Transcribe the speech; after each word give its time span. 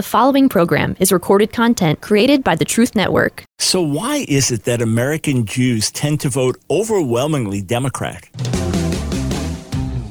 The 0.00 0.04
following 0.04 0.48
program 0.48 0.96
is 0.98 1.12
recorded 1.12 1.52
content 1.52 2.00
created 2.00 2.42
by 2.42 2.54
the 2.54 2.64
Truth 2.64 2.96
Network. 2.96 3.44
So, 3.58 3.82
why 3.82 4.24
is 4.28 4.50
it 4.50 4.64
that 4.64 4.80
American 4.80 5.44
Jews 5.44 5.90
tend 5.90 6.20
to 6.20 6.30
vote 6.30 6.56
overwhelmingly 6.70 7.60
Democrat? 7.60 8.26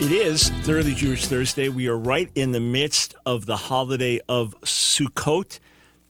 It 0.00 0.12
is 0.12 0.50
Thoroughly 0.62 0.94
Jewish 0.94 1.26
Thursday. 1.26 1.68
We 1.68 1.88
are 1.88 1.98
right 1.98 2.30
in 2.36 2.52
the 2.52 2.60
midst 2.60 3.16
of 3.26 3.46
the 3.46 3.56
holiday 3.56 4.20
of 4.28 4.54
Sukkot. 4.60 5.58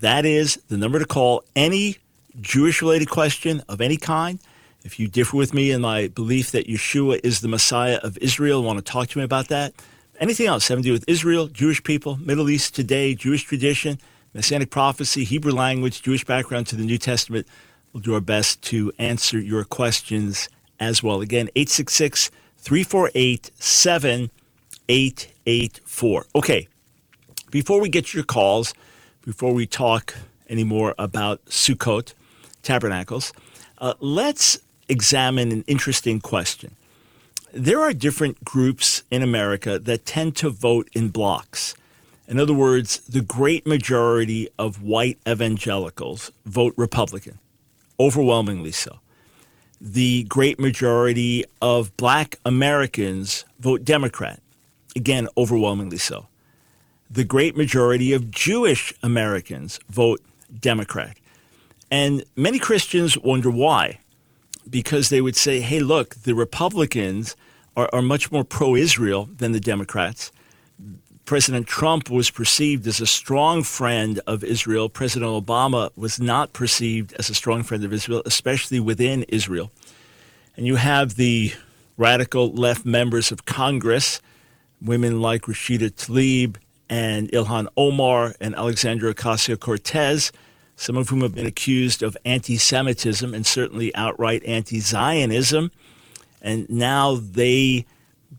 That 0.00 0.26
is 0.26 0.56
the 0.66 0.78
number 0.78 0.98
to 0.98 1.06
call. 1.06 1.44
Any 1.54 1.98
Jewish 2.40 2.82
related 2.82 3.08
question 3.08 3.62
of 3.68 3.80
any 3.80 3.96
kind. 3.96 4.40
If 4.82 4.98
you 4.98 5.06
differ 5.06 5.36
with 5.36 5.54
me 5.54 5.70
in 5.70 5.80
my 5.80 6.08
belief 6.08 6.50
that 6.50 6.66
Yeshua 6.66 7.20
is 7.22 7.40
the 7.40 7.46
Messiah 7.46 8.00
of 8.02 8.18
Israel, 8.18 8.64
want 8.64 8.84
to 8.84 8.92
talk 8.92 9.06
to 9.10 9.18
me 9.18 9.24
about 9.24 9.46
that. 9.46 9.74
Anything 10.18 10.48
else 10.48 10.66
having 10.66 10.82
to 10.82 10.88
do 10.88 10.92
with 10.92 11.04
Israel, 11.06 11.46
Jewish 11.46 11.84
people, 11.84 12.16
Middle 12.16 12.50
East 12.50 12.74
today, 12.74 13.14
Jewish 13.14 13.44
tradition, 13.44 14.00
Messianic 14.34 14.70
prophecy, 14.70 15.22
Hebrew 15.22 15.52
language, 15.52 16.02
Jewish 16.02 16.24
background 16.24 16.66
to 16.66 16.76
the 16.76 16.84
New 16.84 16.98
Testament. 16.98 17.46
We'll 17.92 18.02
do 18.02 18.14
our 18.14 18.20
best 18.20 18.60
to 18.62 18.92
answer 18.98 19.38
your 19.38 19.62
questions 19.62 20.48
as 20.80 21.04
well. 21.04 21.20
Again, 21.20 21.48
866 21.54 22.32
348 22.58 23.52
7884. 23.56 26.26
Okay, 26.34 26.66
before 27.52 27.80
we 27.80 27.88
get 27.88 28.12
your 28.12 28.24
calls, 28.24 28.74
before 29.24 29.54
we 29.54 29.66
talk 29.66 30.16
anymore 30.48 30.96
about 30.98 31.44
Sukkot, 31.44 32.14
tabernacles, 32.62 33.32
uh, 33.78 33.94
let's 34.00 34.58
examine 34.88 35.52
an 35.52 35.62
interesting 35.68 36.20
question. 36.20 36.74
There 37.52 37.80
are 37.80 37.92
different 37.92 38.44
groups 38.44 39.04
in 39.12 39.22
America 39.22 39.78
that 39.78 40.04
tend 40.04 40.34
to 40.36 40.50
vote 40.50 40.88
in 40.92 41.10
blocks. 41.10 41.76
In 42.26 42.40
other 42.40 42.54
words, 42.54 42.98
the 43.00 43.20
great 43.20 43.66
majority 43.66 44.48
of 44.58 44.82
white 44.82 45.18
evangelicals 45.28 46.32
vote 46.46 46.72
Republican, 46.76 47.38
overwhelmingly 48.00 48.72
so. 48.72 49.00
The 49.80 50.24
great 50.24 50.58
majority 50.58 51.44
of 51.60 51.94
black 51.98 52.36
Americans 52.46 53.44
vote 53.60 53.84
Democrat, 53.84 54.40
again, 54.96 55.28
overwhelmingly 55.36 55.98
so. 55.98 56.28
The 57.10 57.24
great 57.24 57.56
majority 57.56 58.14
of 58.14 58.30
Jewish 58.30 58.94
Americans 59.02 59.78
vote 59.90 60.22
Democrat. 60.58 61.18
And 61.90 62.24
many 62.34 62.58
Christians 62.58 63.18
wonder 63.18 63.50
why. 63.50 64.00
Because 64.68 65.10
they 65.10 65.20
would 65.20 65.36
say, 65.36 65.60
hey, 65.60 65.80
look, 65.80 66.14
the 66.14 66.34
Republicans 66.34 67.36
are, 67.76 67.90
are 67.92 68.00
much 68.00 68.32
more 68.32 68.44
pro 68.44 68.74
Israel 68.74 69.28
than 69.36 69.52
the 69.52 69.60
Democrats 69.60 70.32
President 71.24 71.66
Trump 71.66 72.10
was 72.10 72.30
perceived 72.30 72.86
as 72.86 73.00
a 73.00 73.06
strong 73.06 73.62
friend 73.62 74.20
of 74.26 74.44
Israel. 74.44 74.90
President 74.90 75.30
Obama 75.30 75.90
was 75.96 76.20
not 76.20 76.52
perceived 76.52 77.14
as 77.14 77.30
a 77.30 77.34
strong 77.34 77.62
friend 77.62 77.82
of 77.82 77.94
Israel, 77.94 78.22
especially 78.26 78.78
within 78.78 79.22
Israel. 79.24 79.72
And 80.56 80.66
you 80.66 80.76
have 80.76 81.14
the 81.14 81.52
radical 81.96 82.52
left 82.52 82.84
members 82.84 83.32
of 83.32 83.46
Congress, 83.46 84.20
women 84.82 85.22
like 85.22 85.42
Rashida 85.42 85.90
Tlaib 85.92 86.56
and 86.90 87.30
Ilhan 87.30 87.68
Omar 87.74 88.34
and 88.38 88.54
Alexandria 88.54 89.14
Ocasio 89.14 89.58
Cortez, 89.58 90.30
some 90.76 90.96
of 90.98 91.08
whom 91.08 91.22
have 91.22 91.34
been 91.34 91.46
accused 91.46 92.02
of 92.02 92.18
anti 92.26 92.58
Semitism 92.58 93.32
and 93.32 93.46
certainly 93.46 93.94
outright 93.94 94.44
anti 94.44 94.78
Zionism. 94.80 95.70
And 96.42 96.68
now 96.68 97.14
they 97.14 97.86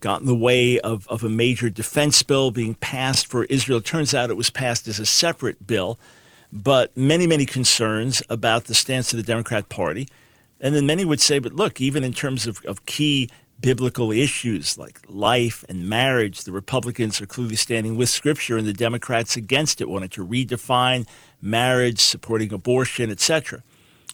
got 0.06 0.20
in 0.20 0.26
the 0.28 0.36
way 0.36 0.78
of, 0.78 1.04
of 1.08 1.24
a 1.24 1.28
major 1.28 1.68
defense 1.68 2.22
bill 2.22 2.52
being 2.52 2.74
passed 2.74 3.26
for 3.26 3.42
Israel. 3.46 3.78
It 3.78 3.86
turns 3.86 4.14
out 4.14 4.30
it 4.30 4.36
was 4.36 4.50
passed 4.50 4.86
as 4.86 5.00
a 5.00 5.04
separate 5.04 5.66
bill, 5.66 5.98
but 6.52 6.96
many, 6.96 7.26
many 7.26 7.44
concerns 7.44 8.22
about 8.30 8.66
the 8.66 8.74
stance 8.74 9.12
of 9.12 9.16
the 9.16 9.24
Democrat 9.24 9.68
Party. 9.68 10.06
And 10.60 10.76
then 10.76 10.86
many 10.86 11.04
would 11.04 11.20
say, 11.20 11.40
but 11.40 11.54
look, 11.54 11.80
even 11.80 12.04
in 12.04 12.12
terms 12.12 12.46
of, 12.46 12.64
of 12.66 12.86
key 12.86 13.28
biblical 13.60 14.12
issues 14.12 14.78
like 14.78 15.00
life 15.08 15.64
and 15.68 15.88
marriage, 15.88 16.44
the 16.44 16.52
Republicans 16.52 17.20
are 17.20 17.26
clearly 17.26 17.56
standing 17.56 17.96
with 17.96 18.08
Scripture 18.08 18.56
and 18.56 18.64
the 18.64 18.72
Democrats 18.72 19.36
against 19.36 19.80
it, 19.80 19.88
wanting 19.88 20.10
to 20.10 20.24
redefine 20.24 21.04
marriage, 21.42 21.98
supporting 21.98 22.52
abortion, 22.52 23.10
etc. 23.10 23.60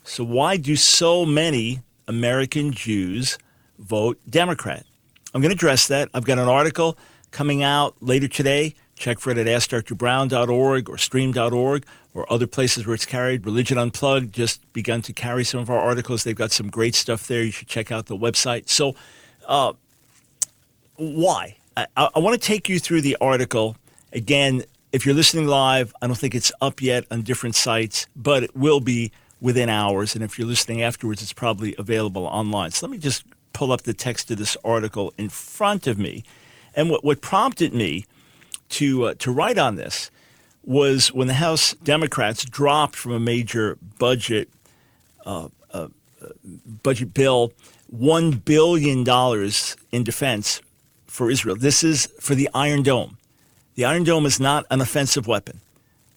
So, 0.05 0.25
why 0.25 0.57
do 0.57 0.75
so 0.75 1.27
many 1.27 1.83
American 2.09 2.73
Jews 2.73 3.37
vote 3.79 4.19
Democrat? 4.31 4.87
I'm 5.35 5.41
going 5.41 5.51
to 5.51 5.57
address 5.57 5.89
that. 5.89 6.09
I've 6.15 6.25
got 6.25 6.39
an 6.39 6.49
article 6.49 6.99
coming 7.31 7.63
out 7.63 7.97
later 8.01 8.29
today. 8.29 8.75
Check 8.95 9.19
for 9.19 9.31
it 9.31 9.39
at 9.39 9.47
AskDrBrown.org 9.47 10.89
or 10.89 10.99
Stream.org 10.99 11.87
or 12.15 12.33
other 12.33 12.47
places 12.47 12.87
where 12.87 12.95
it's 12.95 13.07
carried. 13.07 13.47
Religion 13.47 13.79
Unplugged 13.79 14.33
just 14.33 14.71
begun 14.73 15.03
to 15.03 15.13
carry 15.13 15.45
some 15.45 15.61
of 15.61 15.71
our 15.71 15.79
articles. 15.79 16.25
They've 16.25 16.37
got 16.37 16.53
some 16.53 16.69
great 16.69 16.95
stuff 16.95 17.27
there. 17.27 17.43
You 17.43 17.51
should 17.51 17.69
check 17.69 17.91
out 17.91 18.07
the 18.07 18.17
website. 18.17 18.69
So, 18.69 18.95
uh, 19.49 19.73
why? 20.97 21.57
I, 21.77 21.87
I 21.97 22.19
want 22.19 22.41
to 22.41 22.47
take 22.47 22.69
you 22.69 22.79
through 22.79 23.01
the 23.01 23.17
article. 23.21 23.77
Again, 24.13 24.63
if 24.93 25.07
you're 25.07 25.15
listening 25.15 25.47
live, 25.47 25.95
I 26.03 26.07
don't 26.07 26.17
think 26.17 26.35
it's 26.35 26.53
up 26.61 26.83
yet 26.83 27.07
on 27.11 27.23
different 27.23 27.55
sites, 27.55 28.07
but 28.15 28.43
it 28.43 28.55
will 28.55 28.81
be 28.81 29.11
within 29.41 29.71
hours. 29.71 30.15
And 30.15 30.23
if 30.23 30.39
you're 30.39 30.47
listening 30.47 30.83
afterwards, 30.83 31.23
it's 31.23 31.33
probably 31.33 31.75
available 31.79 32.27
online. 32.27 32.71
So 32.73 32.87
let 32.87 32.93
me 32.93 32.99
just 32.99 33.25
pull 33.53 33.73
up 33.73 33.83
the 33.83 33.95
text 33.95 34.31
of 34.31 34.39
this 34.39 34.57
article 34.65 35.13
in 35.19 35.29
front 35.29 35.87
of 35.87 35.99
me. 35.99 36.25
And 36.75 36.91
what, 36.91 37.05
what 37.05 37.21
prompted 37.21 37.75
me 37.75 38.07
to, 38.71 39.05
uh, 39.05 39.15
to 39.19 39.31
write 39.31 39.59
on 39.59 39.77
this 39.77 40.11
was 40.65 41.13
when 41.13 41.29
the 41.29 41.35
House 41.35 41.75
Democrats 41.75 42.45
dropped 42.45 42.97
from 42.97 43.13
a 43.13 43.21
major 43.21 43.77
budget 43.99 44.49
uh, 45.27 45.49
uh, 45.73 45.89
budget 46.83 47.15
bill 47.15 47.53
one 47.89 48.31
billion 48.33 49.05
dollars 49.05 49.77
in 49.91 50.03
defense 50.05 50.63
for 51.07 51.31
Israel. 51.31 51.57
This 51.57 51.85
is 51.85 52.07
for 52.21 52.35
the 52.35 52.49
Iron 52.55 52.83
Dome. 52.83 53.19
The 53.75 53.85
Iron 53.85 54.05
Dome 54.05 54.27
is 54.27 54.41
not 54.41 54.65
an 54.71 54.81
offensive 54.81 55.27
weapon. 55.27 55.61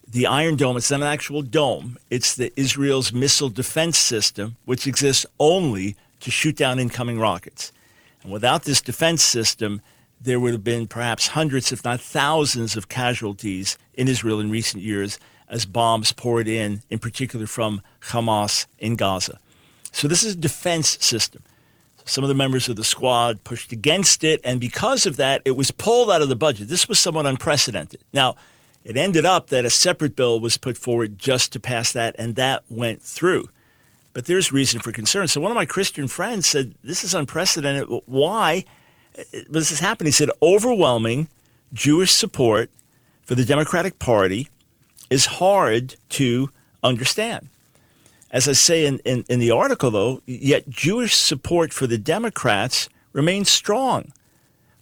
The 0.08 0.28
Iron 0.28 0.56
Dome, 0.56 0.78
it's 0.78 0.92
not 0.92 1.02
an 1.02 1.08
actual 1.08 1.42
dome. 1.42 1.98
It's 2.10 2.36
the 2.36 2.54
Israel's 2.56 3.12
missile 3.12 3.50
defense 3.50 3.98
system, 3.98 4.56
which 4.64 4.88
exists 4.88 5.26
only 5.40 5.96
to 6.22 6.32
shoot 6.32 6.56
down 6.56 6.80
incoming 6.80 7.20
rockets. 7.20 7.72
And 8.24 8.32
without 8.32 8.64
this 8.64 8.82
defense 8.82 9.24
system, 9.24 9.82
there 10.20 10.40
would 10.40 10.54
have 10.54 10.64
been 10.64 10.88
perhaps 10.88 11.28
hundreds, 11.28 11.72
if 11.72 11.84
not 11.84 12.02
thousands, 12.02 12.76
of 12.76 12.90
casualties 12.90 13.78
in 13.94 14.08
Israel 14.08 14.40
in 14.40 14.50
recent 14.50 14.84
years 14.84 15.20
as 15.48 15.66
bombs 15.66 16.12
poured 16.12 16.48
in, 16.48 16.82
in 16.90 17.00
particular 17.00 17.46
from 17.46 17.82
Hamas 18.10 18.66
in 18.80 18.96
Gaza. 18.96 19.40
So 19.92 20.08
this 20.08 20.24
is 20.24 20.34
a 20.34 20.38
defense 20.38 20.98
system. 21.04 21.44
Some 22.06 22.24
of 22.24 22.28
the 22.28 22.36
members 22.36 22.70
of 22.70 22.76
the 22.76 22.84
squad 22.84 23.44
pushed 23.44 23.72
against 23.72 24.24
it, 24.24 24.40
and 24.44 24.60
because 24.60 25.06
of 25.06 25.18
that, 25.18 25.42
it 25.44 25.52
was 25.52 25.72
pulled 25.72 26.12
out 26.12 26.22
of 26.22 26.30
the 26.30 26.36
budget. 26.36 26.68
This 26.68 26.88
was 26.88 27.00
somewhat 27.00 27.26
unprecedented. 27.26 28.02
Now, 28.14 28.36
it 28.84 28.98
ended 28.98 29.26
up 29.26 29.48
that 29.48 29.66
a 29.66 29.72
separate 29.72 30.16
bill 30.16 30.40
was 30.40 30.58
put 30.58 30.78
forward 30.78 31.18
just 31.18 31.52
to 31.54 31.60
pass 31.60 31.92
that, 31.94 32.16
and 32.20 32.36
that 32.36 32.64
went 32.70 33.02
through. 33.02 33.50
But 34.16 34.28
there's 34.28 34.54
reason 34.54 34.80
for 34.80 34.94
concern. 34.94 35.28
So 35.28 35.42
one 35.42 35.52
of 35.52 35.56
my 35.56 35.66
Christian 35.66 36.08
friends 36.08 36.48
said, 36.48 36.74
This 36.82 37.04
is 37.04 37.14
unprecedented. 37.14 37.90
Why? 38.06 38.64
Uh, 39.20 39.24
this 39.50 39.74
is 39.74 39.82
happening. 39.82 40.08
He 40.08 40.12
said, 40.14 40.30
Overwhelming 40.42 41.28
Jewish 41.74 42.14
support 42.14 42.72
for 43.24 43.36
the 43.36 43.44
Democratic 43.44 44.00
Party 44.00 44.48
is 45.10 45.26
hard 45.26 45.98
to 46.12 46.50
understand. 46.82 47.50
As 48.32 48.48
I 48.48 48.54
say 48.54 48.86
in, 48.86 49.00
in, 49.00 49.26
in, 49.28 49.40
the 49.40 49.52
article, 49.52 49.92
though, 49.92 50.22
yet 50.26 50.70
Jewish 50.70 51.14
support 51.14 51.74
for 51.74 51.86
the 51.86 51.98
Democrats 51.98 52.88
remains 53.12 53.50
strong, 53.50 54.14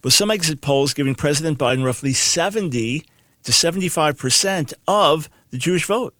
with 0.04 0.12
some 0.12 0.30
exit 0.30 0.60
polls 0.60 0.94
giving 0.94 1.16
President 1.16 1.58
Biden 1.58 1.84
roughly 1.84 2.12
70 2.12 3.04
to 3.42 3.52
75% 3.52 4.74
of 4.86 5.28
the 5.50 5.58
Jewish 5.58 5.86
vote, 5.86 6.14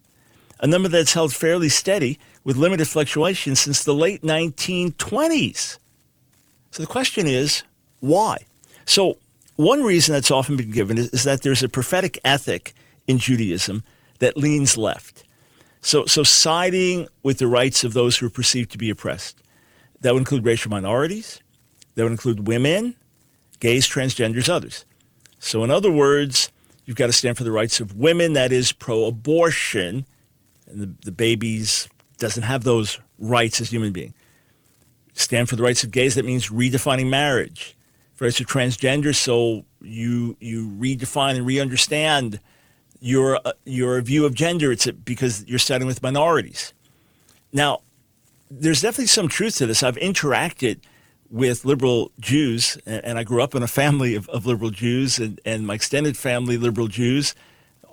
a 0.61 0.67
number 0.67 0.89
that's 0.89 1.13
held 1.13 1.35
fairly 1.35 1.69
steady 1.69 2.19
with 2.45 2.57
limited 2.57 2.87
fluctuation 2.87 3.57
since 3.57 3.85
the 3.85 3.95
late 3.95 4.23
1920s. 4.23 5.79
So 6.71 6.83
the 6.83 6.87
question 6.87 7.27
is, 7.27 7.63
why? 8.01 8.39
So, 8.87 9.19
one 9.57 9.83
reason 9.83 10.13
that's 10.13 10.31
often 10.31 10.57
been 10.57 10.73
given 10.73 10.99
is, 10.99 11.09
is 11.11 11.25
that 11.25 11.43
there's 11.43 11.63
a 11.63 11.69
prophetic 11.69 12.19
ethic 12.25 12.75
in 13.07 13.19
Judaism 13.19 13.85
that 14.19 14.37
leans 14.37 14.77
left. 14.77 15.25
So, 15.81 16.07
so 16.07 16.23
siding 16.23 17.07
with 17.23 17.39
the 17.39 17.47
rights 17.47 17.85
of 17.85 17.93
those 17.93 18.17
who 18.17 18.27
are 18.27 18.31
perceived 18.31 18.73
to 18.73 18.79
be 18.79 18.91
oppressed. 18.91 19.41
That 20.01 20.13
would 20.13 20.21
include 20.21 20.45
racial 20.45 20.71
minorities. 20.71 21.41
That 21.95 22.03
would 22.03 22.13
include 22.13 22.47
women, 22.47 22.97
gays, 23.61 23.89
transgenders, 23.89 24.49
others. 24.49 24.85
So, 25.39 25.63
in 25.63 25.71
other 25.71 25.93
words, 25.93 26.51
you've 26.85 26.97
got 26.97 27.07
to 27.07 27.13
stand 27.13 27.37
for 27.37 27.45
the 27.45 27.53
rights 27.53 27.81
of 27.81 27.97
women, 27.97 28.33
that 28.33 28.51
is 28.51 28.73
pro 28.73 29.05
abortion, 29.05 30.07
and 30.67 30.81
the, 30.81 30.95
the 31.05 31.13
babies 31.13 31.89
doesn't 32.19 32.45
have 32.45 32.65
those 32.65 33.01
rights 33.19 33.61
as 33.61 33.71
human 33.71 33.93
being. 33.93 34.15
Stand 35.13 35.49
for 35.49 35.57
the 35.57 35.63
rights 35.63 35.85
of 35.85 35.91
gays, 35.91 36.15
that 36.15 36.25
means 36.25 36.49
redefining 36.49 37.09
marriage. 37.09 37.77
For 38.15 38.27
rights 38.27 38.39
of 38.39 38.47
transgender, 38.47 39.13
so 39.13 39.65
you 39.81 40.37
you 40.39 40.69
redefine 40.79 41.35
and 41.37 41.45
re-understand 41.45 42.39
your 43.01 43.41
uh, 43.45 43.55
your 43.65 44.01
view 44.03 44.25
of 44.25 44.35
gender. 44.35 44.71
It's 44.71 44.89
because 44.89 45.45
you're 45.49 45.59
starting 45.59 45.89
with 45.89 46.01
minorities. 46.01 46.73
Now, 47.53 47.81
there's 48.49 48.83
definitely 48.83 49.09
some 49.09 49.27
truth 49.27 49.57
to 49.57 49.67
this. 49.67 49.83
I've 49.83 49.97
interacted 49.97 50.79
with 51.29 51.65
liberal 51.65 52.13
Jews, 52.21 52.79
and, 52.87 53.05
and 53.05 53.19
I 53.19 53.25
grew 53.25 53.43
up 53.43 53.57
in 53.57 53.65
a 53.65 53.67
family 53.67 54.15
of, 54.15 54.29
of 54.29 54.47
liberal 54.47 54.71
Jews, 54.71 55.19
and, 55.19 55.41
and 55.45 55.67
my 55.67 55.75
extended 55.75 56.17
family, 56.17 56.57
liberal 56.57 56.87
Jews, 56.87 57.35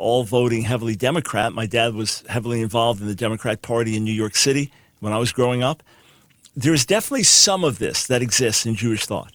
all 0.01 0.24
voting 0.24 0.63
heavily 0.63 0.95
Democrat. 0.95 1.53
My 1.53 1.65
dad 1.65 1.94
was 1.94 2.24
heavily 2.27 2.62
involved 2.62 3.01
in 3.01 3.07
the 3.07 3.15
Democrat 3.15 3.62
Party 3.62 3.95
in 3.95 4.03
New 4.03 4.12
York 4.12 4.36
City 4.36 4.71
when 5.00 5.13
I 5.13 5.18
was 5.18 5.31
growing 5.31 5.63
up. 5.63 5.83
There's 6.56 6.86
definitely 6.86 7.24
some 7.24 7.63
of 7.63 7.80
this 7.80 8.07
that 8.07 8.21
exists 8.21 8.65
in 8.65 8.75
Jewish 8.75 9.06
thought. 9.06 9.33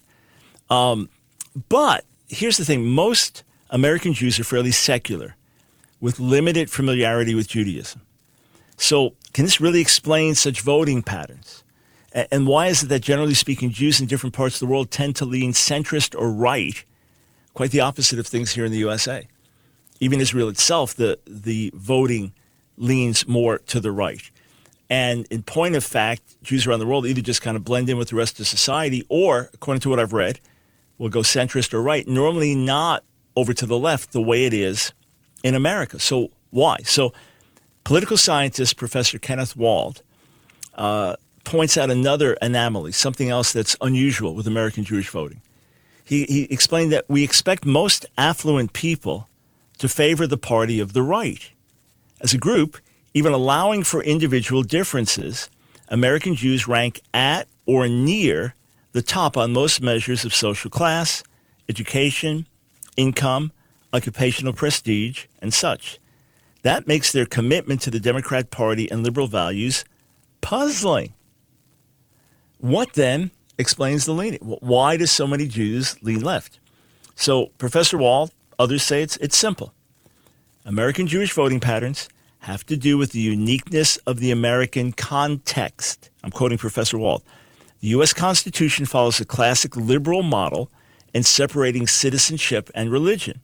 Um, 0.68 1.08
but 1.68 2.04
here's 2.28 2.56
the 2.56 2.64
thing 2.64 2.84
most 2.84 3.42
American 3.70 4.12
Jews 4.12 4.38
are 4.38 4.44
fairly 4.44 4.72
secular 4.72 5.36
with 6.00 6.20
limited 6.20 6.70
familiarity 6.70 7.34
with 7.34 7.48
Judaism. 7.48 8.02
So, 8.76 9.14
can 9.32 9.44
this 9.44 9.60
really 9.60 9.80
explain 9.80 10.34
such 10.34 10.60
voting 10.60 11.02
patterns? 11.02 11.64
And 12.30 12.46
why 12.46 12.68
is 12.68 12.82
it 12.82 12.88
that, 12.88 13.00
generally 13.00 13.34
speaking, 13.34 13.70
Jews 13.70 14.00
in 14.00 14.06
different 14.06 14.34
parts 14.34 14.56
of 14.56 14.60
the 14.60 14.72
world 14.72 14.90
tend 14.90 15.16
to 15.16 15.24
lean 15.24 15.52
centrist 15.52 16.18
or 16.18 16.30
right, 16.30 16.84
quite 17.54 17.70
the 17.70 17.80
opposite 17.80 18.18
of 18.18 18.26
things 18.26 18.52
here 18.52 18.64
in 18.64 18.72
the 18.72 18.78
USA? 18.78 19.28
Even 20.00 20.20
Israel 20.20 20.48
itself, 20.48 20.94
the, 20.94 21.18
the 21.26 21.70
voting 21.74 22.32
leans 22.76 23.26
more 23.26 23.58
to 23.58 23.80
the 23.80 23.92
right. 23.92 24.30
And 24.88 25.26
in 25.30 25.42
point 25.42 25.74
of 25.74 25.84
fact, 25.84 26.40
Jews 26.42 26.66
around 26.66 26.78
the 26.78 26.86
world 26.86 27.06
either 27.06 27.20
just 27.20 27.42
kind 27.42 27.56
of 27.56 27.64
blend 27.64 27.88
in 27.88 27.98
with 27.98 28.10
the 28.10 28.16
rest 28.16 28.38
of 28.38 28.46
society 28.46 29.04
or, 29.08 29.50
according 29.52 29.80
to 29.80 29.90
what 29.90 29.98
I've 29.98 30.12
read, 30.12 30.40
will 30.98 31.08
go 31.08 31.20
centrist 31.20 31.74
or 31.74 31.82
right, 31.82 32.06
normally 32.06 32.54
not 32.54 33.04
over 33.34 33.52
to 33.52 33.66
the 33.66 33.78
left 33.78 34.12
the 34.12 34.22
way 34.22 34.44
it 34.44 34.54
is 34.54 34.92
in 35.42 35.54
America. 35.54 35.98
So 35.98 36.30
why? 36.50 36.78
So 36.84 37.12
political 37.84 38.16
scientist 38.16 38.76
Professor 38.76 39.18
Kenneth 39.18 39.56
Wald 39.56 40.02
uh, 40.74 41.16
points 41.44 41.76
out 41.76 41.90
another 41.90 42.36
anomaly, 42.40 42.92
something 42.92 43.28
else 43.28 43.52
that's 43.52 43.76
unusual 43.80 44.34
with 44.34 44.46
American 44.46 44.84
Jewish 44.84 45.08
voting. 45.08 45.42
He, 46.04 46.24
he 46.24 46.44
explained 46.44 46.92
that 46.92 47.04
we 47.08 47.24
expect 47.24 47.64
most 47.64 48.06
affluent 48.16 48.72
people 48.72 49.28
to 49.78 49.88
favor 49.88 50.26
the 50.26 50.38
party 50.38 50.80
of 50.80 50.92
the 50.92 51.02
right. 51.02 51.50
As 52.20 52.32
a 52.32 52.38
group, 52.38 52.78
even 53.14 53.32
allowing 53.32 53.82
for 53.82 54.02
individual 54.02 54.62
differences, 54.62 55.50
American 55.88 56.34
Jews 56.34 56.66
rank 56.66 57.00
at 57.14 57.48
or 57.66 57.88
near 57.88 58.54
the 58.92 59.02
top 59.02 59.36
on 59.36 59.52
most 59.52 59.80
measures 59.82 60.24
of 60.24 60.34
social 60.34 60.70
class, 60.70 61.22
education, 61.68 62.46
income, 62.96 63.52
occupational 63.92 64.52
prestige, 64.52 65.26
and 65.40 65.52
such. 65.52 65.98
That 66.62 66.86
makes 66.86 67.12
their 67.12 67.26
commitment 67.26 67.80
to 67.82 67.90
the 67.90 68.00
Democrat 68.00 68.50
Party 68.50 68.90
and 68.90 69.04
liberal 69.04 69.26
values 69.26 69.84
puzzling. 70.40 71.12
What 72.58 72.94
then 72.94 73.30
explains 73.58 74.04
the 74.04 74.12
leaning? 74.12 74.40
Why 74.40 74.96
do 74.96 75.06
so 75.06 75.26
many 75.26 75.46
Jews 75.46 75.96
lean 76.02 76.22
left? 76.22 76.58
So, 77.14 77.46
Professor 77.58 77.98
Wald, 77.98 78.32
others 78.58 78.82
say 78.82 79.02
it's, 79.02 79.16
it's 79.18 79.36
simple. 79.36 79.72
American 80.64 81.06
Jewish 81.06 81.32
voting 81.32 81.60
patterns 81.60 82.08
have 82.40 82.64
to 82.66 82.76
do 82.76 82.98
with 82.98 83.12
the 83.12 83.20
uniqueness 83.20 83.96
of 83.98 84.18
the 84.20 84.30
American 84.30 84.92
context. 84.92 86.10
I'm 86.22 86.30
quoting 86.30 86.58
Professor 86.58 86.98
Wald. 86.98 87.22
The 87.80 87.88
U.S. 87.88 88.12
Constitution 88.12 88.86
follows 88.86 89.20
a 89.20 89.24
classic 89.24 89.76
liberal 89.76 90.22
model 90.22 90.70
in 91.12 91.22
separating 91.22 91.86
citizenship 91.86 92.70
and 92.74 92.90
religion. 92.90 93.40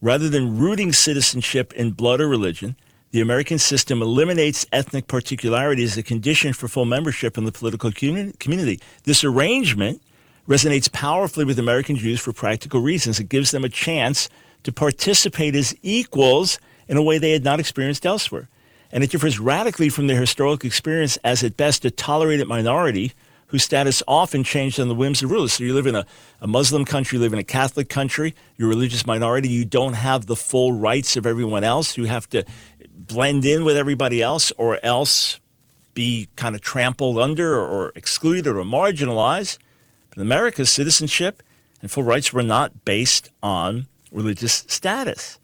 Rather 0.00 0.28
than 0.28 0.58
rooting 0.58 0.92
citizenship 0.92 1.72
in 1.74 1.92
blood 1.92 2.20
or 2.20 2.28
religion, 2.28 2.76
the 3.10 3.20
American 3.20 3.58
system 3.58 4.02
eliminates 4.02 4.66
ethnic 4.72 5.06
particularity 5.06 5.84
as 5.84 5.96
a 5.96 6.02
condition 6.02 6.52
for 6.52 6.66
full 6.66 6.84
membership 6.84 7.38
in 7.38 7.44
the 7.44 7.52
political 7.52 7.92
community. 7.92 8.80
This 9.04 9.22
arrangement 9.22 10.02
resonates 10.48 10.90
powerfully 10.90 11.44
with 11.44 11.58
American 11.58 11.96
Jews 11.96 12.20
for 12.20 12.32
practical 12.32 12.80
reasons. 12.80 13.18
It 13.18 13.28
gives 13.28 13.50
them 13.50 13.64
a 13.64 13.68
chance 13.68 14.28
to 14.64 14.72
participate 14.72 15.54
as 15.54 15.74
equals 15.82 16.58
in 16.88 16.96
a 16.96 17.02
way 17.02 17.18
they 17.18 17.32
had 17.32 17.44
not 17.44 17.60
experienced 17.60 18.04
elsewhere. 18.04 18.48
And 18.92 19.02
it 19.02 19.10
differs 19.10 19.40
radically 19.40 19.88
from 19.88 20.06
their 20.06 20.20
historical 20.20 20.66
experience 20.66 21.16
as 21.24 21.42
at 21.42 21.56
best 21.56 21.84
a 21.84 21.90
tolerated 21.90 22.46
minority 22.46 23.12
whose 23.48 23.64
status 23.64 24.02
often 24.08 24.42
changed 24.42 24.80
on 24.80 24.88
the 24.88 24.94
whims 24.94 25.22
of 25.22 25.30
rulers. 25.30 25.54
So 25.54 25.64
you 25.64 25.74
live 25.74 25.86
in 25.86 25.94
a, 25.94 26.06
a 26.40 26.46
Muslim 26.46 26.84
country, 26.84 27.16
you 27.16 27.22
live 27.22 27.32
in 27.32 27.38
a 27.38 27.44
Catholic 27.44 27.88
country, 27.88 28.34
you're 28.56 28.68
a 28.68 28.74
religious 28.74 29.06
minority, 29.06 29.48
you 29.48 29.64
don't 29.64 29.94
have 29.94 30.26
the 30.26 30.36
full 30.36 30.72
rights 30.72 31.16
of 31.16 31.26
everyone 31.26 31.64
else. 31.64 31.96
You 31.96 32.06
have 32.06 32.28
to 32.30 32.44
blend 32.96 33.44
in 33.44 33.64
with 33.64 33.76
everybody 33.76 34.22
else 34.22 34.52
or 34.56 34.84
else 34.84 35.40
be 35.94 36.28
kind 36.36 36.54
of 36.54 36.60
trampled 36.60 37.18
under 37.18 37.58
or, 37.58 37.92
excluded 37.94 38.48
or 38.48 38.64
marginalized. 38.64 39.58
In 40.16 40.22
America, 40.22 40.64
citizenship 40.64 41.42
and 41.80 41.90
full 41.90 42.04
rights 42.04 42.32
were 42.32 42.42
not 42.42 42.84
based 42.84 43.30
on 43.42 43.86
religious 44.12 44.64
status. 44.68 45.38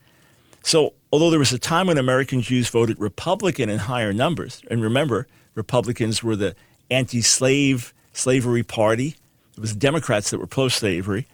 So, 0.62 0.94
although 1.12 1.30
there 1.30 1.38
was 1.38 1.52
a 1.52 1.58
time 1.58 1.86
when 1.88 1.98
American 1.98 2.42
Jews 2.42 2.68
voted 2.68 3.00
Republican 3.00 3.68
in 3.68 3.78
higher 3.78 4.12
numbers, 4.12 4.62
and 4.70 4.82
remember, 4.82 5.26
Republicans 5.54 6.22
were 6.22 6.36
the 6.36 6.54
anti 6.90 7.22
slave 7.22 7.92
slavery 8.12 8.62
party. 8.62 9.16
It 9.56 9.60
was 9.60 9.74
Democrats 9.74 10.30
that 10.30 10.38
were 10.38 10.46
pro 10.46 10.68
slavery. 10.68 11.26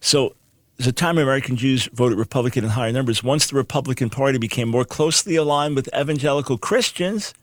So 0.00 0.34
was 0.82 0.88
a 0.88 0.92
time 0.92 1.16
American 1.16 1.54
Jews 1.54 1.88
voted 1.92 2.18
Republican 2.18 2.64
in 2.64 2.70
higher 2.70 2.90
numbers. 2.90 3.22
Once 3.22 3.46
the 3.46 3.54
Republican 3.54 4.10
Party 4.10 4.36
became 4.36 4.68
more 4.68 4.84
closely 4.84 5.36
aligned 5.36 5.76
with 5.76 5.88
evangelical 5.94 6.58
Christians, 6.58 7.34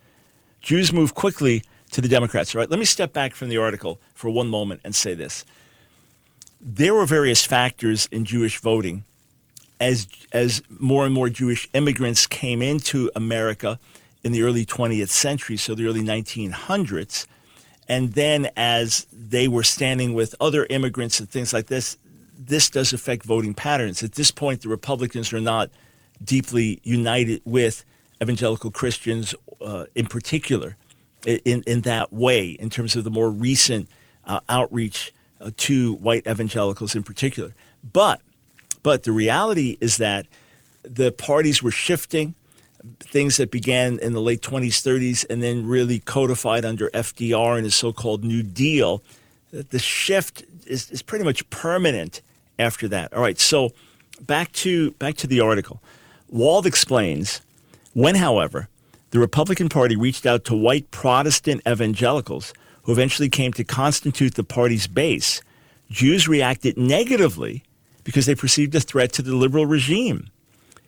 Jews 0.61 0.91
moved 0.91 1.15
quickly 1.15 1.63
to 1.91 2.01
the 2.01 2.07
Democrats. 2.07 2.55
Right, 2.55 2.69
let 2.69 2.79
me 2.79 2.85
step 2.85 3.13
back 3.13 3.35
from 3.35 3.49
the 3.49 3.57
article 3.57 3.99
for 4.13 4.29
one 4.29 4.47
moment 4.47 4.81
and 4.83 4.95
say 4.95 5.13
this. 5.13 5.45
There 6.61 6.93
were 6.93 7.05
various 7.05 7.45
factors 7.45 8.07
in 8.11 8.25
Jewish 8.25 8.59
voting 8.59 9.03
as 9.79 10.07
as 10.33 10.61
more 10.69 11.05
and 11.05 11.13
more 11.13 11.29
Jewish 11.29 11.69
immigrants 11.73 12.27
came 12.27 12.61
into 12.61 13.09
America 13.15 13.79
in 14.23 14.33
the 14.33 14.41
early 14.41 14.65
20th 14.65 15.09
century, 15.09 15.55
so 15.55 15.73
the 15.73 15.85
early 15.85 16.01
1900s, 16.01 17.25
and 17.87 18.13
then 18.13 18.49
as 18.57 19.07
they 19.13 19.47
were 19.47 19.63
standing 19.63 20.13
with 20.13 20.35
other 20.41 20.67
immigrants 20.69 21.19
and 21.19 21.29
things 21.29 21.53
like 21.53 21.67
this, 21.67 21.97
this 22.37 22.69
does 22.69 22.91
affect 22.91 23.23
voting 23.23 23.53
patterns. 23.53 24.03
At 24.03 24.13
this 24.13 24.29
point, 24.29 24.61
the 24.61 24.69
Republicans 24.69 25.31
are 25.31 25.39
not 25.39 25.69
deeply 26.23 26.81
united 26.83 27.41
with 27.45 27.85
evangelical 28.21 28.71
Christians 28.71 29.33
uh, 29.61 29.85
in 29.95 30.05
particular 30.05 30.75
in, 31.25 31.63
in 31.65 31.81
that 31.81 32.11
way, 32.13 32.49
in 32.49 32.69
terms 32.69 32.95
of 32.95 33.03
the 33.03 33.11
more 33.11 33.29
recent 33.29 33.89
uh, 34.25 34.39
outreach 34.47 35.13
uh, 35.41 35.51
to 35.57 35.93
white 35.95 36.25
evangelicals 36.27 36.95
in 36.95 37.03
particular. 37.03 37.53
But, 37.93 38.21
but 38.83 39.03
the 39.03 39.11
reality 39.11 39.77
is 39.81 39.97
that 39.97 40.27
the 40.83 41.11
parties 41.11 41.61
were 41.61 41.71
shifting, 41.71 42.35
things 42.99 43.37
that 43.37 43.51
began 43.51 43.99
in 43.99 44.13
the 44.13 44.21
late 44.21 44.41
20s, 44.41 44.81
30s, 44.81 45.25
and 45.29 45.43
then 45.43 45.67
really 45.67 45.99
codified 45.99 46.63
under 46.65 46.89
FDR 46.91 47.55
and 47.55 47.65
his 47.65 47.75
so 47.75 47.91
called 47.91 48.23
New 48.23 48.43
Deal. 48.43 49.03
The 49.51 49.79
shift 49.79 50.43
is, 50.65 50.89
is 50.91 51.01
pretty 51.01 51.25
much 51.25 51.49
permanent 51.49 52.21
after 52.57 52.87
that. 52.89 53.13
All 53.13 53.21
right, 53.21 53.39
so 53.39 53.71
back 54.21 54.51
to, 54.53 54.91
back 54.91 55.15
to 55.15 55.27
the 55.27 55.41
article. 55.41 55.81
Wald 56.29 56.65
explains 56.65 57.41
when, 57.93 58.15
however, 58.15 58.69
the 59.11 59.19
Republican 59.19 59.69
Party 59.69 59.95
reached 59.95 60.25
out 60.25 60.45
to 60.45 60.55
white 60.55 60.91
Protestant 60.91 61.61
evangelicals 61.67 62.53
who 62.83 62.91
eventually 62.91 63.29
came 63.29 63.53
to 63.53 63.63
constitute 63.63 64.35
the 64.35 64.43
party's 64.43 64.87
base, 64.87 65.41
Jews 65.89 66.27
reacted 66.27 66.77
negatively 66.77 67.63
because 68.03 68.25
they 68.25 68.35
perceived 68.35 68.73
a 68.75 68.79
threat 68.79 69.11
to 69.13 69.21
the 69.21 69.35
liberal 69.35 69.65
regime. 69.65 70.29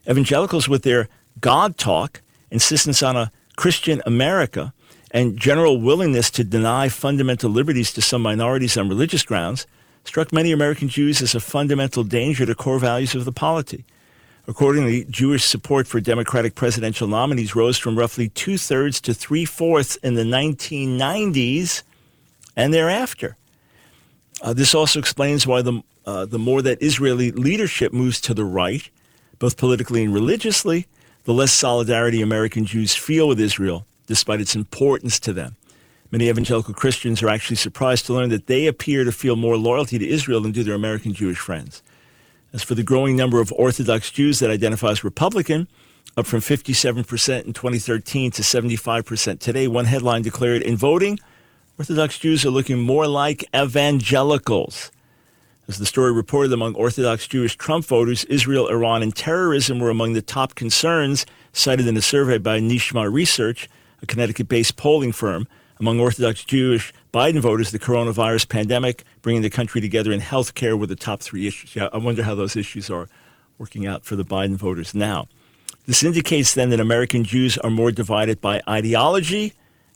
Evangelicals, 0.09 0.67
with 0.67 0.83
their 0.83 1.09
God 1.39 1.77
talk, 1.77 2.21
insistence 2.49 3.03
on 3.03 3.15
a 3.15 3.31
Christian 3.57 4.01
America, 4.05 4.73
and 5.11 5.37
general 5.37 5.79
willingness 5.79 6.31
to 6.31 6.43
deny 6.43 6.89
fundamental 6.89 7.49
liberties 7.49 7.91
to 7.93 8.01
some 8.01 8.21
minorities 8.21 8.77
on 8.77 8.89
religious 8.89 9.23
grounds, 9.23 9.67
struck 10.03 10.31
many 10.31 10.51
American 10.51 10.87
Jews 10.87 11.21
as 11.21 11.35
a 11.35 11.39
fundamental 11.39 12.03
danger 12.03 12.45
to 12.45 12.55
core 12.55 12.79
values 12.79 13.13
of 13.13 13.25
the 13.25 13.31
polity. 13.31 13.85
Accordingly, 14.51 15.05
Jewish 15.09 15.45
support 15.45 15.87
for 15.87 16.01
Democratic 16.01 16.55
presidential 16.55 17.07
nominees 17.07 17.55
rose 17.55 17.77
from 17.77 17.97
roughly 17.97 18.27
two 18.27 18.57
thirds 18.57 18.99
to 18.99 19.13
three 19.13 19.45
fourths 19.45 19.95
in 20.03 20.15
the 20.15 20.25
1990s 20.25 21.83
and 22.57 22.73
thereafter. 22.73 23.37
Uh, 24.41 24.51
this 24.51 24.75
also 24.75 24.99
explains 24.99 25.47
why 25.47 25.61
the, 25.61 25.81
uh, 26.05 26.25
the 26.25 26.37
more 26.37 26.61
that 26.61 26.81
Israeli 26.81 27.31
leadership 27.31 27.93
moves 27.93 28.19
to 28.19 28.33
the 28.33 28.43
right, 28.43 28.89
both 29.39 29.55
politically 29.55 30.03
and 30.03 30.13
religiously, 30.13 30.85
the 31.23 31.33
less 31.33 31.53
solidarity 31.53 32.21
American 32.21 32.65
Jews 32.65 32.93
feel 32.93 33.29
with 33.29 33.39
Israel, 33.39 33.85
despite 34.05 34.41
its 34.41 34.53
importance 34.53 35.17
to 35.21 35.31
them. 35.31 35.55
Many 36.11 36.27
evangelical 36.27 36.73
Christians 36.73 37.23
are 37.23 37.29
actually 37.29 37.55
surprised 37.55 38.05
to 38.07 38.13
learn 38.13 38.27
that 38.31 38.47
they 38.47 38.67
appear 38.67 39.05
to 39.05 39.13
feel 39.13 39.37
more 39.37 39.55
loyalty 39.55 39.97
to 39.97 40.05
Israel 40.05 40.41
than 40.41 40.51
do 40.51 40.65
their 40.65 40.75
American 40.75 41.13
Jewish 41.13 41.37
friends. 41.37 41.81
As 42.53 42.63
for 42.63 42.75
the 42.75 42.83
growing 42.83 43.15
number 43.15 43.39
of 43.39 43.53
Orthodox 43.53 44.11
Jews 44.11 44.39
that 44.39 44.49
identify 44.49 44.89
as 44.89 45.05
Republican, 45.05 45.69
up 46.17 46.25
from 46.25 46.41
57% 46.41 47.45
in 47.45 47.53
2013 47.53 48.31
to 48.31 48.41
75% 48.41 49.39
today, 49.39 49.67
one 49.69 49.85
headline 49.85 50.21
declared 50.21 50.61
in 50.61 50.75
voting, 50.75 51.17
Orthodox 51.77 52.19
Jews 52.19 52.45
are 52.45 52.49
looking 52.49 52.79
more 52.79 53.07
like 53.07 53.45
evangelicals. 53.55 54.91
As 55.69 55.77
the 55.77 55.85
story 55.85 56.11
reported 56.11 56.51
among 56.51 56.75
Orthodox 56.75 57.25
Jewish 57.25 57.55
Trump 57.55 57.85
voters, 57.85 58.25
Israel, 58.25 58.67
Iran, 58.67 59.01
and 59.01 59.15
terrorism 59.15 59.79
were 59.79 59.89
among 59.89 60.11
the 60.11 60.21
top 60.21 60.53
concerns 60.53 61.25
cited 61.53 61.87
in 61.87 61.95
a 61.95 62.01
survey 62.01 62.37
by 62.37 62.59
Nishma 62.59 63.11
Research, 63.11 63.69
a 64.01 64.05
Connecticut 64.05 64.49
based 64.49 64.75
polling 64.75 65.13
firm. 65.13 65.47
Among 65.79 65.99
Orthodox 66.01 66.43
Jewish 66.43 66.93
Biden 67.13 67.39
voters, 67.41 67.71
the 67.71 67.79
coronavirus 67.79 68.47
pandemic, 68.47 69.03
bringing 69.21 69.41
the 69.41 69.49
country 69.49 69.81
together 69.81 70.13
in 70.13 70.21
health 70.21 70.55
care 70.55 70.77
were 70.77 70.87
the 70.87 70.95
top 70.95 71.21
three 71.21 71.45
issues. 71.45 71.75
Yeah, 71.75 71.89
I 71.91 71.97
wonder 71.97 72.23
how 72.23 72.35
those 72.35 72.55
issues 72.55 72.89
are 72.89 73.09
working 73.57 73.85
out 73.85 74.05
for 74.05 74.15
the 74.15 74.23
Biden 74.23 74.55
voters 74.55 74.95
now. 74.95 75.27
This 75.87 76.03
indicates 76.03 76.53
then 76.53 76.69
that 76.69 76.79
American 76.79 77.25
Jews 77.25 77.57
are 77.57 77.69
more 77.69 77.91
divided 77.91 78.39
by 78.39 78.61
ideology 78.67 79.53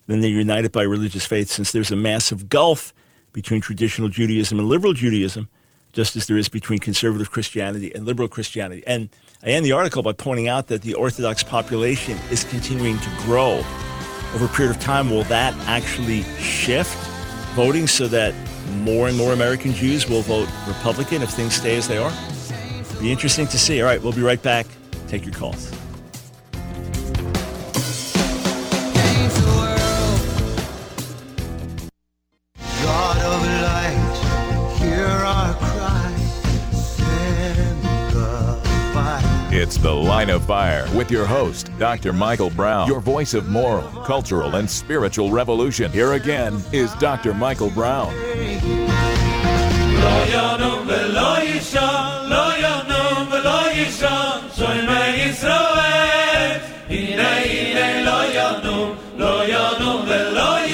than 0.08 0.20
they're 0.20 0.30
united 0.30 0.74
by 0.74 0.84
religious 0.84 1.26
faith, 1.26 1.50
since 1.50 1.72
there's 1.72 1.92
a 1.92 1.96
massive 1.96 2.50
gulf 2.50 2.94
between 3.32 3.62
traditional 3.62 4.10
Judaism 4.10 4.60
and 4.60 4.68
liberal 4.68 4.94
Judaism, 4.94 5.48
just 5.94 6.18
as 6.18 6.28
there 6.28 6.38
is 6.38 6.50
between 6.50 6.80
conservative 6.80 7.32
Christianity 7.32 7.94
and 7.96 8.06
liberal 8.06 8.28
Christianity. 8.28 8.84
And 8.86 9.08
I 9.42 9.52
end 9.52 9.66
the 9.66 9.72
article 9.72 10.04
by 10.04 10.12
pointing 10.12 10.50
out 10.50 10.68
that 10.68 10.82
the 10.82 10.94
Orthodox 10.96 11.44
population 11.44 12.18
is 12.30 12.44
continuing 12.44 13.00
to 13.00 13.10
grow 13.20 13.64
over 14.36 14.46
a 14.46 14.50
period 14.50 14.76
of 14.76 14.82
time, 14.82 15.10
will 15.10 15.24
that 15.24 15.56
actually 15.68 16.24
shift 16.38 16.96
voting 17.56 17.88
so 17.88 18.08
that 18.10 18.36
more 18.80 19.08
and 19.08 19.18
more 19.18 19.32
American 19.32 19.72
Jews 19.72 20.10
will 20.10 20.22
vote 20.22 20.50
Republican 20.68 21.22
if 21.22 21.30
things 21.30 21.56
stay 21.56 21.78
as 21.78 21.88
they 21.88 21.98
are? 21.98 22.12
Be 23.00 23.12
interesting 23.12 23.48
to 23.48 23.58
see. 23.58 23.82
All 23.82 23.88
right, 23.88 24.02
we'll 24.02 24.14
be 24.14 24.22
right 24.22 24.42
back. 24.42 24.68
Take 25.08 25.26
your 25.26 25.34
calls. 25.34 25.72
It's 39.58 39.78
The 39.78 39.90
Line 39.90 40.30
of 40.32 40.44
Fire 40.44 40.86
with 40.94 41.10
your 41.10 41.26
host, 41.26 41.72
Dr. 41.80 42.12
Michael 42.12 42.50
Brown, 42.50 42.90
your 42.90 43.00
voice 43.00 43.34
of 43.34 43.48
moral, 43.48 43.88
cultural, 44.04 44.58
and 44.58 44.70
spiritual 44.70 45.32
revolution. 45.32 45.94
Here 45.94 46.12
again 46.12 46.62
is 46.74 46.94
Dr. 46.96 47.34
Michael 47.34 47.70
Brown. 47.70 48.14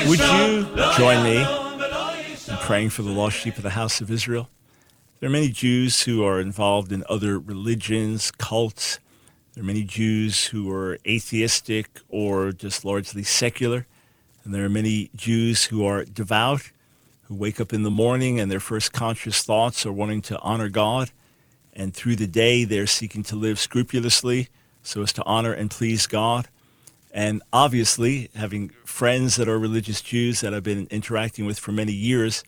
Would 0.07 0.19
you 0.19 0.65
join 0.97 1.23
me 1.23 1.37
in 2.47 2.57
praying 2.61 2.89
for 2.89 3.03
the 3.03 3.11
lost 3.11 3.37
sheep 3.37 3.57
of 3.57 3.63
the 3.63 3.69
house 3.69 4.01
of 4.01 4.09
Israel? 4.09 4.49
There 5.21 5.29
are 5.29 5.31
many 5.31 5.49
Jews 5.49 6.01
who 6.01 6.23
are 6.23 6.39
involved 6.39 6.91
in 6.91 7.03
other 7.07 7.37
religions, 7.37 8.31
cults. 8.31 8.97
There 9.53 9.63
are 9.63 9.67
many 9.67 9.83
Jews 9.83 10.45
who 10.45 10.71
are 10.71 10.97
atheistic 11.07 11.99
or 12.09 12.51
just 12.51 12.83
largely 12.83 13.21
secular. 13.21 13.85
And 14.43 14.51
there 14.51 14.65
are 14.65 14.69
many 14.69 15.11
Jews 15.15 15.65
who 15.65 15.85
are 15.85 16.05
devout, 16.05 16.71
who 17.25 17.35
wake 17.35 17.61
up 17.61 17.71
in 17.71 17.83
the 17.83 17.91
morning 17.91 18.39
and 18.39 18.49
their 18.49 18.59
first 18.59 18.93
conscious 18.93 19.43
thoughts 19.43 19.85
are 19.85 19.91
wanting 19.91 20.23
to 20.23 20.39
honor 20.39 20.69
God. 20.69 21.11
And 21.71 21.93
through 21.93 22.15
the 22.15 22.25
day, 22.25 22.63
they're 22.63 22.87
seeking 22.87 23.21
to 23.25 23.35
live 23.35 23.59
scrupulously 23.59 24.47
so 24.81 25.03
as 25.03 25.13
to 25.13 25.23
honor 25.25 25.53
and 25.53 25.69
please 25.69 26.07
God. 26.07 26.47
And 27.13 27.43
obviously, 27.53 28.31
having 28.33 28.69
friends 28.85 29.35
that 29.35 29.47
are 29.47 29.59
religious 29.59 30.01
Jews 30.01 30.41
that 30.41 30.55
I've 30.55 30.63
been 30.63 30.87
interacting 30.89 31.45
with 31.45 31.59
for 31.59 31.71
many 31.71 31.93
years, 31.93 32.43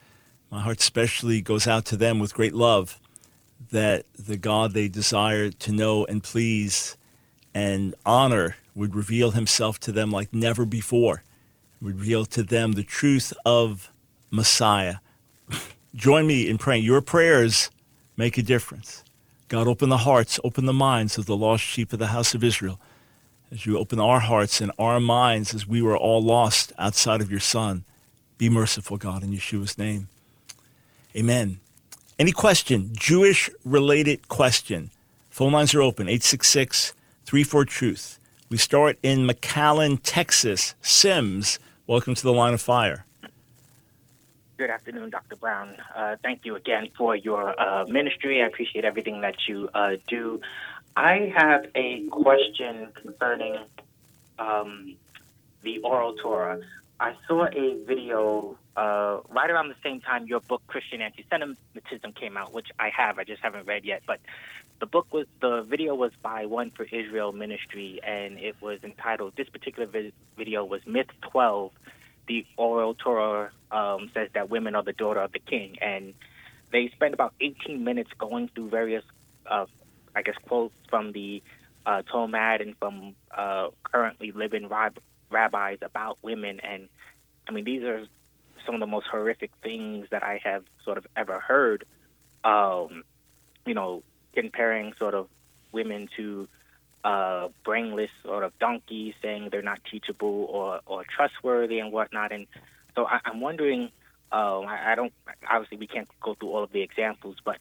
my 0.54 0.62
heart 0.62 0.80
especially 0.80 1.42
goes 1.42 1.66
out 1.66 1.84
to 1.84 1.98
them 1.98 2.20
with 2.20 2.36
great 2.36 2.54
love 2.54 3.00
that 3.72 4.06
the 4.14 4.38
God 4.38 4.74
they 4.74 4.88
desire 4.88 5.50
to 5.50 5.72
know 5.72 6.06
and 6.06 6.22
please 6.22 6.96
and 7.56 7.96
honor 8.06 8.58
would 8.76 8.94
reveal 8.94 9.32
himself 9.32 9.80
to 9.80 9.92
them 9.92 10.12
like 10.12 10.32
never 10.32 10.64
before, 10.64 11.24
would 11.82 11.98
reveal 11.98 12.26
to 12.26 12.44
them 12.44 12.74
the 12.74 12.84
truth 12.84 13.34
of 13.44 13.92
Messiah. 14.30 14.98
Join 15.96 16.28
me 16.28 16.48
in 16.48 16.60
praying. 16.60 16.84
Your 16.84 17.02
prayers 17.02 17.72
make 18.16 18.38
a 18.38 18.44
difference. 18.44 19.04
God, 19.48 19.68
open 19.68 19.90
the 19.90 19.98
hearts, 19.98 20.40
open 20.44 20.68
the 20.68 20.72
minds 20.72 21.18
of 21.18 21.26
the 21.26 21.36
lost 21.36 21.64
sheep 21.64 21.92
of 21.94 21.98
the 21.98 22.08
house 22.08 22.36
of 22.36 22.44
Israel. 22.44 22.80
As 23.52 23.66
you 23.66 23.80
open 23.80 24.00
our 24.00 24.20
hearts 24.20 24.62
and 24.62 24.72
our 24.78 25.00
minds 25.00 25.56
as 25.56 25.66
we 25.66 25.82
were 25.82 25.98
all 25.98 26.22
lost 26.22 26.72
outside 26.78 27.22
of 27.22 27.32
your 27.32 27.40
Son, 27.40 27.86
be 28.38 28.50
merciful, 28.50 28.98
God, 28.98 29.24
in 29.24 29.32
Yeshua's 29.32 29.80
name. 29.80 30.10
Amen. 31.16 31.60
Any 32.18 32.32
question, 32.32 32.90
Jewish 32.94 33.50
related 33.64 34.28
question? 34.30 34.90
Phone 35.30 35.52
lines 35.52 35.76
are 35.76 35.82
open 35.82 36.08
866 36.08 36.94
34 37.26 37.66
Truth. 37.66 38.20
We 38.50 38.58
start 38.58 38.98
in 39.04 39.28
McAllen, 39.28 40.00
Texas. 40.02 40.74
Sims, 40.82 41.60
welcome 41.86 42.16
to 42.16 42.24
the 42.24 42.34
line 42.34 42.54
of 42.54 42.62
fire. 42.62 43.06
Good 44.58 44.72
afternoon, 44.72 45.12
Dr. 45.12 45.36
Brown. 45.36 45.76
Uh, 45.96 46.16
thank 46.24 46.46
you 46.46 46.56
again 46.56 46.90
for 46.98 47.16
your 47.16 47.60
uh, 47.60 47.86
ministry. 47.86 48.42
I 48.42 48.48
appreciate 48.48 48.86
everything 48.86 49.22
that 49.22 49.36
you 49.48 49.70
uh, 49.74 49.98
do. 50.08 50.42
I 50.96 51.32
have 51.36 51.68
a 51.76 52.08
question 52.08 52.88
concerning 52.94 53.58
um, 54.40 54.96
the 55.62 55.80
oral 55.80 56.16
Torah. 56.16 56.60
I 57.00 57.14
saw 57.28 57.48
a 57.48 57.84
video 57.86 58.58
uh, 58.76 59.20
right 59.30 59.50
around 59.50 59.70
the 59.70 59.76
same 59.84 60.02
time 60.02 60.26
your 60.28 60.40
book 60.40 60.62
Christian 60.68 61.02
Anti-Semitism 61.02 62.14
came 62.14 62.38
out, 62.38 62.54
which 62.54 62.68
I 62.80 62.90
have. 62.90 63.20
I 63.20 63.24
just 63.24 63.42
haven't 63.42 63.68
read 63.68 63.86
yet. 63.86 64.02
But 64.08 64.20
the 64.80 64.86
book 64.86 65.14
was 65.14 65.28
the 65.42 65.62
video 65.62 65.96
was 65.96 66.12
by 66.22 66.46
One 66.46 66.72
for 66.72 66.84
Israel 66.84 67.32
Ministry, 67.32 68.00
and 68.06 68.40
it 68.40 68.56
was 68.62 68.80
entitled. 68.84 69.34
This 69.38 69.50
particular 69.50 69.88
vi- 69.88 70.14
video 70.38 70.66
was 70.66 70.82
Myth 70.86 71.08
12. 71.32 71.72
The 72.28 72.46
oral 72.58 72.96
Torah 72.96 73.52
um, 73.72 74.10
says 74.14 74.30
that 74.34 74.50
women 74.50 74.76
are 74.76 74.84
the 74.84 74.94
daughter 74.94 75.20
of 75.20 75.32
the 75.34 75.40
king, 75.40 75.78
and 75.82 76.14
they 76.72 76.90
spent 76.96 77.14
about 77.14 77.34
18 77.40 77.84
minutes 77.84 78.10
going 78.18 78.50
through 78.56 78.70
various, 78.70 79.04
uh, 79.46 79.66
I 80.16 80.22
guess, 80.22 80.36
quotes 80.48 80.74
from 80.90 81.12
the 81.12 81.44
uh, 81.86 82.02
Talmud 82.04 82.62
and 82.62 82.76
from 82.78 83.16
uh, 83.36 83.68
currently 83.84 84.32
living 84.32 84.68
rab- 84.68 85.00
rabbis 85.30 85.80
about 85.82 86.18
women. 86.22 86.60
And 86.62 86.90
I 87.48 87.52
mean, 87.52 87.66
these 87.66 87.84
are 87.84 88.06
some 88.66 88.76
of 88.76 88.82
the 88.82 88.88
most 88.88 89.08
horrific 89.08 89.52
things 89.62 90.08
that 90.12 90.24
I 90.24 90.40
have 90.44 90.64
sort 90.84 90.98
of 90.98 91.08
ever 91.16 91.40
heard. 91.40 91.86
Um, 92.44 93.04
you 93.66 93.74
know, 93.74 94.04
comparing 94.34 94.94
sort 95.00 95.14
of 95.14 95.28
women 95.72 96.10
to 96.18 96.48
uh, 97.04 97.50
brainless 97.64 98.10
sort 98.24 98.44
of 98.44 98.58
donkeys, 98.60 99.14
saying 99.22 99.50
they're 99.52 99.62
not 99.62 99.80
teachable 99.90 100.48
or, 100.50 100.82
or 100.86 101.04
trustworthy 101.04 101.80
and 101.80 101.92
whatnot. 101.92 102.32
And 102.32 102.48
so 102.96 103.06
I, 103.06 103.20
I'm 103.26 103.42
wondering. 103.42 103.90
Uh, 104.32 104.62
I, 104.62 104.94
I 104.94 104.96
don't 104.96 105.14
obviously 105.48 105.78
we 105.78 105.86
can't 105.86 106.08
go 106.20 106.34
through 106.34 106.50
all 106.50 106.64
of 106.64 106.72
the 106.72 106.82
examples, 106.82 107.38
but 107.46 107.58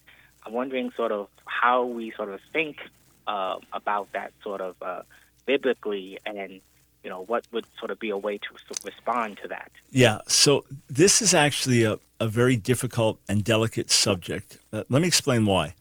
I'm 0.47 0.55
wondering 0.55 0.91
sort 0.97 1.13
of 1.13 1.29
how 1.45 1.85
we 1.85 2.13
sort 2.17 2.31
of 2.31 2.41
think 2.53 2.79
uh, 3.27 3.57
about 3.73 4.13
that 4.13 4.33
sort 4.43 4.61
of 4.61 4.77
uh, 4.81 5.03
biblically 5.47 6.19
and 6.25 6.61
you 7.03 7.11
know 7.11 7.23
what 7.25 7.45
would 7.53 7.67
sort 7.79 7.91
of 7.91 7.99
be 7.99 8.11
a 8.11 8.17
way 8.17 8.39
to 8.39 8.49
respond 8.85 9.39
to 9.43 9.49
that 9.49 9.71
yeah 9.91 10.19
so 10.27 10.65
this 10.89 11.21
is 11.23 11.35
actually 11.35 11.85
a, 11.85 11.99
a 12.21 12.29
very 12.29 12.57
difficult 12.57 13.21
and 13.29 13.45
delicate 13.45 13.91
subject 13.91 14.59
uh, 14.73 14.85
let 14.89 15.03
me 15.03 15.09
explain 15.09 15.45
why 15.47 15.75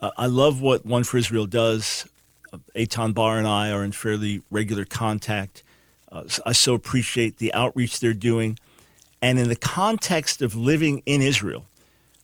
uh, 0.00 0.10
i 0.16 0.26
love 0.26 0.60
what 0.60 0.84
one 0.86 1.04
for 1.04 1.18
israel 1.18 1.46
does 1.46 2.06
uh, 2.54 2.58
Eitan 2.76 3.12
Bar 3.14 3.38
and 3.38 3.48
I 3.48 3.72
are 3.72 3.82
in 3.82 3.90
fairly 3.90 4.42
regular 4.50 4.84
contact. 4.84 5.64
Uh, 6.10 6.22
I 6.46 6.52
so 6.52 6.74
appreciate 6.74 7.38
the 7.38 7.52
outreach 7.52 7.98
they're 7.98 8.14
doing. 8.14 8.58
And 9.20 9.38
in 9.38 9.48
the 9.48 9.56
context 9.56 10.40
of 10.40 10.54
living 10.54 11.02
in 11.04 11.20
Israel, 11.20 11.66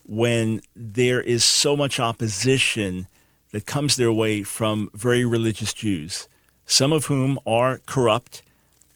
when 0.04 0.60
there 0.76 1.20
is 1.20 1.42
so 1.42 1.76
much 1.76 1.98
opposition 1.98 3.08
that 3.50 3.66
comes 3.66 3.96
their 3.96 4.12
way 4.12 4.44
from 4.44 4.90
very 4.94 5.24
religious 5.24 5.72
Jews, 5.72 6.28
some 6.70 6.92
of 6.92 7.06
whom 7.06 7.36
are 7.46 7.80
corrupt 7.86 8.42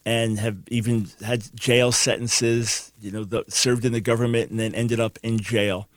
and 0.07 0.39
have 0.39 0.57
even 0.69 1.09
had 1.25 1.45
jail 1.57 1.91
sentences, 1.91 2.93
you 3.01 3.11
know, 3.11 3.25
the, 3.25 3.45
served 3.49 3.85
in 3.85 3.93
the 3.93 4.01
government 4.01 4.49
and 4.49 4.61
then 4.61 4.73
ended 4.77 5.01
up 5.01 5.19
in 5.25 5.41
jail. 5.41 5.89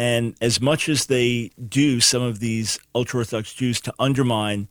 And 0.00 0.34
as 0.40 0.60
much 0.60 0.88
as 0.88 1.06
they 1.06 1.52
do, 1.68 2.00
some 2.00 2.22
of 2.22 2.40
these 2.40 2.80
ultra 2.92 3.20
Orthodox 3.20 3.54
Jews, 3.54 3.80
to 3.82 3.94
undermine 4.00 4.66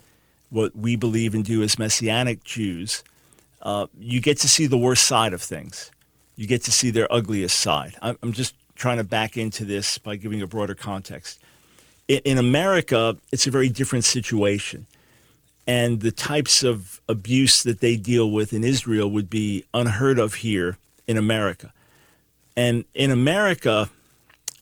what 0.50 0.75
we 0.75 0.98
believe 0.98 1.34
and 1.34 1.46
do 1.46 1.63
as 1.63 1.80
Messianic 1.80 2.44
Jews, 2.44 3.01
uh, 3.62 3.88
you 3.98 4.20
get 4.20 4.38
to 4.39 4.50
see 4.50 4.68
the 4.68 4.77
worst 4.77 5.08
side 5.08 5.32
of 5.32 5.42
things. 5.42 5.89
You 6.36 6.48
get 6.48 6.63
to 6.63 6.72
see 6.72 6.89
their 6.92 7.12
ugliest 7.12 7.58
side. 7.62 7.96
I'm, 8.01 8.18
I'm 8.22 8.34
just 8.34 8.56
trying 8.75 8.98
to 8.98 9.06
back 9.06 9.38
into 9.38 9.63
this 9.63 9.98
by 9.98 10.18
giving 10.18 10.42
a 10.42 10.48
broader 10.48 10.75
context. 10.75 11.39
In, 12.10 12.20
in 12.25 12.38
America, 12.38 13.15
it's 13.32 13.48
a 13.48 13.51
very 13.51 13.70
different 13.70 14.04
situation. 14.04 14.86
And 15.67 16.01
the 16.01 16.12
types 16.12 16.63
of 16.63 17.01
abuse 17.10 17.63
that 17.63 17.79
they 17.79 17.95
deal 17.95 18.29
with 18.29 18.53
in 18.53 18.63
Israel 18.63 19.10
would 19.10 19.29
be 19.29 19.65
unheard 19.74 20.19
of 20.19 20.36
here 20.36 20.77
in 21.07 21.17
America. 21.17 21.74
And 22.55 22.86
in 22.93 23.12
America, 23.12 23.89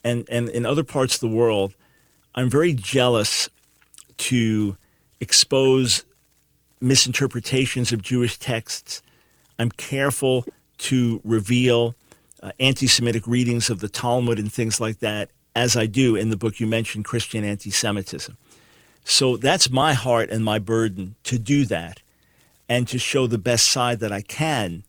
and, 0.03 0.27
and 0.29 0.49
in 0.49 0.65
other 0.65 0.83
parts 0.83 1.15
of 1.15 1.19
the 1.19 1.35
world, 1.35 1.73
I'm 2.35 2.49
very 2.49 2.73
jealous 2.73 3.49
to 4.17 4.77
expose 5.19 6.05
misinterpretations 6.81 7.91
of 7.91 8.01
Jewish 8.01 8.37
texts. 8.37 9.01
I'm 9.59 9.71
careful 9.71 10.45
to 10.79 11.21
reveal 11.23 11.95
uh, 12.41 12.51
anti 12.59 12.87
Semitic 12.87 13.25
readings 13.27 13.69
of 13.69 13.79
the 13.79 13.87
Talmud 13.87 14.39
and 14.39 14.51
things 14.51 14.81
like 14.81 14.99
that, 14.99 15.29
as 15.55 15.77
I 15.77 15.85
do 15.85 16.15
in 16.15 16.29
the 16.29 16.37
book 16.37 16.59
you 16.59 16.67
mentioned, 16.67 17.05
Christian 17.05 17.43
Anti 17.43 17.69
Semitism. 17.69 18.37
So 19.03 19.37
that's 19.37 19.69
my 19.69 19.93
heart 19.93 20.29
and 20.29 20.43
my 20.43 20.59
burden 20.59 21.15
to 21.23 21.37
do 21.37 21.65
that 21.65 22.01
and 22.69 22.87
to 22.87 22.97
show 22.97 23.27
the 23.27 23.37
best 23.37 23.67
side 23.67 23.99
that 23.99 24.11
I 24.11 24.21
can 24.21 24.83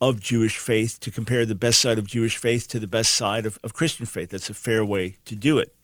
of 0.00 0.20
Jewish 0.20 0.58
faith, 0.58 1.00
to 1.00 1.10
compare 1.10 1.46
the 1.46 1.54
best 1.54 1.80
side 1.80 1.98
of 1.98 2.06
Jewish 2.06 2.36
faith 2.36 2.68
to 2.68 2.78
the 2.78 2.86
best 2.86 3.14
side 3.14 3.46
of, 3.46 3.58
of 3.64 3.72
Christian 3.72 4.06
faith. 4.06 4.30
That's 4.30 4.50
a 4.50 4.54
fair 4.54 4.84
way 4.84 5.16
to 5.24 5.34
do 5.34 5.58
it. 5.58 5.74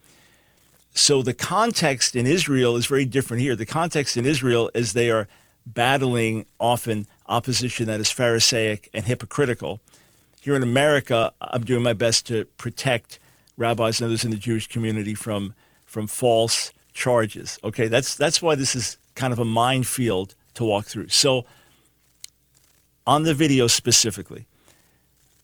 So 0.93 1.23
the 1.23 1.35
context 1.35 2.17
in 2.17 2.27
Israel 2.27 2.77
is 2.77 2.87
very 2.87 3.05
different 3.05 3.43
here. 3.43 3.57
The 3.57 3.67
context 3.67 4.17
in 4.17 4.27
Israel 4.27 4.71
is 4.75 4.93
they 4.93 5.11
are 5.11 5.29
battling 5.65 6.47
often 6.59 7.07
opposition 7.27 7.87
that 7.87 8.01
is 8.01 8.11
Pharisaic 8.11 8.91
and 8.93 9.05
hypocritical. 9.05 9.81
Here 10.41 10.57
in 10.57 10.63
America, 10.63 11.33
I'm 11.41 11.65
doing 11.65 11.83
my 11.83 11.93
best 11.93 12.27
to 12.27 12.45
protect 12.57 13.19
rabbis 13.57 14.01
and 14.01 14.07
others 14.07 14.25
in 14.25 14.31
the 14.31 14.37
Jewish 14.37 14.67
community 14.67 15.15
from, 15.15 15.55
from 15.85 16.07
false 16.07 16.73
charges. 16.93 17.59
Okay, 17.65 17.89
that's, 17.89 18.15
that's 18.15 18.43
why 18.43 18.55
this 18.55 18.75
is 18.75 18.99
kind 19.15 19.33
of 19.33 19.39
a 19.39 19.45
minefield 19.45 20.35
to 20.55 20.65
walk 20.65 20.87
through. 20.87 21.09
So 21.09 21.45
on 23.07 23.23
the 23.25 23.35
video 23.35 23.67
specifically, 23.67 24.47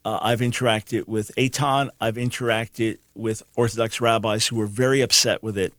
uh, 0.04 0.18
I've 0.22 0.40
interacted 0.40 1.08
with 1.08 1.32
Eitan. 1.36 1.90
I've 2.00 2.14
interacted 2.14 2.98
with 3.14 3.42
Orthodox 3.56 4.00
rabbis 4.00 4.46
who 4.46 4.60
are 4.60 4.66
very 4.66 5.00
upset 5.00 5.42
with 5.42 5.58
it 5.58 5.72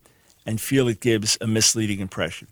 and 0.45 0.59
feel 0.59 0.87
it 0.87 0.99
gives 0.99 1.37
a 1.39 1.47
misleading 1.47 1.99
impression. 1.99 2.47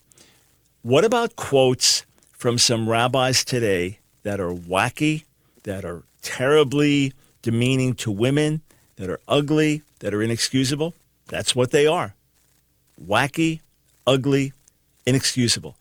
What 0.83 1.03
about 1.03 1.35
quotes 1.35 2.05
from 2.31 2.57
some 2.57 2.87
rabbis 2.89 3.43
today 3.43 3.99
that 4.23 4.39
are 4.39 4.53
wacky, 4.53 5.23
that 5.63 5.83
are 5.83 6.03
terribly 6.21 7.13
demeaning 7.41 7.93
to 7.95 8.11
women, 8.11 8.61
that 8.95 9.09
are 9.09 9.19
ugly, 9.27 9.81
that 9.99 10.13
are 10.13 10.21
inexcusable? 10.21 10.93
That's 11.27 11.55
what 11.55 11.71
they 11.71 11.87
are 11.87 12.15
wacky, 13.03 13.61
ugly, 14.05 14.53
inexcusable. 15.05 15.75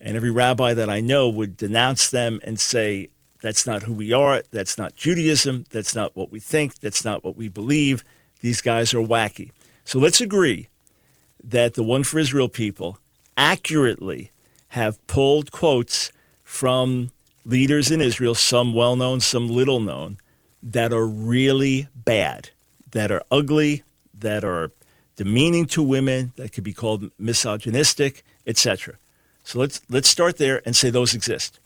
And 0.00 0.16
every 0.16 0.30
rabbi 0.30 0.74
that 0.74 0.88
I 0.88 1.00
know 1.00 1.28
would 1.28 1.56
denounce 1.56 2.10
them 2.10 2.40
and 2.42 2.58
say, 2.58 3.08
that's 3.42 3.66
not 3.66 3.82
who 3.84 3.92
we 3.92 4.12
are. 4.12 4.42
That's 4.50 4.76
not 4.76 4.96
Judaism. 4.96 5.64
That's 5.70 5.94
not 5.94 6.14
what 6.16 6.30
we 6.30 6.40
think. 6.40 6.78
That's 6.80 7.04
not 7.04 7.24
what 7.24 7.36
we 7.36 7.48
believe. 7.48 8.04
These 8.40 8.60
guys 8.60 8.92
are 8.94 8.98
wacky. 8.98 9.50
So 9.84 9.98
let's 9.98 10.20
agree 10.20 10.68
that 11.42 11.74
the 11.74 11.82
One 11.82 12.04
for 12.04 12.18
Israel 12.18 12.48
people 12.48 12.98
accurately 13.36 14.30
have 14.68 15.04
pulled 15.06 15.50
quotes 15.50 16.12
from 16.44 17.10
leaders 17.44 17.90
in 17.90 18.00
Israel, 18.00 18.34
some 18.34 18.74
well 18.74 18.96
known, 18.96 19.20
some 19.20 19.48
little 19.48 19.80
known, 19.80 20.18
that 20.62 20.92
are 20.92 21.06
really 21.06 21.88
bad, 21.94 22.50
that 22.90 23.10
are 23.10 23.22
ugly, 23.30 23.82
that 24.12 24.44
are 24.44 24.70
demeaning 25.20 25.66
to 25.66 25.82
women, 25.82 26.32
that 26.36 26.50
could 26.50 26.64
be 26.64 26.72
called 26.72 27.10
misogynistic, 27.18 28.24
etc. 28.46 28.94
So 29.44 29.58
let's 29.58 29.82
let's 29.90 30.08
start 30.08 30.38
there 30.38 30.62
and 30.64 30.74
say 30.74 30.88
those 30.88 31.12
exist. 31.14 31.60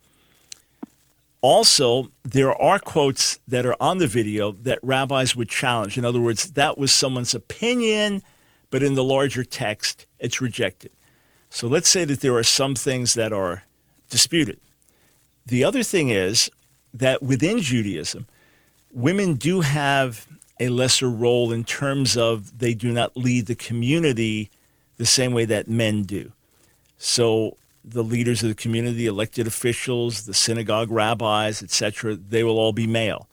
Also, 1.40 2.10
there 2.24 2.52
are 2.60 2.80
quotes 2.80 3.38
that 3.46 3.64
are 3.64 3.76
on 3.78 3.98
the 3.98 4.08
video 4.08 4.50
that 4.62 4.80
rabbis 4.82 5.36
would 5.36 5.48
challenge. 5.48 5.96
In 5.96 6.04
other 6.04 6.20
words, 6.20 6.50
that 6.52 6.76
was 6.76 6.90
someone's 6.90 7.32
opinion, 7.32 8.24
but 8.70 8.82
in 8.82 8.96
the 8.96 9.04
larger 9.04 9.44
text, 9.44 10.06
it's 10.18 10.40
rejected. 10.40 10.90
So 11.48 11.68
let's 11.68 11.88
say 11.88 12.04
that 12.06 12.22
there 12.22 12.34
are 12.34 12.42
some 12.42 12.74
things 12.74 13.14
that 13.14 13.32
are 13.32 13.62
disputed. 14.10 14.58
The 15.46 15.62
other 15.62 15.84
thing 15.84 16.08
is 16.08 16.50
that 16.92 17.22
within 17.22 17.60
Judaism, 17.60 18.26
women 18.90 19.34
do 19.34 19.60
have 19.60 20.26
a 20.60 20.68
lesser 20.68 21.08
role 21.08 21.52
in 21.52 21.64
terms 21.64 22.16
of 22.16 22.58
they 22.58 22.74
do 22.74 22.92
not 22.92 23.16
lead 23.16 23.46
the 23.46 23.54
community 23.54 24.50
the 24.96 25.06
same 25.06 25.32
way 25.32 25.44
that 25.44 25.68
men 25.68 26.02
do. 26.02 26.32
So 26.96 27.56
the 27.84 28.04
leaders 28.04 28.42
of 28.42 28.48
the 28.48 28.54
community, 28.54 29.06
elected 29.06 29.46
officials, 29.46 30.26
the 30.26 30.34
synagogue 30.34 30.90
rabbis, 30.90 31.62
etc., 31.62 32.14
they 32.16 32.44
will 32.44 32.58
all 32.58 32.72
be 32.72 32.86
male. 32.86 33.28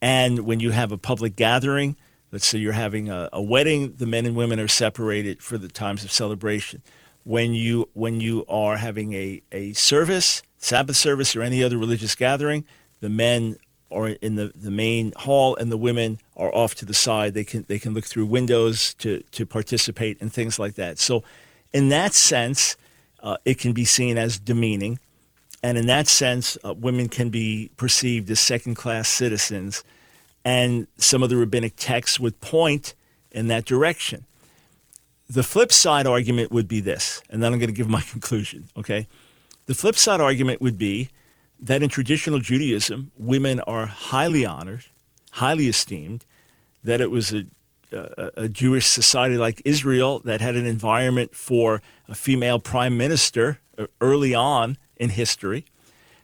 And 0.00 0.40
when 0.40 0.60
you 0.60 0.70
have 0.70 0.92
a 0.92 0.98
public 0.98 1.34
gathering, 1.34 1.96
let's 2.30 2.46
say 2.46 2.58
you're 2.58 2.72
having 2.72 3.08
a, 3.08 3.30
a, 3.32 3.42
wedding, 3.42 3.94
the 3.96 4.06
men 4.06 4.26
and 4.26 4.36
women 4.36 4.60
are 4.60 4.68
separated 4.68 5.42
for 5.42 5.56
the 5.56 5.68
times 5.68 6.04
of 6.04 6.12
celebration. 6.12 6.82
When 7.24 7.54
you 7.54 7.88
when 7.94 8.20
you 8.20 8.44
are 8.48 8.76
having 8.76 9.14
a, 9.14 9.40
a 9.50 9.72
service, 9.72 10.42
Sabbath 10.58 10.96
service, 10.96 11.34
or 11.34 11.40
any 11.40 11.64
other 11.64 11.78
religious 11.78 12.14
gathering, 12.14 12.66
the 13.00 13.08
men 13.08 13.56
are 13.90 14.08
in 14.08 14.34
the, 14.34 14.52
the 14.54 14.70
main 14.70 15.12
hall 15.16 15.56
and 15.56 15.72
the 15.72 15.78
women 15.78 16.18
are 16.36 16.54
off 16.54 16.74
to 16.76 16.84
the 16.84 16.94
side. 16.94 17.34
They 17.34 17.44
can 17.44 17.64
they 17.68 17.78
can 17.78 17.94
look 17.94 18.04
through 18.04 18.26
windows 18.26 18.94
to 18.94 19.22
to 19.32 19.46
participate 19.46 20.20
and 20.20 20.32
things 20.32 20.58
like 20.58 20.74
that. 20.74 20.98
So, 20.98 21.22
in 21.72 21.88
that 21.90 22.14
sense, 22.14 22.76
uh, 23.22 23.36
it 23.44 23.58
can 23.58 23.72
be 23.72 23.84
seen 23.84 24.18
as 24.18 24.38
demeaning, 24.38 24.98
and 25.62 25.78
in 25.78 25.86
that 25.86 26.08
sense, 26.08 26.58
uh, 26.64 26.74
women 26.74 27.08
can 27.08 27.30
be 27.30 27.70
perceived 27.76 28.30
as 28.30 28.40
second 28.40 28.74
class 28.74 29.08
citizens. 29.08 29.84
And 30.46 30.88
some 30.98 31.22
of 31.22 31.30
the 31.30 31.38
rabbinic 31.38 31.72
texts 31.76 32.20
would 32.20 32.38
point 32.42 32.94
in 33.30 33.48
that 33.48 33.64
direction. 33.64 34.26
The 35.26 35.42
flip 35.42 35.72
side 35.72 36.06
argument 36.06 36.52
would 36.52 36.68
be 36.68 36.80
this, 36.80 37.22
and 37.30 37.42
then 37.42 37.54
I'm 37.54 37.58
going 37.58 37.70
to 37.70 37.74
give 37.74 37.88
my 37.88 38.00
conclusion. 38.10 38.68
Okay, 38.76 39.06
the 39.66 39.74
flip 39.74 39.96
side 39.96 40.20
argument 40.20 40.60
would 40.60 40.76
be 40.76 41.08
that 41.60 41.82
in 41.82 41.88
traditional 41.88 42.40
Judaism, 42.40 43.10
women 43.16 43.60
are 43.60 43.86
highly 43.86 44.44
honored, 44.44 44.84
highly 45.34 45.66
esteemed, 45.66 46.24
that 46.84 47.00
it 47.00 47.10
was 47.10 47.32
a, 47.32 47.44
a, 47.92 48.30
a, 48.36 48.48
Jewish 48.48 48.86
society 48.86 49.36
like 49.36 49.60
Israel 49.64 50.20
that 50.20 50.40
had 50.40 50.54
an 50.54 50.66
environment 50.66 51.34
for 51.34 51.82
a 52.08 52.14
female 52.14 52.60
prime 52.60 52.96
minister 52.96 53.58
uh, 53.76 53.86
early 54.00 54.34
on 54.34 54.78
in 54.96 55.10
history, 55.10 55.64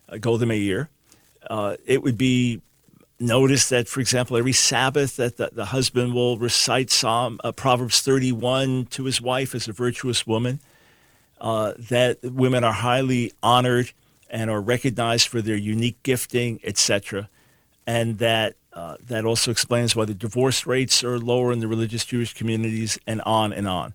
uh, 0.09 0.19
Golda 0.19 0.47
Meir. 0.47 0.91
Uh, 1.49 1.77
it 1.87 2.03
would 2.03 2.17
be 2.17 2.61
noticed 3.19 3.69
that, 3.71 3.89
for 3.89 4.01
example, 4.01 4.37
every 4.37 4.53
Sabbath 4.53 5.17
that 5.17 5.39
the, 5.39 5.51
the 5.53 5.67
husband 5.67 6.15
will 6.15 6.39
recite 6.39 6.91
Psalm 6.91 7.41
uh, 7.43 7.51
Proverbs 7.51 8.03
31 8.03 8.87
to 8.87 9.05
his 9.05 9.21
wife 9.21 9.55
as 9.57 9.67
a 9.67 9.73
virtuous 9.73 10.27
woman. 10.27 10.61
Uh, 11.41 11.73
that 11.79 12.19
women 12.23 12.63
are 12.63 12.73
highly 12.73 13.33
honored 13.43 13.93
and 14.29 14.51
are 14.51 14.61
recognized 14.61 15.27
for 15.27 15.41
their 15.41 15.57
unique 15.57 16.01
gifting, 16.03 16.61
etc. 16.63 17.29
And 17.87 18.19
that 18.19 18.57
uh, 18.73 18.97
that 19.07 19.25
also 19.25 19.51
explains 19.51 19.97
why 19.97 20.05
the 20.05 20.15
divorce 20.15 20.67
rates 20.67 21.03
are 21.03 21.19
lower 21.19 21.53
in 21.53 21.59
the 21.61 21.69
religious 21.69 22.05
Jewish 22.05 22.35
communities, 22.35 22.99
and 23.07 23.21
on 23.23 23.53
and 23.53 23.67
on. 23.67 23.95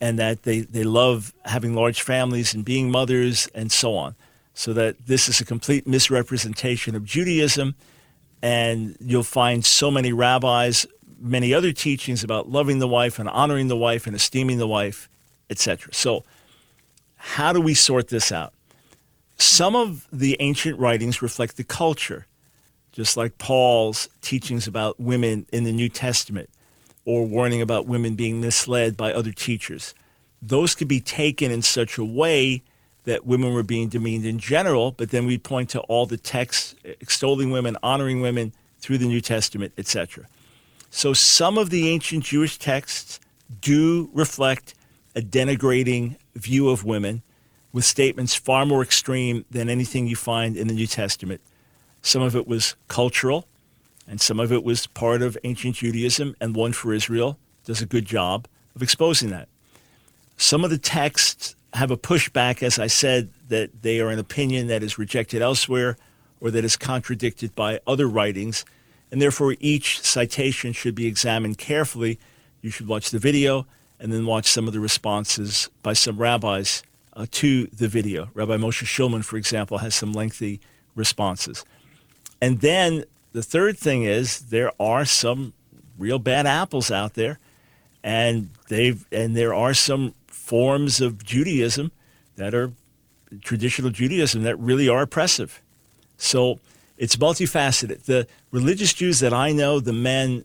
And 0.00 0.18
that 0.18 0.42
they, 0.42 0.60
they 0.60 0.82
love 0.82 1.32
having 1.44 1.74
large 1.74 2.02
families 2.02 2.54
and 2.54 2.64
being 2.64 2.90
mothers 2.90 3.48
and 3.54 3.70
so 3.70 3.94
on. 3.94 4.16
So 4.54 4.72
that 4.72 5.06
this 5.06 5.28
is 5.28 5.40
a 5.40 5.44
complete 5.44 5.86
misrepresentation 5.86 6.96
of 6.96 7.04
Judaism. 7.04 7.76
And 8.42 8.96
you'll 9.00 9.22
find 9.22 9.64
so 9.64 9.90
many 9.90 10.12
rabbis, 10.12 10.84
many 11.20 11.54
other 11.54 11.70
teachings 11.72 12.24
about 12.24 12.50
loving 12.50 12.80
the 12.80 12.88
wife 12.88 13.20
and 13.20 13.28
honoring 13.28 13.68
the 13.68 13.76
wife 13.76 14.08
and 14.08 14.16
esteeming 14.16 14.58
the 14.58 14.66
wife, 14.66 15.08
etc. 15.48 15.94
So, 15.94 16.24
how 17.14 17.52
do 17.52 17.60
we 17.60 17.74
sort 17.74 18.08
this 18.08 18.32
out? 18.32 18.52
Some 19.38 19.76
of 19.76 20.08
the 20.12 20.36
ancient 20.40 20.78
writings 20.80 21.22
reflect 21.22 21.56
the 21.56 21.64
culture, 21.64 22.26
just 22.92 23.16
like 23.16 23.38
Paul's 23.38 24.08
teachings 24.20 24.66
about 24.66 25.00
women 25.00 25.46
in 25.52 25.64
the 25.64 25.72
New 25.72 25.88
Testament 25.88 26.50
or 27.04 27.26
warning 27.26 27.60
about 27.60 27.86
women 27.86 28.14
being 28.14 28.40
misled 28.40 28.96
by 28.96 29.12
other 29.12 29.32
teachers. 29.32 29.94
Those 30.40 30.74
could 30.74 30.88
be 30.88 31.00
taken 31.00 31.50
in 31.50 31.62
such 31.62 31.98
a 31.98 32.04
way 32.04 32.62
that 33.04 33.26
women 33.26 33.52
were 33.52 33.62
being 33.62 33.88
demeaned 33.88 34.24
in 34.24 34.38
general, 34.38 34.92
but 34.92 35.10
then 35.10 35.26
we 35.26 35.38
point 35.38 35.70
to 35.70 35.80
all 35.82 36.06
the 36.06 36.16
texts 36.16 36.74
extolling 36.84 37.50
women, 37.50 37.76
honoring 37.82 38.20
women 38.20 38.52
through 38.78 38.98
the 38.98 39.06
New 39.06 39.20
Testament, 39.20 39.72
etc. 39.76 40.26
So 40.90 41.12
some 41.12 41.58
of 41.58 41.70
the 41.70 41.88
ancient 41.88 42.24
Jewish 42.24 42.58
texts 42.58 43.18
do 43.60 44.10
reflect 44.12 44.74
a 45.16 45.20
denigrating 45.20 46.16
view 46.34 46.68
of 46.68 46.84
women 46.84 47.22
with 47.72 47.84
statements 47.84 48.34
far 48.34 48.66
more 48.66 48.82
extreme 48.82 49.44
than 49.50 49.68
anything 49.68 50.06
you 50.06 50.16
find 50.16 50.56
in 50.56 50.68
the 50.68 50.74
New 50.74 50.86
Testament. 50.86 51.40
Some 52.02 52.22
of 52.22 52.34
it 52.36 52.46
was 52.46 52.74
cultural, 52.88 53.46
and 54.06 54.20
some 54.20 54.40
of 54.40 54.52
it 54.52 54.64
was 54.64 54.86
part 54.88 55.22
of 55.22 55.38
ancient 55.44 55.76
Judaism, 55.76 56.34
and 56.40 56.54
One 56.54 56.72
for 56.72 56.92
Israel 56.92 57.38
does 57.64 57.80
a 57.80 57.86
good 57.86 58.04
job 58.04 58.48
of 58.74 58.82
exposing 58.82 59.30
that. 59.30 59.48
Some 60.36 60.64
of 60.64 60.70
the 60.70 60.78
texts 60.78 61.54
have 61.74 61.90
a 61.90 61.96
pushback, 61.96 62.62
as 62.62 62.78
I 62.78 62.88
said, 62.88 63.30
that 63.48 63.82
they 63.82 64.00
are 64.00 64.08
an 64.08 64.18
opinion 64.18 64.66
that 64.66 64.82
is 64.82 64.98
rejected 64.98 65.40
elsewhere 65.40 65.96
or 66.40 66.50
that 66.50 66.64
is 66.64 66.76
contradicted 66.76 67.54
by 67.54 67.80
other 67.86 68.08
writings, 68.08 68.64
and 69.10 69.22
therefore 69.22 69.54
each 69.60 70.00
citation 70.00 70.72
should 70.72 70.94
be 70.94 71.06
examined 71.06 71.56
carefully. 71.56 72.18
You 72.60 72.70
should 72.70 72.88
watch 72.88 73.10
the 73.10 73.18
video 73.18 73.66
and 74.00 74.12
then 74.12 74.26
watch 74.26 74.46
some 74.46 74.66
of 74.66 74.72
the 74.72 74.80
responses 74.80 75.70
by 75.82 75.92
some 75.92 76.18
rabbis 76.18 76.82
uh, 77.14 77.26
to 77.30 77.66
the 77.66 77.86
video. 77.86 78.30
Rabbi 78.34 78.56
Moshe 78.56 78.84
Shulman, 78.84 79.24
for 79.24 79.36
example, 79.36 79.78
has 79.78 79.94
some 79.94 80.12
lengthy 80.12 80.60
responses. 80.96 81.64
And 82.42 82.60
then 82.60 83.04
the 83.30 83.42
third 83.42 83.78
thing 83.78 84.02
is 84.02 84.40
there 84.46 84.72
are 84.80 85.04
some 85.04 85.52
real 85.96 86.18
bad 86.18 86.44
apples 86.44 86.90
out 86.90 87.14
there, 87.14 87.38
and 88.02 88.50
they've 88.68 89.06
and 89.12 89.36
there 89.36 89.54
are 89.54 89.72
some 89.72 90.14
forms 90.26 91.00
of 91.00 91.24
Judaism 91.24 91.92
that 92.34 92.52
are 92.52 92.72
traditional 93.42 93.90
Judaism 93.90 94.42
that 94.42 94.58
really 94.58 94.88
are 94.88 95.02
oppressive. 95.02 95.62
So 96.16 96.58
it's 96.98 97.14
multifaceted. 97.14 98.06
The 98.06 98.26
religious 98.50 98.92
Jews 98.92 99.20
that 99.20 99.32
I 99.32 99.52
know, 99.52 99.78
the 99.78 99.92
men 99.92 100.44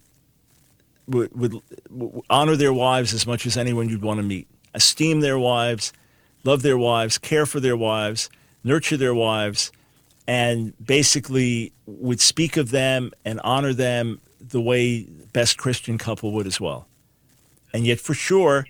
would, 1.07 1.35
would, 1.35 1.55
would 1.89 2.21
honor 2.29 2.55
their 2.55 2.73
wives 2.73 3.11
as 3.11 3.25
much 3.25 3.47
as 3.47 3.57
anyone 3.57 3.89
you'd 3.89 4.03
want 4.03 4.19
to 4.19 4.23
meet, 4.23 4.47
esteem 4.75 5.21
their 5.21 5.39
wives, 5.39 5.93
love 6.43 6.61
their 6.61 6.77
wives, 6.77 7.17
care 7.17 7.47
for 7.47 7.59
their 7.59 7.75
wives, 7.75 8.29
nurture 8.63 8.97
their 8.97 9.15
wives, 9.15 9.71
and 10.27 10.73
basically 10.85 11.71
would 11.85 12.19
speak 12.19 12.57
of 12.57 12.71
them 12.71 13.11
and 13.23 13.39
honor 13.43 13.73
them 13.73 14.19
the 14.39 14.61
way 14.61 15.03
best 15.33 15.57
Christian 15.57 15.97
couple 15.97 16.31
would 16.33 16.47
as 16.47 16.59
well. 16.59 16.87
And 17.73 17.85
yet, 17.85 17.99
for 17.99 18.13
sure, 18.13 18.65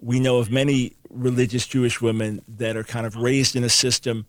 we 0.00 0.20
know 0.20 0.38
of 0.38 0.50
many 0.50 0.94
religious 1.10 1.66
Jewish 1.66 2.00
women 2.00 2.42
that 2.48 2.76
are 2.76 2.84
kind 2.84 3.06
of 3.06 3.16
raised 3.16 3.56
in 3.56 3.64
a 3.64 3.68
system, 3.68 4.26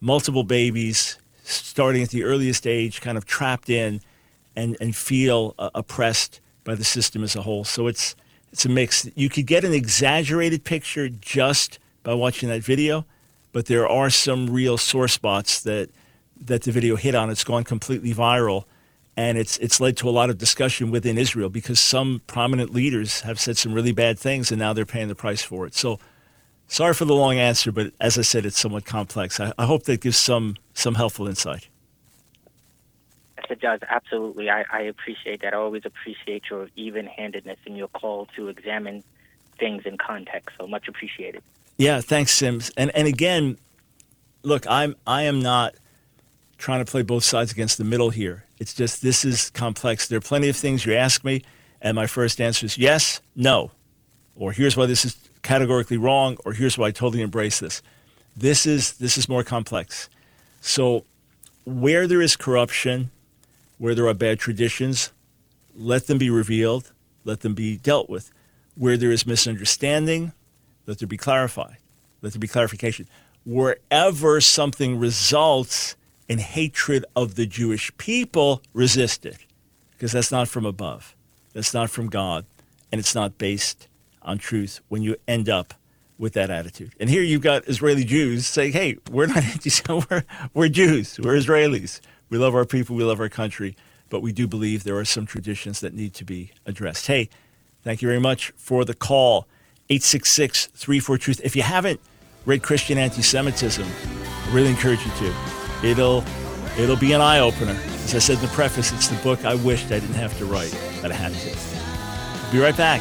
multiple 0.00 0.44
babies, 0.44 1.18
starting 1.42 2.02
at 2.02 2.10
the 2.10 2.22
earliest 2.22 2.66
age, 2.66 3.00
kind 3.00 3.18
of 3.18 3.26
trapped 3.26 3.68
in 3.68 4.00
and, 4.54 4.76
and 4.80 4.94
feel 4.94 5.54
uh, 5.58 5.70
oppressed 5.74 6.40
by 6.62 6.74
the 6.74 6.84
system 6.84 7.24
as 7.24 7.34
a 7.34 7.42
whole. 7.42 7.64
So 7.64 7.86
it's, 7.86 8.14
it's 8.52 8.64
a 8.64 8.68
mix. 8.68 9.08
You 9.16 9.28
could 9.28 9.46
get 9.46 9.64
an 9.64 9.72
exaggerated 9.72 10.64
picture 10.64 11.08
just 11.08 11.78
by 12.02 12.14
watching 12.14 12.48
that 12.48 12.62
video, 12.62 13.04
but 13.52 13.66
there 13.66 13.88
are 13.88 14.10
some 14.10 14.48
real 14.48 14.78
sore 14.78 15.08
spots 15.08 15.62
that 15.62 15.90
that 16.40 16.62
the 16.62 16.72
video 16.72 16.96
hit 16.96 17.14
on. 17.14 17.30
It's 17.30 17.44
gone 17.44 17.64
completely 17.64 18.14
viral, 18.14 18.64
and 19.16 19.38
it's 19.38 19.56
it's 19.58 19.80
led 19.80 19.96
to 19.98 20.08
a 20.08 20.10
lot 20.10 20.30
of 20.30 20.38
discussion 20.38 20.90
within 20.90 21.18
Israel 21.18 21.50
because 21.50 21.80
some 21.80 22.22
prominent 22.26 22.72
leaders 22.72 23.20
have 23.22 23.38
said 23.38 23.56
some 23.56 23.72
really 23.72 23.92
bad 23.92 24.18
things, 24.18 24.50
and 24.50 24.58
now 24.58 24.72
they're 24.72 24.86
paying 24.86 25.08
the 25.08 25.14
price 25.14 25.42
for 25.42 25.66
it. 25.66 25.74
So, 25.74 25.98
sorry 26.66 26.94
for 26.94 27.04
the 27.04 27.14
long 27.14 27.38
answer, 27.38 27.70
but 27.70 27.92
as 28.00 28.18
I 28.18 28.22
said, 28.22 28.46
it's 28.46 28.58
somewhat 28.58 28.84
complex. 28.84 29.38
I, 29.40 29.52
I 29.58 29.66
hope 29.66 29.84
that 29.84 30.00
gives 30.00 30.18
some 30.18 30.56
some 30.74 30.94
helpful 30.94 31.28
insight. 31.28 31.68
Yes, 33.36 33.46
it 33.50 33.60
does. 33.60 33.80
Absolutely. 33.88 34.50
I, 34.50 34.64
I 34.70 34.80
appreciate 34.82 35.42
that. 35.42 35.54
I 35.54 35.56
always 35.56 35.84
appreciate 35.84 36.44
your 36.50 36.68
even 36.76 37.06
handedness 37.06 37.58
and 37.66 37.76
your 37.76 37.88
call 37.88 38.26
to 38.36 38.48
examine 38.48 39.02
things 39.58 39.84
in 39.84 39.98
context. 39.98 40.56
So 40.58 40.66
much 40.66 40.88
appreciated. 40.88 41.42
Yeah, 41.76 42.00
thanks, 42.00 42.32
Sims. 42.32 42.70
And 42.76 42.90
and 42.94 43.06
again, 43.06 43.58
look, 44.42 44.66
I'm 44.66 44.96
I 45.06 45.22
am 45.22 45.40
not 45.40 45.74
trying 46.60 46.84
to 46.84 46.90
play 46.90 47.00
both 47.00 47.24
sides 47.24 47.50
against 47.50 47.78
the 47.78 47.84
middle 47.84 48.10
here. 48.10 48.44
It's 48.58 48.74
just 48.74 49.02
this 49.02 49.24
is 49.24 49.50
complex. 49.50 50.06
There 50.06 50.18
are 50.18 50.20
plenty 50.20 50.48
of 50.50 50.56
things 50.56 50.84
you 50.84 50.94
ask 50.94 51.24
me, 51.24 51.42
and 51.80 51.96
my 51.96 52.06
first 52.06 52.40
answer 52.40 52.66
is 52.66 52.76
yes, 52.76 53.20
no, 53.34 53.70
or 54.36 54.52
here's 54.52 54.76
why 54.76 54.86
this 54.86 55.04
is 55.04 55.16
categorically 55.42 55.96
wrong, 55.96 56.36
or 56.44 56.52
here's 56.52 56.76
why 56.76 56.88
I 56.88 56.90
totally 56.90 57.22
embrace 57.22 57.58
this. 57.60 57.82
This 58.36 58.66
is 58.66 58.92
this 58.98 59.16
is 59.16 59.28
more 59.28 59.42
complex. 59.42 60.08
So 60.60 61.04
where 61.64 62.06
there 62.06 62.20
is 62.20 62.36
corruption, 62.36 63.10
where 63.78 63.94
there 63.94 64.06
are 64.06 64.14
bad 64.14 64.38
traditions, 64.38 65.12
let 65.74 66.06
them 66.08 66.18
be 66.18 66.28
revealed, 66.28 66.92
let 67.24 67.40
them 67.40 67.54
be 67.54 67.78
dealt 67.78 68.10
with. 68.10 68.30
Where 68.76 68.96
there 68.96 69.10
is 69.10 69.26
misunderstanding, 69.26 70.32
let 70.86 70.98
there 70.98 71.08
be 71.08 71.16
clarified. 71.16 71.78
Let 72.22 72.32
there 72.34 72.40
be 72.40 72.48
clarification. 72.48 73.06
Wherever 73.44 74.40
something 74.42 74.98
results 74.98 75.96
in 76.30 76.38
hatred 76.38 77.04
of 77.16 77.34
the 77.34 77.44
Jewish 77.44 77.90
people, 77.98 78.62
resist 78.72 79.26
it. 79.26 79.38
Because 79.90 80.12
that's 80.12 80.30
not 80.30 80.46
from 80.46 80.64
above. 80.64 81.16
That's 81.54 81.74
not 81.74 81.90
from 81.90 82.06
God. 82.06 82.46
And 82.92 83.00
it's 83.00 83.16
not 83.16 83.36
based 83.36 83.88
on 84.22 84.38
truth 84.38 84.80
when 84.88 85.02
you 85.02 85.16
end 85.26 85.48
up 85.48 85.74
with 86.18 86.34
that 86.34 86.48
attitude. 86.48 86.92
And 87.00 87.10
here 87.10 87.22
you've 87.22 87.42
got 87.42 87.68
Israeli 87.68 88.04
Jews 88.04 88.46
saying, 88.46 88.72
hey, 88.72 88.98
we're 89.10 89.26
not 89.26 89.38
anti 89.44 89.70
we're, 90.08 90.24
we're 90.54 90.68
Jews, 90.68 91.18
we're 91.18 91.36
Israelis. 91.36 92.00
We 92.28 92.38
love 92.38 92.54
our 92.54 92.64
people, 92.64 92.94
we 92.94 93.02
love 93.02 93.18
our 93.18 93.28
country, 93.28 93.76
but 94.08 94.22
we 94.22 94.30
do 94.30 94.46
believe 94.46 94.84
there 94.84 94.98
are 94.98 95.04
some 95.04 95.26
traditions 95.26 95.80
that 95.80 95.94
need 95.94 96.14
to 96.14 96.24
be 96.24 96.52
addressed. 96.64 97.08
Hey, 97.08 97.28
thank 97.82 98.02
you 98.02 98.08
very 98.08 98.20
much 98.20 98.52
for 98.56 98.84
the 98.84 98.94
call. 98.94 99.48
866 99.88 100.66
34 100.66 101.18
Truth. 101.18 101.40
If 101.42 101.56
you 101.56 101.62
haven't 101.62 101.98
read 102.46 102.62
Christian 102.62 102.98
Anti 102.98 103.22
Semitism, 103.22 103.84
I 103.84 104.54
really 104.54 104.70
encourage 104.70 105.04
you 105.04 105.10
to. 105.18 105.59
It'll, 105.82 106.24
it'll 106.78 106.96
be 106.96 107.12
an 107.12 107.20
eye 107.20 107.38
opener. 107.38 107.78
As 108.04 108.14
I 108.14 108.18
said 108.18 108.36
in 108.36 108.42
the 108.42 108.48
preface, 108.48 108.92
it's 108.92 109.08
the 109.08 109.16
book 109.22 109.44
I 109.44 109.54
wished 109.54 109.86
I 109.86 109.98
didn't 110.00 110.14
have 110.14 110.36
to 110.38 110.44
write, 110.44 110.76
but 111.00 111.10
I 111.10 111.14
had 111.14 111.32
to. 111.32 112.52
Be 112.52 112.58
right 112.58 112.76
back. 112.76 113.00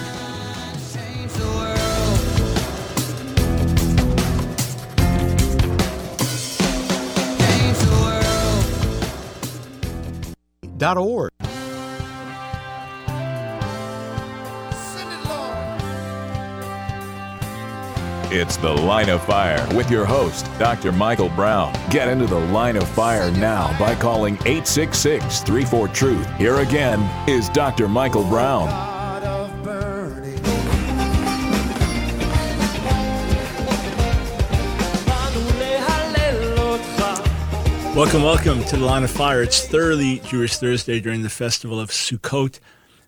Dot 10.77 10.97
org. 10.97 11.28
It's 18.31 18.57
The 18.57 18.69
Line 18.69 19.09
of 19.09 19.23
Fire 19.25 19.67
with 19.75 19.89
your 19.89 20.05
host, 20.05 20.45
Dr. 20.59 20.91
Michael 20.91 21.29
Brown. 21.29 21.73
Get 21.89 22.07
into 22.07 22.27
the 22.27 22.37
line 22.37 22.75
of 22.75 22.87
fire 22.89 23.31
now 23.31 23.75
by 23.79 23.95
calling 23.95 24.35
866 24.45 25.41
34 25.41 25.87
Truth. 25.87 26.37
Here 26.37 26.57
again 26.57 26.99
is 27.27 27.49
Dr. 27.49 27.87
Michael 27.87 28.23
Brown. 28.25 28.67
Welcome, 37.95 38.21
welcome 38.21 38.63
to 38.65 38.77
the 38.77 38.85
Line 38.85 39.03
of 39.03 39.09
Fire. 39.09 39.41
It's 39.41 39.67
thoroughly 39.67 40.19
Jewish 40.19 40.57
Thursday 40.57 40.99
during 40.99 41.23
the 41.23 41.31
festival 41.31 41.79
of 41.79 41.89
Sukkot. 41.89 42.59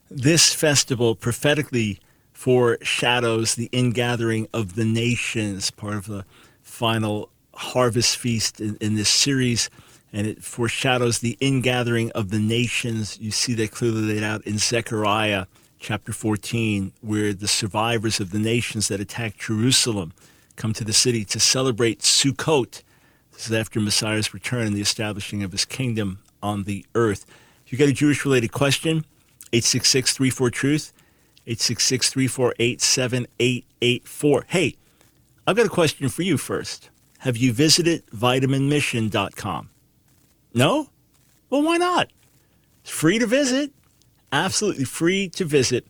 This 0.10 0.51
festival 0.51 1.13
prophetically 1.13 1.99
foreshadows 2.41 3.54
the 3.54 3.69
ingathering 3.71 4.47
of 4.51 4.73
the 4.73 4.84
nations, 4.84 5.69
part 5.69 5.93
of 5.93 6.08
the 6.08 6.25
final 6.63 7.30
harvest 7.54 8.17
feast 8.17 8.60
in, 8.60 8.75
in 8.82 8.95
this 8.95 9.10
series, 9.10 9.69
and 10.12 10.25
it 10.25 10.43
foreshadows 10.43 11.19
the 11.19 11.38
ingathering 11.39 12.10
of 12.13 12.32
the 12.32 12.39
nations. 12.39 13.19
You 13.19 13.30
see 13.30 13.54
that 13.54 13.69
clearly 13.69 14.01
laid 14.01 14.23
out 14.23 14.41
in 14.47 14.58
Zechariah 14.58 15.45
chapter 15.77 16.12
14, 16.12 16.91
where 17.01 17.32
the 17.32 17.47
survivors 17.47 18.19
of 18.19 18.32
the 18.32 18.39
nations 18.39 18.88
that 18.88 18.99
attacked 18.99 19.38
Jerusalem 19.38 20.12
come 20.56 20.73
to 20.73 20.84
the 20.84 20.93
city 20.93 21.23
to 21.25 21.39
celebrate 21.39 21.99
Sukkot. 21.99 22.82
This 23.34 23.45
is 23.45 23.54
after 23.54 23.80
Messiah's 23.80 24.34
return 24.34 24.65
and 24.65 24.75
the 24.75 24.82
establishing 24.82 25.43
of 25.43 25.51
his 25.51 25.65
kingdom 25.65 26.17
on 26.41 26.63
the 26.63 26.88
earth. 26.95 27.23
If 27.67 27.71
you 27.71 27.77
got 27.77 27.88
a 27.88 27.93
Jewish 27.93 28.25
related 28.25 28.51
question, 28.51 29.06
866 29.54 30.17
34 30.17 30.49
Truth. 30.49 30.93
866 31.47 32.10
348 32.10 32.82
7884. 32.82 34.45
Hey, 34.47 34.75
I've 35.47 35.56
got 35.56 35.65
a 35.65 35.69
question 35.69 36.10
for 36.10 36.21
you 36.21 36.38
first. 36.38 36.89
Have 37.19 37.38
you 37.38 37.54
visited 37.54 38.06
vitaminmission.com? 38.08 39.69
No? 40.54 40.89
Well, 41.49 41.63
why 41.63 41.77
not? 41.77 42.10
It's 42.82 42.91
free 42.91 43.19
to 43.19 43.27
visit. 43.27 43.71
Absolutely 44.32 44.86
free 44.86 45.30
to 45.30 45.45
visit. 45.45 45.86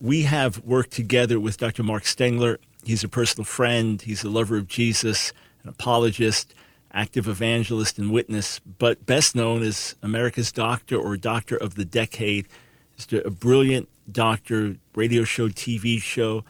We 0.00 0.22
have 0.22 0.58
worked 0.58 0.90
together 0.90 1.40
with 1.40 1.56
Dr. 1.56 1.82
Mark 1.82 2.04
Stengler. 2.04 2.58
He's 2.84 3.04
a 3.04 3.08
personal 3.08 3.44
friend, 3.44 4.00
he's 4.00 4.22
a 4.22 4.30
lover 4.30 4.56
of 4.56 4.68
Jesus, 4.68 5.32
an 5.62 5.70
apologist, 5.70 6.54
active 6.92 7.26
evangelist, 7.26 7.98
and 7.98 8.12
witness, 8.12 8.60
but 8.60 9.04
best 9.06 9.34
known 9.34 9.62
as 9.62 9.96
America's 10.02 10.52
Doctor 10.52 10.96
or 10.96 11.16
Doctor 11.16 11.56
of 11.56 11.74
the 11.74 11.84
Decade. 11.84 12.46
A 13.12 13.30
brilliant 13.30 13.88
doctor, 14.10 14.76
radio 14.94 15.24
show, 15.24 15.48
TV 15.48 16.00
show, 16.00 16.44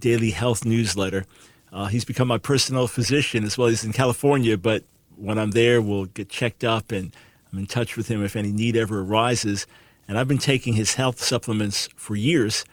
daily 0.00 0.30
health 0.30 0.64
newsletter. 0.64 1.24
Uh, 1.72 1.86
he's 1.86 2.04
become 2.04 2.28
my 2.28 2.38
personal 2.38 2.86
physician 2.86 3.44
as 3.44 3.56
well. 3.56 3.68
He's 3.68 3.84
in 3.84 3.92
California, 3.92 4.58
but 4.58 4.84
when 5.16 5.38
I'm 5.38 5.52
there, 5.52 5.80
we'll 5.80 6.06
get 6.06 6.28
checked 6.28 6.64
up 6.64 6.92
and 6.92 7.14
I'm 7.52 7.60
in 7.60 7.66
touch 7.66 7.96
with 7.96 8.08
him 8.08 8.24
if 8.24 8.36
any 8.36 8.52
need 8.52 8.76
ever 8.76 9.00
arises. 9.00 9.66
And 10.08 10.18
I've 10.18 10.28
been 10.28 10.38
taking 10.38 10.74
his 10.74 10.94
health 10.94 11.22
supplements 11.22 11.88
for 11.96 12.16
years. 12.16 12.64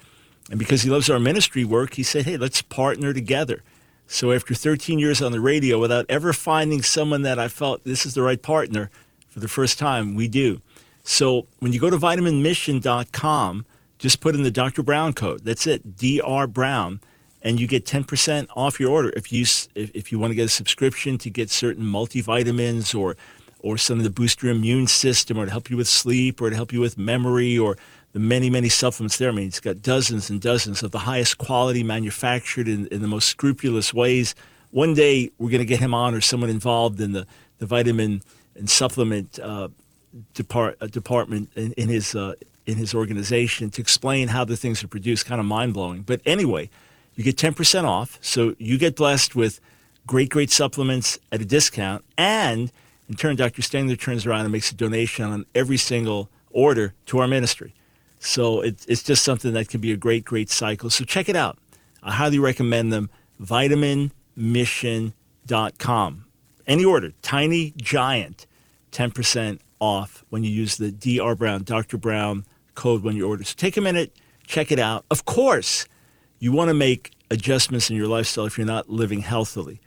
And 0.50 0.58
because 0.58 0.82
he 0.82 0.90
loves 0.90 1.10
our 1.10 1.20
ministry 1.20 1.64
work, 1.64 1.94
he 1.94 2.04
said, 2.04 2.26
hey, 2.26 2.38
let's 2.38 2.62
partner 2.62 3.14
together. 3.14 3.62
So 4.08 4.32
after 4.32 4.56
13 4.56 4.98
years 4.98 5.22
on 5.22 5.32
the 5.32 5.40
radio, 5.40 5.78
without 5.80 6.08
ever 6.10 6.34
finding 6.34 6.82
someone 6.82 7.22
that 7.22 7.38
I 7.38 7.48
felt 7.48 7.84
this 7.84 8.06
is 8.06 8.16
the 8.16 8.24
right 8.24 8.42
partner 8.42 8.90
for 9.28 9.40
the 9.40 9.48
first 9.48 9.78
time, 9.78 10.16
we 10.16 10.28
do. 10.28 10.62
So 11.10 11.48
when 11.58 11.74
you 11.74 11.80
go 11.80 11.90
to 11.90 11.98
vitaminmission.com, 11.98 13.66
just 13.98 14.22
put 14.22 14.36
in 14.36 14.44
the 14.44 14.52
Dr. 14.52 14.84
Brown 14.84 15.14
code. 15.14 15.44
That's 15.44 15.66
it, 15.66 15.98
DR 15.98 16.46
Brown, 16.46 17.02
and 17.42 17.60
you 17.60 17.66
get 17.66 17.84
10% 17.84 18.46
off 18.56 18.80
your 18.80 18.92
order. 18.92 19.12
If 19.16 19.34
you 19.34 19.42
if, 19.42 19.90
if 19.96 20.12
you 20.12 20.20
want 20.20 20.30
to 20.32 20.36
get 20.36 20.46
a 20.46 20.50
subscription 20.50 21.18
to 21.18 21.32
get 21.32 21.50
certain 21.50 21.84
multivitamins 21.84 22.98
or 22.98 23.18
or 23.58 23.76
something 23.76 24.04
to 24.04 24.12
boost 24.12 24.44
your 24.44 24.52
immune 24.52 24.86
system 24.86 25.40
or 25.40 25.46
to 25.46 25.52
help 25.52 25.72
you 25.72 25.78
with 25.78 25.88
sleep 25.88 26.40
or 26.40 26.52
to 26.52 26.56
help 26.56 26.72
you 26.72 26.80
with 26.80 26.96
memory 27.00 27.58
or 27.58 27.76
the 28.14 28.20
many, 28.20 28.52
many 28.52 28.70
supplements 28.70 29.18
there. 29.18 29.30
I 29.30 29.32
mean, 29.32 29.48
it's 29.48 29.60
got 29.60 29.82
dozens 29.82 30.30
and 30.30 30.40
dozens 30.40 30.84
of 30.84 30.92
the 30.92 31.00
highest 31.00 31.40
quality 31.40 31.82
manufactured 31.82 32.68
in, 32.68 32.86
in 32.88 33.02
the 33.02 33.08
most 33.08 33.28
scrupulous 33.30 33.96
ways. 33.96 34.36
One 34.70 34.94
day 34.94 35.32
we're 35.40 35.50
going 35.50 35.58
to 35.58 35.66
get 35.66 35.80
him 35.80 35.96
on 35.96 36.14
or 36.14 36.22
someone 36.22 36.52
involved 36.52 37.02
in 37.02 37.14
the, 37.14 37.26
the 37.58 37.66
vitamin 37.66 38.22
and 38.56 38.70
supplement 38.70 39.40
uh, 39.40 39.70
depart, 40.34 40.78
uh, 40.82 40.88
department 40.88 41.50
in, 41.56 41.74
in 41.74 41.90
his 41.90 42.16
uh, 42.16 42.34
in 42.66 42.78
his 42.78 42.94
organization 42.94 43.70
to 43.72 43.82
explain 43.82 44.30
how 44.30 44.46
the 44.46 44.56
things 44.56 44.84
are 44.84 44.88
produced. 44.88 45.26
Kind 45.26 45.40
of 45.40 45.46
mind 45.46 45.74
blowing. 45.74 46.04
But 46.04 46.22
anyway, 46.26 46.70
you 47.16 47.24
get 47.24 47.36
10% 47.36 47.84
off. 47.84 48.18
So 48.22 48.56
you 48.60 48.78
get 48.78 48.96
blessed 48.96 49.36
with 49.36 49.60
great, 50.06 50.30
great 50.30 50.52
supplements 50.52 51.18
at 51.32 51.42
a 51.42 51.46
discount. 51.46 52.06
And 52.18 52.72
in 53.10 53.16
turn, 53.16 53.36
Dr. 53.36 53.62
Stengler 53.62 53.96
turns 53.96 54.26
around 54.26 54.42
and 54.42 54.52
makes 54.52 54.72
a 54.72 54.76
donation 54.76 55.26
on 55.26 55.46
every 55.56 55.78
single 55.78 56.30
order 56.52 56.94
to 57.08 57.20
our 57.20 57.28
ministry. 57.28 57.74
So 58.20 58.62
it, 58.62 58.86
it's 58.88 59.04
just 59.04 59.24
something 59.24 59.54
that 59.54 59.70
can 59.70 59.82
be 59.82 59.92
a 59.92 59.98
great, 59.98 60.26
great 60.26 60.50
cycle. 60.50 60.90
So 60.90 61.06
check 61.06 61.28
it 61.28 61.36
out. 61.36 61.58
I 62.04 62.14
highly 62.14 62.40
recommend 62.40 62.94
them. 62.94 63.10
VitaminMission.com. 63.42 66.26
Any 66.68 66.86
order, 66.86 67.14
tiny, 67.22 67.74
giant, 67.78 68.46
10% 68.92 69.60
off 69.80 70.24
when 70.30 70.44
you 70.44 70.50
use 70.50 70.78
the 70.78 70.92
Dr. 70.92 71.36
Brown, 71.36 71.64
Dr. 71.64 71.98
Brown 71.98 72.46
code 72.76 73.04
when 73.04 73.16
you 73.16 73.28
order. 73.28 73.44
So 73.44 73.54
take 73.58 73.78
a 73.78 73.82
minute, 73.82 74.16
check 74.46 74.72
it 74.72 74.80
out. 74.80 75.06
Of 75.12 75.26
course, 75.26 75.86
you 76.40 76.52
want 76.52 76.70
to 76.70 76.74
make 76.74 77.12
adjustments 77.32 77.90
in 77.90 77.96
your 77.96 78.08
lifestyle 78.08 78.46
if 78.46 78.58
you're 78.58 78.68
not 78.68 78.90
living 78.90 79.22
healthily. 79.22 79.82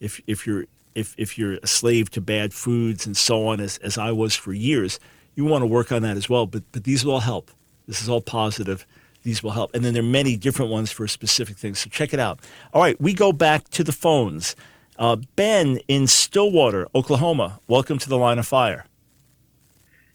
If, 0.00 0.20
if, 0.26 0.46
you're, 0.46 0.66
if, 0.94 1.14
if 1.18 1.38
you're 1.38 1.54
a 1.62 1.66
slave 1.66 2.10
to 2.10 2.20
bad 2.20 2.52
foods 2.52 3.06
and 3.06 3.16
so 3.16 3.46
on, 3.48 3.60
as, 3.60 3.78
as 3.78 3.98
I 3.98 4.12
was 4.12 4.34
for 4.34 4.52
years, 4.52 5.00
you 5.34 5.44
want 5.44 5.62
to 5.62 5.66
work 5.66 5.92
on 5.92 6.02
that 6.02 6.16
as 6.16 6.28
well. 6.28 6.46
But, 6.46 6.64
but 6.72 6.84
these 6.84 7.04
will 7.04 7.14
all 7.14 7.20
help. 7.20 7.50
This 7.86 8.02
is 8.02 8.08
all 8.08 8.20
positive. 8.20 8.86
These 9.22 9.42
will 9.42 9.50
help. 9.50 9.74
And 9.74 9.84
then 9.84 9.94
there 9.94 10.02
are 10.02 10.06
many 10.06 10.36
different 10.36 10.70
ones 10.70 10.92
for 10.92 11.06
specific 11.08 11.56
things. 11.56 11.80
So 11.80 11.90
check 11.90 12.14
it 12.14 12.20
out. 12.20 12.40
All 12.72 12.82
right, 12.82 13.00
we 13.00 13.12
go 13.12 13.32
back 13.32 13.68
to 13.70 13.82
the 13.82 13.92
phones. 13.92 14.54
Uh, 14.98 15.16
ben 15.34 15.78
in 15.88 16.06
Stillwater, 16.06 16.88
Oklahoma, 16.94 17.60
welcome 17.68 17.98
to 17.98 18.08
the 18.08 18.16
line 18.16 18.38
of 18.38 18.46
fire. 18.46 18.86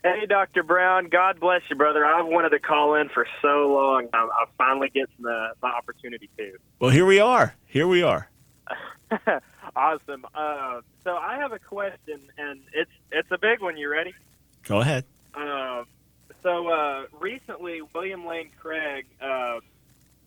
Hey, 0.04 0.26
Dr. 0.28 0.64
Brown. 0.64 1.10
God 1.10 1.40
bless 1.40 1.62
you, 1.70 1.76
brother. 1.76 2.04
I've 2.06 2.26
wanted 2.26 2.50
to 2.50 2.60
call 2.60 2.96
in 2.96 3.10
for 3.10 3.28
so 3.42 3.72
long. 3.72 4.08
I'm, 4.14 4.30
I'm 4.30 4.48
finally 4.58 4.90
getting 4.90 5.14
the, 5.20 5.54
the 5.62 5.68
opportunity 5.68 6.30
to. 6.38 6.58
Well, 6.80 6.90
here 6.90 7.06
we 7.06 7.20
are. 7.20 7.56
Here 7.66 7.88
we 7.88 8.02
are. 8.02 8.30
awesome. 9.76 10.26
Uh, 10.34 10.82
so 11.04 11.16
I 11.16 11.38
have 11.38 11.52
a 11.52 11.60
question, 11.60 12.20
and 12.38 12.62
it's 12.74 12.92
it's 13.12 13.30
a 13.32 13.38
big 13.38 13.62
one. 13.62 13.78
You 13.78 13.90
ready? 13.90 14.14
Go 14.64 14.80
ahead. 14.80 15.06
Uh, 15.36 15.84
so 16.42 16.70
uh, 16.70 17.06
recently, 17.20 17.82
William 17.94 18.26
Lane 18.26 18.50
Craig 18.60 19.06
uh, 19.22 19.60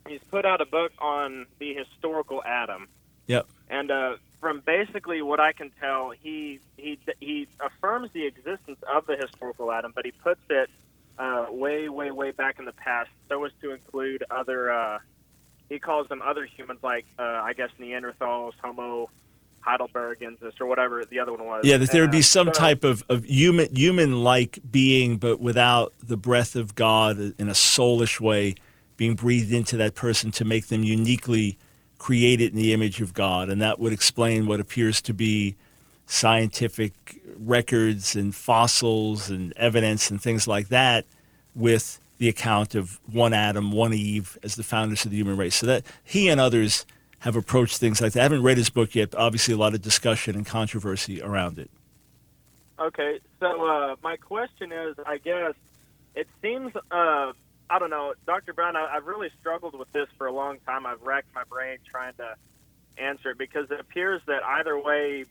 he's 0.09 0.21
put 0.31 0.45
out 0.45 0.61
a 0.61 0.67
book 0.67 0.93
on 0.99 1.47
the 1.59 1.75
historical 1.75 2.43
Adam. 2.45 2.89
Yep. 3.27 3.47
And 3.69 3.91
uh, 3.91 4.17
from 4.45 4.61
basically 4.61 5.23
what 5.23 5.41
I 5.41 5.55
can 5.55 5.71
tell, 5.81 6.11
he 6.11 6.61
he 6.77 6.99
he 7.19 7.49
affirms 7.65 8.11
the 8.13 8.27
existence 8.27 8.79
of 8.95 9.07
the 9.07 9.17
historical 9.17 9.73
Adam, 9.73 9.93
but 9.95 10.05
he 10.05 10.11
puts 10.11 10.43
it 10.51 10.69
uh, 11.19 11.47
way, 11.49 11.89
way, 11.89 12.11
way 12.11 12.31
back 12.31 12.59
in 12.59 12.67
the 12.67 12.75
past, 12.75 13.09
so 13.31 13.43
as 13.47 13.53
to 13.63 13.71
include 13.73 14.23
other. 14.31 14.71
Uh, 14.71 14.99
he 15.71 15.79
calls 15.79 16.09
them 16.09 16.21
other 16.21 16.45
humans, 16.45 16.81
like 16.83 17.07
uh, 17.19 17.23
I 17.23 17.55
guess 17.55 17.71
Neanderthals, 17.81 18.53
Homo 18.63 19.09
Heidelbergensis, 19.67 20.61
or 20.61 20.67
whatever 20.67 21.07
the 21.07 21.21
other 21.21 21.33
one 21.33 21.47
was. 21.47 21.65
Yeah, 21.65 21.79
that 21.79 21.91
there 21.91 22.03
would 22.03 22.11
be 22.11 22.19
Uh, 22.19 22.23
some 22.37 22.49
so- 22.49 22.53
type 22.53 22.85
of, 22.85 23.03
of 23.09 23.25
human 23.25 23.75
human 23.75 24.23
like 24.23 24.59
being, 24.71 25.17
but 25.17 25.41
without 25.41 25.95
the 26.03 26.19
breath 26.19 26.55
of 26.55 26.75
God 26.75 27.19
in 27.39 27.49
a 27.49 27.53
soulish 27.55 28.21
way 28.21 28.57
being 28.99 29.15
breathed 29.15 29.55
into 29.55 29.79
that 29.79 29.95
person 29.95 30.31
to 30.33 30.45
make 30.45 30.67
them 30.67 30.85
uniquely 30.85 31.57
created 32.05 32.51
in 32.51 32.57
the 32.57 32.75
image 32.75 33.01
of 33.01 33.15
God. 33.15 33.49
And 33.49 33.63
that 33.63 33.79
would 33.79 33.95
explain 33.95 34.47
what 34.47 34.61
appears 34.61 35.01
to 35.01 35.15
be 35.15 35.57
scientific 36.05 36.93
records 37.39 38.15
and 38.15 38.35
fossils 38.35 39.31
and 39.31 39.55
evidence 39.57 40.11
and 40.11 40.21
things 40.21 40.47
like 40.47 40.69
that 40.69 41.07
with 41.55 41.99
the 42.19 42.29
account 42.29 42.75
of 42.75 43.01
one 43.11 43.33
Adam, 43.33 43.73
one 43.73 43.95
Eve 43.95 44.37
as 44.43 44.55
the 44.55 44.63
founders 44.63 45.07
of 45.07 45.13
the 45.13 45.17
human 45.17 45.39
race. 45.39 45.55
So 45.55 45.65
that 45.65 45.87
he 46.05 46.29
and 46.29 46.39
others 46.39 46.85
have 47.21 47.37
approached 47.37 47.79
things 47.79 48.03
like 48.03 48.13
that. 48.13 48.21
I 48.21 48.25
haven't 48.25 48.43
read 48.43 48.59
his 48.59 48.69
book 48.69 48.95
yet, 48.95 49.13
but 49.13 49.21
obviously 49.21 49.55
a 49.55 49.57
lot 49.57 49.73
of 49.73 49.81
discussion 49.81 50.37
and 50.37 50.45
controversy 50.45 51.23
around 51.23 51.59
it. 51.59 51.71
Okay, 52.79 53.19
so 53.41 53.65
uh, 53.65 53.97
my 54.03 54.19
question 54.19 54.73
is, 54.73 54.97
I 55.07 55.17
guess 55.17 55.55
it 56.15 56.29
seems, 56.43 56.71
uh, 56.91 57.33
I 57.75 57.81
don't 57.81 57.91
know, 57.91 58.15
Dr. 58.25 58.53
Brown, 58.53 58.77
I, 58.77 58.87
I've 58.87 59.07
really 59.07 59.31
struggled 59.41 59.77
with 59.77 59.91
this 59.91 60.07
for 60.17 60.29
a 60.29 60.33
long 60.33 60.59
time. 60.65 60.87
I've 60.87 61.03
racked 61.03 61.35
my 61.35 61.43
brain 61.43 61.79
trying 61.85 62.13
to 62.19 62.37
answer 62.97 63.33
it 63.33 63.39
because 63.39 63.69
it 63.73 63.81
appears 63.81 64.23
that 64.27 64.45
either 64.45 64.79
way 64.79 65.25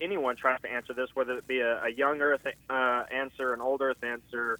anyone 0.00 0.36
tries 0.36 0.58
to 0.62 0.72
answer 0.72 0.94
this, 0.94 1.14
whether 1.14 1.36
it 1.36 1.46
be 1.46 1.60
a, 1.60 1.84
a 1.84 1.90
young 1.90 2.22
Earth 2.22 2.46
uh, 2.70 3.04
answer, 3.12 3.52
an 3.52 3.60
old 3.60 3.82
Earth 3.82 4.02
answer, 4.02 4.58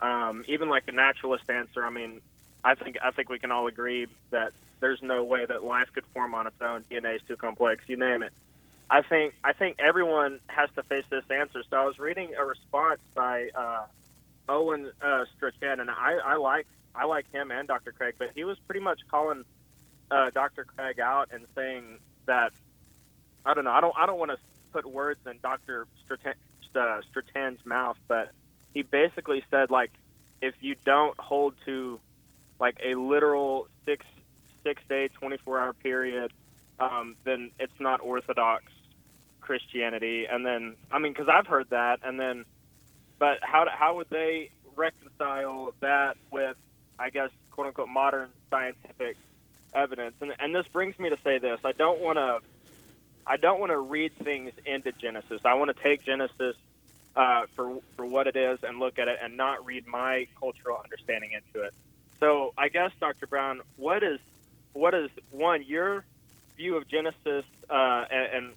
um, 0.00 0.46
even 0.48 0.70
like 0.70 0.88
a 0.88 0.92
naturalist 0.92 1.44
answer. 1.50 1.84
I 1.84 1.90
mean, 1.90 2.22
I 2.64 2.74
think 2.74 2.96
I 3.04 3.10
think 3.10 3.28
we 3.28 3.38
can 3.38 3.52
all 3.52 3.66
agree 3.66 4.06
that 4.30 4.54
there's 4.80 5.02
no 5.02 5.24
way 5.24 5.44
that 5.44 5.62
life 5.62 5.92
could 5.92 6.06
form 6.14 6.34
on 6.34 6.46
its 6.46 6.62
own. 6.62 6.86
DNA 6.90 7.16
is 7.16 7.22
too 7.28 7.36
complex. 7.36 7.84
You 7.86 7.98
name 7.98 8.22
it. 8.22 8.32
I 8.88 9.02
think 9.02 9.34
I 9.44 9.52
think 9.52 9.76
everyone 9.78 10.40
has 10.46 10.70
to 10.76 10.82
face 10.84 11.04
this 11.10 11.24
answer. 11.28 11.62
So 11.68 11.76
I 11.76 11.84
was 11.84 11.98
reading 11.98 12.30
a 12.38 12.46
response 12.46 13.00
by 13.14 13.50
uh, 13.54 13.84
Owen 14.48 14.90
uh, 15.00 15.24
Strachan, 15.36 15.80
and 15.80 15.90
I, 15.90 16.18
I 16.24 16.36
like 16.36 16.66
I 16.94 17.04
like 17.06 17.30
him 17.32 17.50
and 17.50 17.66
Dr. 17.66 17.92
Craig, 17.92 18.14
but 18.18 18.30
he 18.34 18.44
was 18.44 18.58
pretty 18.66 18.80
much 18.80 19.00
calling 19.10 19.44
uh, 20.10 20.30
Dr. 20.30 20.64
Craig 20.64 21.00
out 21.00 21.30
and 21.32 21.46
saying 21.54 21.98
that 22.26 22.52
I 23.44 23.54
don't 23.54 23.64
know. 23.64 23.70
I 23.70 23.80
don't 23.80 23.94
I 23.96 24.06
don't 24.06 24.18
want 24.18 24.30
to 24.30 24.38
put 24.72 24.86
words 24.86 25.20
in 25.26 25.38
Dr. 25.42 25.86
Strachan, 26.04 26.34
uh, 26.74 27.00
Strachan's 27.10 27.64
mouth, 27.64 27.96
but 28.08 28.30
he 28.74 28.82
basically 28.82 29.44
said 29.50 29.70
like 29.70 29.90
if 30.40 30.54
you 30.60 30.76
don't 30.84 31.18
hold 31.18 31.54
to 31.66 32.00
like 32.60 32.78
a 32.84 32.94
literal 32.94 33.68
six 33.86 34.04
six 34.64 34.82
day 34.88 35.08
twenty 35.08 35.38
four 35.38 35.60
hour 35.60 35.72
period, 35.72 36.32
um, 36.78 37.16
then 37.24 37.50
it's 37.58 37.78
not 37.80 38.00
orthodox 38.00 38.64
Christianity. 39.40 40.26
And 40.30 40.44
then 40.44 40.76
I 40.90 40.98
mean, 40.98 41.12
because 41.12 41.28
I've 41.28 41.46
heard 41.46 41.70
that, 41.70 42.00
and 42.04 42.18
then 42.18 42.44
but 43.22 43.38
how 43.40 43.68
how 43.70 43.98
would 43.98 44.10
they 44.10 44.50
reconcile 44.74 45.72
that 45.78 46.16
with 46.32 46.56
I 46.98 47.10
guess 47.10 47.30
quote 47.52 47.68
unquote 47.68 47.88
modern 47.88 48.30
scientific 48.50 49.16
evidence? 49.72 50.16
And 50.20 50.32
and 50.40 50.52
this 50.52 50.66
brings 50.66 50.98
me 50.98 51.08
to 51.08 51.16
say 51.22 51.38
this: 51.38 51.60
I 51.64 51.70
don't 51.70 52.00
want 52.00 52.18
to. 52.18 52.40
I 53.24 53.36
don't 53.36 53.60
want 53.60 53.70
to 53.70 53.78
read 53.78 54.10
things 54.16 54.50
into 54.66 54.90
Genesis. 54.90 55.42
I 55.44 55.54
want 55.54 55.70
to 55.70 55.80
take 55.80 56.04
Genesis 56.04 56.56
uh, 57.14 57.46
for 57.54 57.78
for 57.94 58.04
what 58.04 58.26
it 58.26 58.34
is 58.34 58.58
and 58.64 58.80
look 58.80 58.98
at 58.98 59.06
it 59.06 59.20
and 59.22 59.36
not 59.36 59.64
read 59.64 59.86
my 59.86 60.26
cultural 60.40 60.80
understanding 60.82 61.30
into 61.30 61.64
it. 61.64 61.72
So 62.18 62.52
I 62.58 62.70
guess, 62.70 62.90
Dr. 62.98 63.28
Brown, 63.28 63.60
what 63.76 64.02
is 64.02 64.18
what 64.72 64.94
is 64.94 65.10
one 65.30 65.62
your 65.62 66.04
view 66.56 66.76
of 66.76 66.88
Genesis 66.88 67.44
uh, 67.70 68.04
and, 68.10 68.32
and 68.34 68.52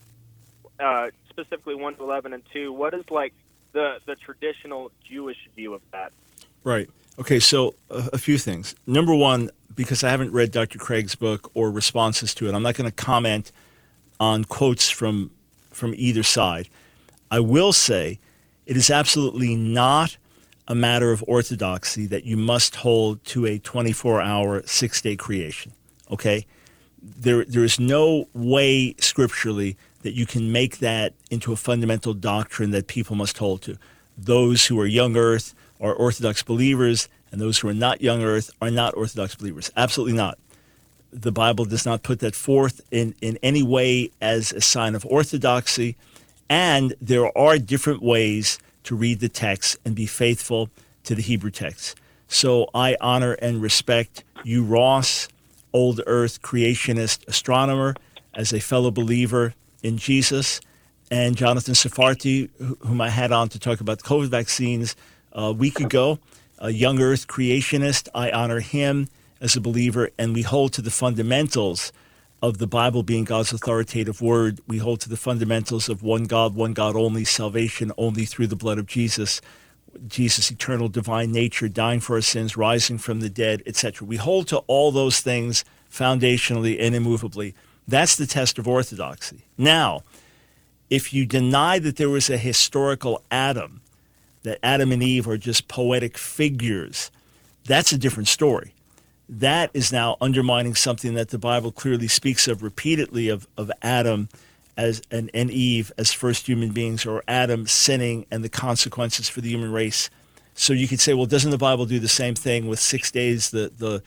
uh, 0.79 1.11
specifically 1.29 1.75
one 1.75 1.93
to 1.97 2.03
eleven 2.03 2.33
and 2.33 2.41
two? 2.51 2.73
What 2.73 2.95
is 2.95 3.11
like 3.11 3.35
the 3.75 3.99
the 4.07 4.15
traditional 4.15 4.91
Jewish 5.07 5.37
view 5.55 5.75
of 5.75 5.81
that? 5.91 6.11
Right. 6.63 6.89
Okay. 7.19 7.39
So 7.39 7.75
a, 7.91 8.09
a 8.13 8.17
few 8.17 8.39
things. 8.39 8.73
Number 8.87 9.13
one, 9.13 9.51
because 9.75 10.03
I 10.03 10.09
haven't 10.09 10.31
read 10.31 10.51
Dr. 10.51 10.79
Craig's 10.79 11.13
book 11.13 11.51
or 11.53 11.69
responses 11.69 12.33
to 12.35 12.47
it, 12.47 12.55
I'm 12.55 12.63
not 12.63 12.73
going 12.75 12.89
to 12.89 12.95
comment 12.95 13.51
on 14.19 14.45
quotes 14.45 14.89
from 14.89 15.29
from 15.71 15.93
either 15.95 16.23
side. 16.23 16.69
I 17.29 17.41
will 17.41 17.73
say 17.73 18.19
it 18.65 18.77
is 18.77 18.89
absolutely 18.89 19.55
not 19.55 20.17
a 20.67 20.73
matter 20.73 21.11
of 21.11 21.23
orthodoxy 21.27 22.07
that 22.07 22.23
you 22.23 22.37
must 22.37 22.77
hold 22.77 23.23
to 23.25 23.45
a 23.45 23.59
24 23.59 24.21
hour, 24.21 24.63
six 24.65 25.01
day 25.01 25.15
creation. 25.15 25.73
Okay? 26.09 26.45
There, 27.05 27.45
there 27.45 27.63
is 27.63 27.79
no 27.79 28.27
way 28.33 28.95
scripturally 28.99 29.77
that 30.01 30.13
you 30.13 30.25
can 30.25 30.51
make 30.51 30.79
that 30.79 31.13
into 31.29 31.53
a 31.53 31.55
fundamental 31.55 32.13
doctrine 32.13 32.71
that 32.71 32.87
people 32.87 33.15
must 33.15 33.37
hold 33.37 33.61
to. 33.63 33.77
Those 34.17 34.65
who 34.67 34.79
are 34.79 34.85
young 34.85 35.15
earth 35.15 35.53
are 35.79 35.93
Orthodox 35.93 36.41
believers, 36.41 37.09
and 37.31 37.39
those 37.39 37.59
who 37.59 37.67
are 37.67 37.73
not 37.73 38.01
young 38.01 38.23
earth 38.23 38.49
are 38.61 38.71
not 38.71 38.95
Orthodox 38.95 39.35
believers. 39.35 39.71
Absolutely 39.75 40.15
not. 40.15 40.37
The 41.11 41.31
Bible 41.31 41.65
does 41.65 41.85
not 41.85 42.03
put 42.03 42.19
that 42.19 42.35
forth 42.35 42.81
in, 42.91 43.13
in 43.21 43.37
any 43.43 43.63
way 43.63 44.11
as 44.21 44.51
a 44.51 44.61
sign 44.61 44.95
of 44.95 45.05
orthodoxy. 45.05 45.95
And 46.49 46.93
there 47.01 47.35
are 47.37 47.57
different 47.57 48.01
ways 48.01 48.59
to 48.83 48.95
read 48.95 49.19
the 49.19 49.29
text 49.29 49.77
and 49.85 49.95
be 49.95 50.05
faithful 50.05 50.69
to 51.03 51.15
the 51.15 51.21
Hebrew 51.21 51.51
text. 51.51 51.97
So 52.27 52.69
I 52.73 52.97
honor 52.99 53.33
and 53.33 53.61
respect 53.61 54.23
you, 54.43 54.63
Ross, 54.63 55.27
old 55.75 55.99
earth 56.07 56.41
creationist 56.41 57.27
astronomer, 57.27 57.93
as 58.33 58.53
a 58.53 58.61
fellow 58.61 58.91
believer 58.91 59.53
in 59.83 59.97
Jesus, 59.97 60.61
and 61.11 61.35
Jonathan 61.35 61.73
Sarfati, 61.73 62.49
whom 62.79 63.01
I 63.01 63.09
had 63.09 63.33
on 63.33 63.49
to 63.49 63.59
talk 63.59 63.81
about 63.81 63.97
the 63.97 64.05
COVID 64.05 64.29
vaccines 64.29 64.95
uh, 65.37 65.41
a 65.41 65.51
week 65.51 65.81
ago, 65.81 66.17
a 66.59 66.69
young 66.69 67.01
earth 67.01 67.27
creationist. 67.27 68.07
I 68.15 68.31
honor 68.31 68.61
him 68.61 69.09
as 69.41 69.57
a 69.57 69.61
believer, 69.61 70.09
and 70.17 70.33
we 70.33 70.43
hold 70.43 70.71
to 70.73 70.81
the 70.81 70.91
fundamentals 70.91 71.91
of 72.41 72.57
the 72.57 72.67
Bible 72.67 73.03
being 73.03 73.25
God's 73.25 73.51
authoritative 73.51 74.21
word. 74.21 74.61
We 74.67 74.77
hold 74.77 75.01
to 75.01 75.09
the 75.09 75.17
fundamentals 75.17 75.89
of 75.89 76.01
one 76.03 76.23
God, 76.23 76.55
one 76.55 76.71
God 76.71 76.95
only, 76.95 77.25
salvation 77.25 77.91
only 77.97 78.23
through 78.23 78.47
the 78.47 78.55
blood 78.55 78.79
of 78.79 78.85
Jesus, 78.87 79.41
Jesus' 80.07 80.51
eternal 80.51 80.87
divine 80.87 81.31
nature, 81.31 81.67
dying 81.67 81.99
for 81.99 82.15
our 82.15 82.21
sins, 82.21 82.57
rising 82.57 82.97
from 82.97 83.19
the 83.19 83.29
dead, 83.29 83.63
etc. 83.65 84.07
We 84.07 84.17
hold 84.17 84.47
to 84.49 84.57
all 84.67 84.91
those 84.91 85.21
things 85.21 85.65
foundationally 85.91 86.77
and 86.79 86.95
immovably. 86.95 87.55
That's 87.87 88.15
the 88.15 88.27
test 88.27 88.57
of 88.57 88.67
orthodoxy. 88.67 89.45
Now, 89.57 90.03
if 90.89 91.13
you 91.13 91.25
deny 91.25 91.79
that 91.79 91.97
there 91.97 92.09
was 92.09 92.29
a 92.29 92.37
historical 92.37 93.23
Adam, 93.31 93.81
that 94.43 94.59
Adam 94.63 94.91
and 94.91 95.01
Eve 95.01 95.27
are 95.27 95.37
just 95.37 95.67
poetic 95.67 96.17
figures, 96.17 97.11
that's 97.65 97.91
a 97.91 97.97
different 97.97 98.27
story 98.27 98.75
that 99.27 99.71
is 99.73 99.91
now 99.91 100.17
undermining 100.21 100.75
something 100.75 101.15
that 101.15 101.29
the 101.29 101.37
Bible 101.37 101.71
clearly 101.71 102.07
speaks 102.07 102.47
of 102.47 102.61
repeatedly 102.61 103.29
of, 103.29 103.47
of 103.57 103.71
Adam 103.81 104.29
as 104.77 105.01
and, 105.09 105.29
and 105.33 105.49
Eve 105.51 105.91
as 105.97 106.11
first 106.11 106.47
human 106.47 106.71
beings, 106.71 107.05
or 107.05 107.23
Adam 107.27 107.67
sinning 107.67 108.25
and 108.31 108.43
the 108.43 108.49
consequences 108.49 109.29
for 109.29 109.41
the 109.41 109.49
human 109.49 109.71
race. 109.71 110.09
So 110.53 110.73
you 110.73 110.87
could 110.87 110.99
say, 110.99 111.13
well, 111.13 111.25
doesn't 111.25 111.51
the 111.51 111.57
Bible 111.57 111.85
do 111.85 111.99
the 111.99 112.07
same 112.07 112.35
thing 112.35 112.67
with 112.67 112.79
six 112.79 113.11
days? 113.11 113.51
The 113.51 113.71
the 113.77 114.03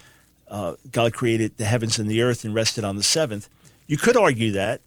uh, 0.49 0.75
God 0.91 1.13
created 1.13 1.57
the 1.59 1.67
heavens 1.67 1.99
and 1.99 2.09
the 2.09 2.23
earth 2.23 2.45
and 2.45 2.55
rested 2.55 2.85
on 2.85 2.97
the 2.97 3.03
seventh. 3.03 3.49
You 3.87 3.97
could 3.97 4.17
argue 4.17 4.53
that. 4.53 4.81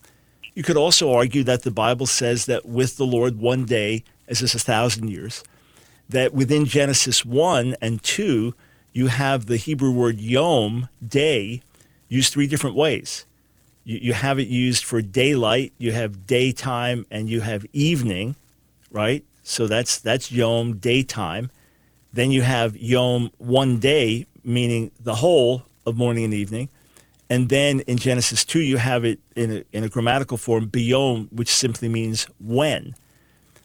You 0.54 0.64
could 0.64 0.78
also 0.78 1.14
argue 1.14 1.44
that 1.44 1.62
the 1.62 1.72
Bible 1.72 2.06
says 2.06 2.46
that 2.46 2.66
with 2.66 2.98
the 2.98 3.06
Lord 3.06 3.40
one 3.40 3.66
day 3.66 4.04
as 4.28 4.42
is 4.42 4.56
a 4.56 4.60
thousand 4.60 5.10
years. 5.10 5.44
That 6.10 6.34
within 6.34 6.66
Genesis 6.66 7.24
one 7.24 7.76
and 7.82 8.02
two 8.04 8.54
you 8.94 9.08
have 9.08 9.46
the 9.46 9.58
Hebrew 9.58 9.92
word 9.92 10.20
yom, 10.20 10.90
day, 11.06 11.62
used 12.10 12.34
three 12.34 12.48
different 12.48 12.76
ways. 12.76 13.26
You, 13.84 14.00
you 14.02 14.14
have 14.14 14.40
it 14.40 14.48
used 14.48 14.84
for 14.84 15.02
daylight, 15.02 15.74
you 15.78 15.92
have 15.92 16.28
daytime, 16.28 17.06
and 17.10 17.30
you 17.30 17.42
have 17.42 17.66
evening, 17.74 18.36
right? 18.92 19.24
So 19.44 19.68
that's 19.68 20.00
that's 20.00 20.32
yom, 20.32 20.78
daytime. 20.78 21.50
Then 22.14 22.32
you 22.32 22.42
have 22.42 22.78
yom, 22.78 23.32
one 23.38 23.80
day, 23.80 24.28
meaning 24.44 24.92
the 25.00 25.16
whole 25.16 25.64
of 25.86 25.96
morning 25.96 26.26
and 26.26 26.34
evening. 26.34 26.70
And 27.30 27.48
then 27.48 27.80
in 27.82 27.98
Genesis 27.98 28.44
2, 28.44 28.60
you 28.60 28.76
have 28.76 29.06
it 29.06 29.20
in 29.38 29.52
a, 29.52 29.64
in 29.72 29.86
a 29.86 29.90
grammatical 29.90 30.38
form, 30.38 30.70
biyom, 30.70 31.32
which 31.32 31.50
simply 31.50 31.88
means 31.88 32.28
when. 32.42 32.94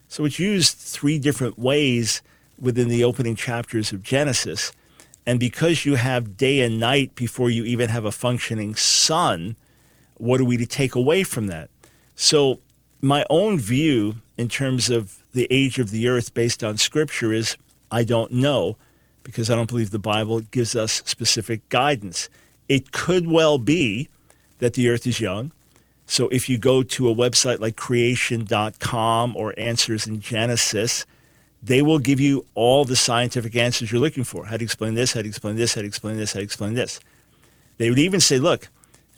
So 0.07 0.23
it's 0.23 0.39
used 0.39 0.77
three 0.77 1.19
different 1.19 1.59
ways 1.59 2.21
within 2.57 2.87
the 2.87 3.03
opening 3.03 3.35
chapters 3.35 3.91
of 3.91 4.01
Genesis. 4.01 4.71
And 5.25 5.37
because 5.37 5.85
you 5.85 5.95
have 5.95 6.37
day 6.37 6.61
and 6.61 6.79
night 6.79 7.13
before 7.15 7.49
you 7.49 7.65
even 7.65 7.89
have 7.89 8.05
a 8.05 8.11
functioning 8.11 8.73
sun, 8.75 9.57
what 10.19 10.41
are 10.41 10.45
we 10.45 10.57
to 10.57 10.65
take 10.65 10.95
away 10.95 11.23
from 11.23 11.47
that? 11.47 11.69
So, 12.15 12.59
my 13.01 13.25
own 13.29 13.59
view 13.59 14.15
in 14.37 14.49
terms 14.49 14.89
of 14.89 15.23
the 15.33 15.47
age 15.51 15.77
of 15.77 15.91
the 15.91 16.07
earth 16.07 16.33
based 16.33 16.63
on 16.63 16.77
scripture 16.77 17.31
is 17.31 17.57
I 17.91 18.03
don't 18.03 18.31
know 18.31 18.77
because 19.23 19.49
I 19.49 19.55
don't 19.55 19.69
believe 19.69 19.91
the 19.91 19.99
Bible 19.99 20.39
gives 20.39 20.75
us 20.75 21.03
specific 21.05 21.67
guidance. 21.69 22.29
It 22.67 22.91
could 22.91 23.27
well 23.27 23.57
be 23.57 24.09
that 24.59 24.73
the 24.73 24.89
earth 24.89 25.05
is 25.05 25.19
young. 25.19 25.51
So 26.05 26.29
if 26.29 26.47
you 26.47 26.57
go 26.57 26.83
to 26.83 27.09
a 27.09 27.15
website 27.15 27.59
like 27.59 27.75
creation.com 27.75 29.35
or 29.35 29.53
Answers 29.57 30.07
in 30.07 30.21
Genesis, 30.21 31.05
they 31.61 31.81
will 31.81 31.99
give 31.99 32.19
you 32.19 32.45
all 32.55 32.85
the 32.85 32.95
scientific 32.95 33.55
answers 33.55 33.91
you're 33.91 34.01
looking 34.01 34.23
for. 34.23 34.45
How 34.45 34.57
to 34.57 34.63
explain 34.63 34.93
this, 34.93 35.13
how 35.13 35.21
to 35.21 35.27
explain 35.27 35.55
this, 35.55 35.75
how 35.75 35.81
to 35.81 35.87
explain 35.87 36.17
this, 36.17 36.33
how 36.33 36.39
to 36.39 36.43
explain 36.43 36.73
this. 36.75 36.99
They 37.77 37.89
would 37.89 37.99
even 37.99 38.19
say, 38.19 38.39
look, 38.39 38.69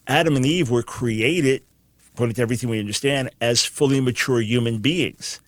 Adam 0.10 0.36
and 0.36 0.46
Eve 0.46 0.72
were 0.72 0.82
created, 0.82 1.62
according 2.14 2.34
to 2.34 2.42
everything 2.42 2.68
we 2.68 2.80
understand, 2.80 3.30
as 3.40 3.64
fully 3.64 4.02
mature 4.02 4.42
human 4.42 4.80
beings. 4.80 5.40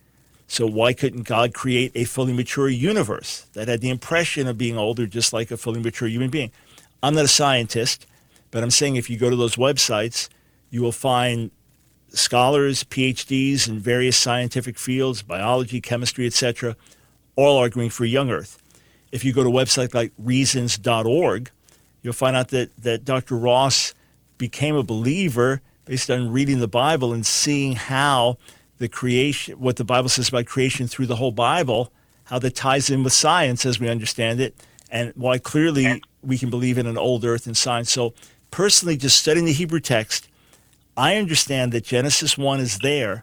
So 0.46 0.66
why 0.66 0.92
couldn't 0.92 1.24
God 1.24 1.52
create 1.52 1.90
a 1.96 2.04
fully 2.04 2.32
mature 2.32 2.68
universe 2.68 3.46
that 3.54 3.66
had 3.66 3.80
the 3.80 3.90
impression 3.90 4.46
of 4.46 4.56
being 4.56 4.78
older 4.78 5.06
just 5.06 5.32
like 5.32 5.50
a 5.50 5.56
fully 5.56 5.80
mature 5.80 6.06
human 6.06 6.30
being? 6.30 6.52
I'm 7.02 7.16
not 7.16 7.24
a 7.24 7.28
scientist, 7.28 8.06
but 8.52 8.62
I'm 8.62 8.70
saying 8.70 8.94
if 8.94 9.10
you 9.10 9.18
go 9.18 9.30
to 9.30 9.36
those 9.36 9.56
websites, 9.56 10.28
you 10.70 10.80
will 10.80 10.92
find 10.92 11.50
scholars, 12.10 12.84
PhDs 12.84 13.66
in 13.66 13.80
various 13.80 14.16
scientific 14.16 14.78
fields, 14.78 15.22
biology, 15.22 15.80
chemistry, 15.80 16.26
etc., 16.26 16.76
all 17.34 17.58
arguing 17.58 17.90
for 17.90 18.04
young 18.04 18.30
Earth. 18.30 18.62
If 19.10 19.24
you 19.24 19.32
go 19.32 19.42
to 19.42 19.48
a 19.48 19.52
website 19.52 19.92
like 19.92 20.12
reasons.org, 20.18 21.50
you'll 22.02 22.12
find 22.12 22.36
out 22.36 22.48
that, 22.48 22.70
that 22.76 23.04
Dr. 23.04 23.36
Ross 23.36 23.94
became 24.42 24.74
a 24.74 24.82
believer 24.82 25.62
based 25.84 26.10
on 26.10 26.32
reading 26.32 26.58
the 26.58 26.66
Bible 26.66 27.12
and 27.12 27.24
seeing 27.24 27.76
how 27.76 28.38
the 28.78 28.88
creation, 28.88 29.54
what 29.60 29.76
the 29.76 29.84
Bible 29.84 30.08
says 30.08 30.30
about 30.30 30.46
creation 30.46 30.88
through 30.88 31.06
the 31.06 31.14
whole 31.14 31.30
Bible, 31.30 31.92
how 32.24 32.40
that 32.40 32.56
ties 32.56 32.90
in 32.90 33.04
with 33.04 33.12
science 33.12 33.64
as 33.64 33.78
we 33.78 33.88
understand 33.88 34.40
it, 34.40 34.52
and 34.90 35.12
why 35.14 35.38
clearly 35.38 36.02
we 36.22 36.38
can 36.38 36.50
believe 36.50 36.76
in 36.76 36.88
an 36.88 36.98
old 36.98 37.24
earth 37.24 37.46
and 37.46 37.56
science. 37.56 37.92
So, 37.92 38.14
personally, 38.50 38.96
just 38.96 39.16
studying 39.16 39.46
the 39.46 39.52
Hebrew 39.52 39.78
text, 39.78 40.28
I 40.96 41.18
understand 41.18 41.70
that 41.70 41.84
Genesis 41.84 42.36
1 42.36 42.58
is 42.58 42.78
there 42.78 43.22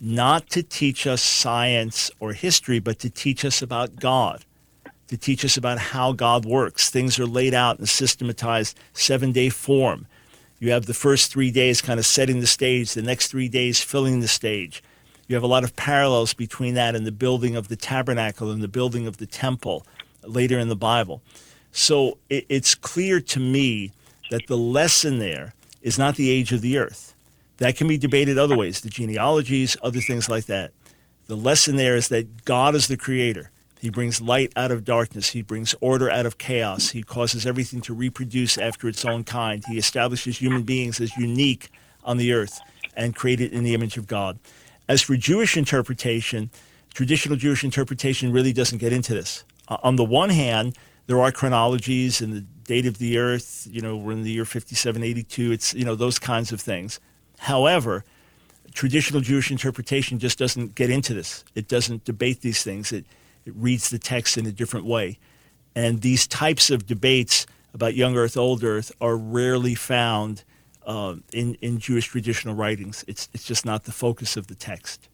not 0.00 0.48
to 0.50 0.62
teach 0.62 1.04
us 1.04 1.20
science 1.20 2.12
or 2.20 2.32
history, 2.32 2.78
but 2.78 3.00
to 3.00 3.10
teach 3.10 3.44
us 3.44 3.60
about 3.60 3.96
God, 3.96 4.44
to 5.08 5.16
teach 5.16 5.44
us 5.44 5.56
about 5.56 5.78
how 5.78 6.12
God 6.12 6.44
works. 6.44 6.90
Things 6.90 7.18
are 7.18 7.26
laid 7.26 7.54
out 7.54 7.78
in 7.78 7.84
a 7.84 7.88
systematized 7.88 8.78
seven 8.92 9.32
day 9.32 9.48
form. 9.48 10.06
You 10.60 10.72
have 10.72 10.84
the 10.84 10.94
first 10.94 11.32
three 11.32 11.50
days 11.50 11.80
kind 11.80 11.98
of 11.98 12.04
setting 12.04 12.40
the 12.40 12.46
stage, 12.46 12.92
the 12.92 13.00
next 13.00 13.28
three 13.28 13.48
days 13.48 13.80
filling 13.82 14.20
the 14.20 14.28
stage. 14.28 14.82
You 15.26 15.34
have 15.34 15.42
a 15.42 15.48
lot 15.48 15.64
of 15.64 15.74
parallels 15.74 16.34
between 16.34 16.74
that 16.74 16.94
and 16.94 17.06
the 17.06 17.12
building 17.12 17.56
of 17.56 17.68
the 17.68 17.76
tabernacle 17.76 18.50
and 18.50 18.62
the 18.62 18.68
building 18.68 19.06
of 19.06 19.16
the 19.16 19.26
temple 19.26 19.86
later 20.22 20.58
in 20.58 20.68
the 20.68 20.76
Bible. 20.76 21.22
So 21.72 22.18
it, 22.28 22.44
it's 22.50 22.74
clear 22.74 23.20
to 23.22 23.40
me 23.40 23.92
that 24.30 24.48
the 24.48 24.56
lesson 24.56 25.18
there 25.18 25.54
is 25.80 25.98
not 25.98 26.16
the 26.16 26.28
age 26.28 26.52
of 26.52 26.60
the 26.60 26.76
earth. 26.76 27.14
That 27.56 27.76
can 27.76 27.88
be 27.88 27.96
debated 27.96 28.36
other 28.36 28.56
ways, 28.56 28.82
the 28.82 28.90
genealogies, 28.90 29.78
other 29.82 30.00
things 30.00 30.28
like 30.28 30.44
that. 30.46 30.72
The 31.26 31.36
lesson 31.36 31.76
there 31.76 31.96
is 31.96 32.08
that 32.08 32.44
God 32.44 32.74
is 32.74 32.86
the 32.86 32.98
creator. 32.98 33.50
He 33.80 33.88
brings 33.88 34.20
light 34.20 34.52
out 34.56 34.70
of 34.70 34.84
darkness. 34.84 35.30
He 35.30 35.40
brings 35.40 35.74
order 35.80 36.10
out 36.10 36.26
of 36.26 36.36
chaos. 36.36 36.90
He 36.90 37.02
causes 37.02 37.46
everything 37.46 37.80
to 37.82 37.94
reproduce 37.94 38.58
after 38.58 38.88
its 38.88 39.06
own 39.06 39.24
kind. 39.24 39.64
He 39.66 39.78
establishes 39.78 40.38
human 40.38 40.64
beings 40.64 41.00
as 41.00 41.16
unique 41.16 41.70
on 42.04 42.18
the 42.18 42.32
earth 42.34 42.60
and 42.94 43.16
created 43.16 43.52
in 43.54 43.64
the 43.64 43.72
image 43.72 43.96
of 43.96 44.06
God. 44.06 44.38
As 44.86 45.00
for 45.00 45.16
Jewish 45.16 45.56
interpretation, 45.56 46.50
traditional 46.92 47.38
Jewish 47.38 47.64
interpretation 47.64 48.32
really 48.32 48.52
doesn't 48.52 48.78
get 48.78 48.92
into 48.92 49.14
this. 49.14 49.44
Uh, 49.68 49.78
on 49.82 49.96
the 49.96 50.04
one 50.04 50.30
hand, 50.30 50.76
there 51.06 51.20
are 51.20 51.32
chronologies 51.32 52.20
and 52.20 52.34
the 52.34 52.42
date 52.64 52.84
of 52.84 52.98
the 52.98 53.16
earth, 53.16 53.66
you 53.70 53.80
know, 53.80 53.96
we're 53.96 54.12
in 54.12 54.22
the 54.22 54.30
year 54.30 54.44
5782, 54.44 55.52
it's, 55.52 55.74
you 55.74 55.86
know, 55.86 55.94
those 55.94 56.18
kinds 56.18 56.52
of 56.52 56.60
things. 56.60 57.00
However, 57.38 58.04
traditional 58.74 59.22
Jewish 59.22 59.50
interpretation 59.50 60.18
just 60.18 60.38
doesn't 60.38 60.74
get 60.74 60.90
into 60.90 61.14
this. 61.14 61.44
It 61.54 61.66
doesn't 61.66 62.04
debate 62.04 62.42
these 62.42 62.62
things. 62.62 62.92
It, 62.92 63.06
it 63.50 63.56
reads 63.56 63.90
the 63.90 63.98
text 63.98 64.38
in 64.38 64.46
a 64.46 64.52
different 64.52 64.86
way. 64.86 65.18
And 65.74 66.00
these 66.00 66.26
types 66.26 66.70
of 66.70 66.86
debates 66.86 67.46
about 67.74 67.94
young 67.94 68.16
earth, 68.16 68.36
old 68.36 68.64
earth 68.64 68.92
are 69.00 69.16
rarely 69.16 69.74
found 69.74 70.44
uh, 70.86 71.16
in, 71.32 71.54
in 71.60 71.78
Jewish 71.78 72.06
traditional 72.06 72.54
writings. 72.54 73.04
It's, 73.06 73.28
it's 73.32 73.44
just 73.44 73.64
not 73.66 73.84
the 73.84 73.92
focus 73.92 74.36
of 74.36 74.46
the 74.46 74.54
text. 74.54 75.08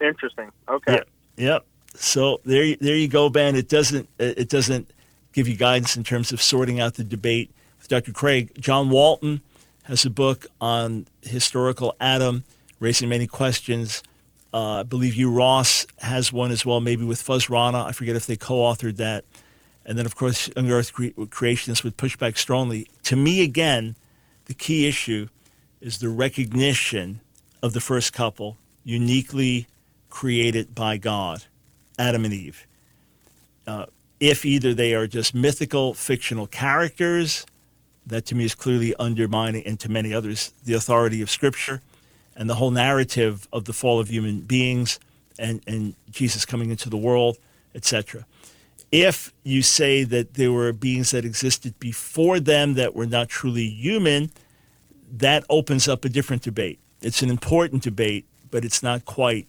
Interesting. 0.00 0.50
Okay. 0.68 0.92
Yep. 0.92 1.08
yep. 1.36 1.66
So 1.94 2.40
there, 2.44 2.76
there 2.80 2.94
you 2.94 3.08
go, 3.08 3.28
Ben. 3.28 3.56
It 3.56 3.68
doesn't, 3.68 4.08
it 4.18 4.48
doesn't 4.48 4.90
give 5.32 5.48
you 5.48 5.56
guidance 5.56 5.96
in 5.96 6.04
terms 6.04 6.32
of 6.32 6.40
sorting 6.40 6.80
out 6.80 6.94
the 6.94 7.04
debate 7.04 7.50
with 7.78 7.88
Dr. 7.88 8.12
Craig. 8.12 8.52
John 8.58 8.90
Walton 8.90 9.40
has 9.84 10.04
a 10.04 10.10
book 10.10 10.46
on 10.60 11.06
historical 11.22 11.96
Adam, 12.00 12.44
raising 12.78 13.08
many 13.08 13.26
questions. 13.26 14.02
Uh, 14.52 14.80
I 14.80 14.82
believe 14.82 15.14
Hugh 15.14 15.30
Ross 15.30 15.86
has 15.98 16.32
one 16.32 16.50
as 16.50 16.64
well, 16.64 16.80
maybe 16.80 17.04
with 17.04 17.20
Fuzz 17.20 17.50
Rana. 17.50 17.84
I 17.84 17.92
forget 17.92 18.16
if 18.16 18.26
they 18.26 18.36
co-authored 18.36 18.96
that. 18.96 19.24
And 19.84 19.98
then, 19.98 20.06
of 20.06 20.16
course, 20.16 20.50
Young 20.56 20.70
Earth 20.70 20.92
cre- 20.92 21.06
Creationists 21.16 21.84
would 21.84 21.96
push 21.96 22.16
back 22.16 22.36
strongly. 22.38 22.88
To 23.04 23.16
me, 23.16 23.42
again, 23.42 23.96
the 24.46 24.54
key 24.54 24.86
issue 24.86 25.28
is 25.80 25.98
the 25.98 26.08
recognition 26.08 27.20
of 27.62 27.72
the 27.72 27.80
first 27.80 28.12
couple, 28.12 28.56
uniquely 28.84 29.66
created 30.10 30.74
by 30.74 30.96
God, 30.96 31.44
Adam 31.98 32.24
and 32.24 32.34
Eve. 32.34 32.66
Uh, 33.66 33.86
if 34.20 34.44
either 34.44 34.74
they 34.74 34.94
are 34.94 35.06
just 35.06 35.34
mythical, 35.34 35.94
fictional 35.94 36.46
characters, 36.46 37.46
that 38.06 38.24
to 38.26 38.34
me 38.34 38.44
is 38.44 38.54
clearly 38.54 38.94
undermining, 38.98 39.64
and 39.66 39.78
to 39.80 39.90
many 39.90 40.12
others, 40.14 40.52
the 40.64 40.72
authority 40.72 41.20
of 41.20 41.30
Scripture 41.30 41.82
and 42.38 42.48
the 42.48 42.54
whole 42.54 42.70
narrative 42.70 43.48
of 43.52 43.64
the 43.66 43.72
fall 43.74 44.00
of 44.00 44.08
human 44.08 44.40
beings 44.40 44.98
and, 45.38 45.60
and 45.66 45.94
Jesus 46.08 46.46
coming 46.46 46.70
into 46.70 46.88
the 46.88 46.96
world, 46.96 47.36
etc. 47.74 48.24
If 48.90 49.34
you 49.42 49.60
say 49.60 50.04
that 50.04 50.34
there 50.34 50.52
were 50.52 50.72
beings 50.72 51.10
that 51.10 51.24
existed 51.24 51.78
before 51.80 52.40
them 52.40 52.74
that 52.74 52.94
were 52.94 53.06
not 53.06 53.28
truly 53.28 53.68
human, 53.68 54.30
that 55.12 55.44
opens 55.50 55.88
up 55.88 56.04
a 56.04 56.08
different 56.08 56.42
debate. 56.42 56.78
It's 57.02 57.22
an 57.22 57.28
important 57.28 57.82
debate, 57.82 58.24
but 58.50 58.64
it's 58.64 58.82
not 58.82 59.04
quite 59.04 59.46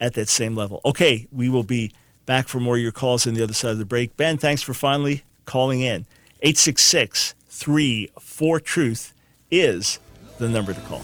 at 0.00 0.14
that 0.14 0.28
same 0.28 0.54
level. 0.54 0.80
Okay, 0.84 1.26
we 1.32 1.48
will 1.48 1.64
be 1.64 1.92
back 2.26 2.48
for 2.48 2.60
more 2.60 2.76
of 2.76 2.82
your 2.82 2.92
calls 2.92 3.26
on 3.26 3.34
the 3.34 3.42
other 3.42 3.52
side 3.52 3.72
of 3.72 3.78
the 3.78 3.84
break. 3.84 4.16
Ben, 4.16 4.38
thanks 4.38 4.62
for 4.62 4.72
finally 4.72 5.24
calling 5.46 5.80
in. 5.80 6.06
866 6.42 7.34
3 7.48 8.10
4 8.18 8.60
Truth 8.60 9.14
is 9.50 9.98
the 10.38 10.48
number 10.48 10.72
to 10.72 10.80
call. 10.82 11.02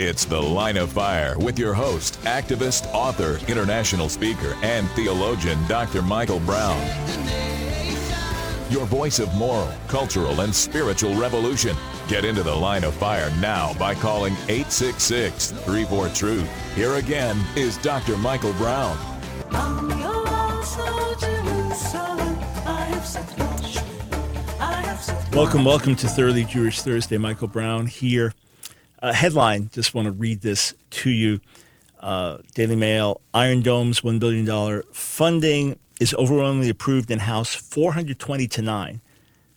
It's 0.00 0.24
The 0.24 0.40
Line 0.40 0.76
of 0.76 0.92
Fire 0.92 1.36
with 1.40 1.58
your 1.58 1.74
host, 1.74 2.20
activist, 2.22 2.86
author, 2.94 3.40
international 3.48 4.08
speaker, 4.08 4.56
and 4.62 4.88
theologian, 4.90 5.58
Dr. 5.66 6.02
Michael 6.02 6.38
Brown. 6.38 6.80
Your 8.70 8.86
voice 8.86 9.18
of 9.18 9.34
moral, 9.34 9.72
cultural, 9.88 10.42
and 10.42 10.54
spiritual 10.54 11.16
revolution. 11.16 11.76
Get 12.06 12.24
into 12.24 12.44
The 12.44 12.54
Line 12.54 12.84
of 12.84 12.94
Fire 12.94 13.32
now 13.40 13.74
by 13.74 13.96
calling 13.96 14.34
866 14.46 15.50
34 15.50 16.10
Truth. 16.10 16.76
Here 16.76 16.94
again 16.94 17.36
is 17.56 17.76
Dr. 17.78 18.16
Michael 18.16 18.52
Brown. 18.52 18.96
Welcome, 25.32 25.64
welcome 25.64 25.96
to 25.96 26.06
Thoroughly 26.06 26.44
Jewish 26.44 26.82
Thursday. 26.82 27.18
Michael 27.18 27.48
Brown 27.48 27.86
here. 27.86 28.32
Uh, 29.00 29.12
headline, 29.12 29.70
just 29.72 29.94
want 29.94 30.06
to 30.06 30.12
read 30.12 30.40
this 30.40 30.74
to 30.90 31.10
you. 31.10 31.40
Uh, 32.00 32.38
Daily 32.54 32.74
Mail 32.74 33.20
Iron 33.32 33.62
Dome's 33.62 34.00
$1 34.00 34.18
billion 34.18 34.82
funding 34.92 35.78
is 36.00 36.14
overwhelmingly 36.14 36.68
approved 36.68 37.10
in 37.10 37.20
House 37.20 37.54
420 37.54 38.48
to 38.48 38.62
9 38.62 39.00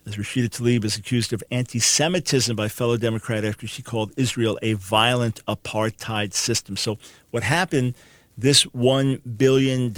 as 0.06 0.16
Rashida 0.16 0.48
Tlaib 0.48 0.84
is 0.84 0.96
accused 0.96 1.32
of 1.32 1.42
anti 1.50 1.78
Semitism 1.78 2.54
by 2.54 2.68
fellow 2.68 2.96
Democrat 2.96 3.44
after 3.44 3.66
she 3.66 3.82
called 3.82 4.12
Israel 4.16 4.58
a 4.62 4.74
violent 4.74 5.44
apartheid 5.46 6.32
system. 6.32 6.76
So, 6.76 6.98
what 7.30 7.42
happened, 7.42 7.94
this 8.36 8.64
$1 8.66 9.20
billion 9.36 9.92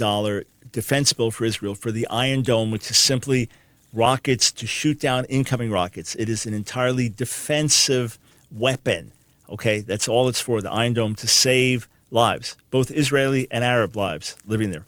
defense 0.71 1.13
bill 1.13 1.31
for 1.31 1.45
Israel 1.45 1.75
for 1.75 1.91
the 1.91 2.07
Iron 2.07 2.41
Dome, 2.41 2.71
which 2.71 2.89
is 2.89 2.97
simply 2.97 3.49
rockets 3.93 4.51
to 4.53 4.67
shoot 4.67 4.99
down 4.99 5.25
incoming 5.25 5.71
rockets, 5.71 6.15
it 6.15 6.29
is 6.29 6.45
an 6.45 6.53
entirely 6.53 7.09
defensive 7.09 8.19
weapon 8.51 9.11
Okay, 9.49 9.81
that's 9.81 10.07
all 10.07 10.27
it's 10.27 10.41
for 10.41 10.61
the 10.61 10.71
Iron 10.71 10.93
Dome 10.93 11.15
to 11.15 11.27
save 11.27 11.87
lives, 12.11 12.57
both 12.71 12.91
Israeli 12.91 13.47
and 13.51 13.63
Arab 13.63 13.95
lives 13.95 14.35
living 14.45 14.71
there. 14.71 14.85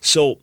So 0.00 0.38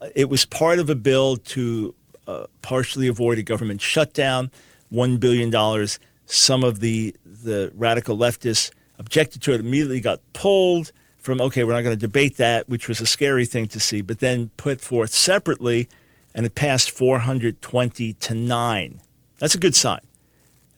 uh, 0.00 0.08
it 0.14 0.28
was 0.28 0.44
part 0.44 0.78
of 0.78 0.88
a 0.88 0.94
bill 0.94 1.36
to 1.36 1.94
uh, 2.26 2.46
partially 2.62 3.08
avoid 3.08 3.38
a 3.38 3.42
government 3.42 3.80
shutdown, 3.80 4.50
$1 4.92 5.20
billion. 5.20 5.86
Some 6.26 6.64
of 6.64 6.80
the, 6.80 7.14
the 7.24 7.72
radical 7.74 8.16
leftists 8.16 8.70
objected 8.98 9.42
to 9.42 9.52
it, 9.52 9.60
immediately 9.60 10.00
got 10.00 10.20
pulled 10.32 10.92
from, 11.18 11.40
okay, 11.40 11.64
we're 11.64 11.72
not 11.72 11.82
going 11.82 11.96
to 11.96 12.00
debate 12.00 12.36
that, 12.36 12.68
which 12.68 12.88
was 12.88 13.00
a 13.00 13.06
scary 13.06 13.46
thing 13.46 13.66
to 13.68 13.80
see, 13.80 14.02
but 14.02 14.20
then 14.20 14.50
put 14.56 14.80
forth 14.80 15.12
separately, 15.12 15.88
and 16.34 16.46
it 16.46 16.54
passed 16.54 16.90
420 16.90 18.12
to 18.12 18.34
9. 18.34 19.00
That's 19.38 19.54
a 19.54 19.58
good 19.58 19.74
sign. 19.74 20.00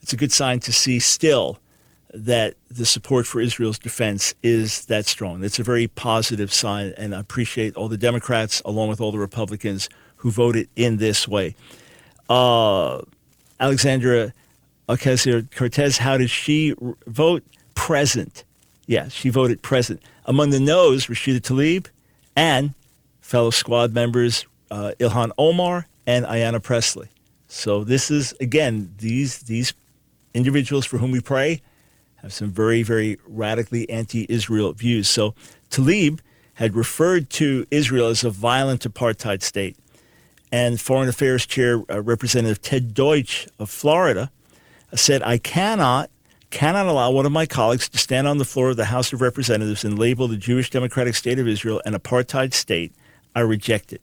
It's 0.02 0.12
a 0.12 0.16
good 0.16 0.32
sign 0.32 0.60
to 0.60 0.72
see 0.72 0.98
still 1.00 1.58
that 2.16 2.54
the 2.70 2.86
support 2.86 3.26
for 3.26 3.40
Israel's 3.40 3.78
defense 3.78 4.34
is 4.42 4.86
that 4.86 5.06
strong. 5.06 5.44
It's 5.44 5.58
a 5.58 5.62
very 5.62 5.86
positive 5.86 6.52
sign, 6.52 6.94
and 6.96 7.14
I 7.14 7.20
appreciate 7.20 7.76
all 7.76 7.88
the 7.88 7.98
Democrats, 7.98 8.62
along 8.64 8.88
with 8.88 9.00
all 9.00 9.12
the 9.12 9.18
Republicans, 9.18 9.88
who 10.16 10.30
voted 10.30 10.68
in 10.76 10.96
this 10.96 11.28
way. 11.28 11.54
Uh, 12.28 13.02
Alexandria 13.60 14.32
Ocasio 14.88 15.48
Cortez, 15.54 15.98
how 15.98 16.16
did 16.16 16.30
she 16.30 16.74
vote? 17.06 17.42
Present. 17.74 18.44
Yeah, 18.86 19.08
she 19.08 19.28
voted 19.28 19.62
present. 19.62 20.00
Among 20.24 20.50
the 20.50 20.60
no's, 20.60 21.06
Rashida 21.06 21.40
Tlaib 21.40 21.88
and 22.34 22.72
fellow 23.20 23.50
squad 23.50 23.92
members 23.92 24.46
uh, 24.70 24.92
Ilhan 24.98 25.30
Omar 25.38 25.86
and 26.06 26.24
Ayanna 26.24 26.62
Presley. 26.62 27.08
So 27.48 27.84
this 27.84 28.10
is 28.10 28.34
again 28.40 28.94
these 28.98 29.40
these 29.40 29.72
individuals 30.34 30.86
for 30.86 30.98
whom 30.98 31.10
we 31.10 31.20
pray 31.20 31.62
have 32.22 32.32
some 32.32 32.50
very 32.50 32.82
very 32.82 33.18
radically 33.26 33.88
anti-Israel 33.90 34.72
views. 34.72 35.08
So 35.08 35.34
Tlaib 35.70 36.20
had 36.54 36.74
referred 36.74 37.28
to 37.30 37.66
Israel 37.70 38.08
as 38.08 38.24
a 38.24 38.30
violent 38.30 38.82
apartheid 38.82 39.42
state, 39.42 39.76
and 40.50 40.80
Foreign 40.80 41.08
Affairs 41.08 41.46
Chair 41.46 41.82
uh, 41.90 42.02
Representative 42.02 42.62
Ted 42.62 42.94
Deutsch 42.94 43.46
of 43.58 43.70
Florida 43.70 44.30
said, 44.94 45.22
"I 45.22 45.38
cannot." 45.38 46.10
Cannot 46.48 46.86
allow 46.86 47.10
one 47.10 47.26
of 47.26 47.32
my 47.32 47.44
colleagues 47.44 47.88
to 47.88 47.98
stand 47.98 48.28
on 48.28 48.38
the 48.38 48.44
floor 48.44 48.70
of 48.70 48.76
the 48.76 48.84
House 48.84 49.12
of 49.12 49.20
Representatives 49.20 49.84
and 49.84 49.98
label 49.98 50.28
the 50.28 50.36
Jewish 50.36 50.70
Democratic 50.70 51.16
State 51.16 51.40
of 51.40 51.48
Israel 51.48 51.82
an 51.84 51.92
apartheid 51.92 52.54
state. 52.54 52.92
I 53.34 53.40
reject 53.40 53.92
it. 53.92 54.00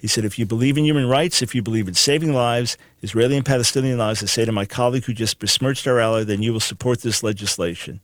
He 0.00 0.06
said, 0.08 0.24
if 0.24 0.38
you 0.38 0.46
believe 0.46 0.78
in 0.78 0.86
human 0.86 1.06
rights, 1.06 1.42
if 1.42 1.54
you 1.54 1.60
believe 1.60 1.86
in 1.86 1.92
saving 1.92 2.32
lives, 2.32 2.78
Israeli 3.02 3.36
and 3.36 3.44
Palestinian 3.44 3.98
lives, 3.98 4.22
I 4.22 4.26
say 4.26 4.46
to 4.46 4.52
my 4.52 4.64
colleague 4.64 5.04
who 5.04 5.12
just 5.12 5.38
besmirched 5.38 5.86
our 5.86 6.00
ally, 6.00 6.24
then 6.24 6.42
you 6.42 6.54
will 6.54 6.60
support 6.60 7.02
this 7.02 7.22
legislation. 7.22 8.00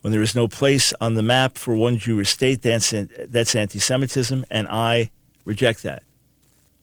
When 0.00 0.12
there 0.12 0.22
is 0.22 0.34
no 0.34 0.48
place 0.48 0.92
on 1.00 1.14
the 1.14 1.22
map 1.22 1.56
for 1.56 1.76
one 1.76 1.98
Jewish 1.98 2.30
state, 2.30 2.62
that's, 2.62 2.92
that's 3.28 3.54
anti 3.54 3.78
Semitism, 3.78 4.44
and 4.50 4.66
I 4.66 5.10
reject 5.44 5.84
that. 5.84 6.02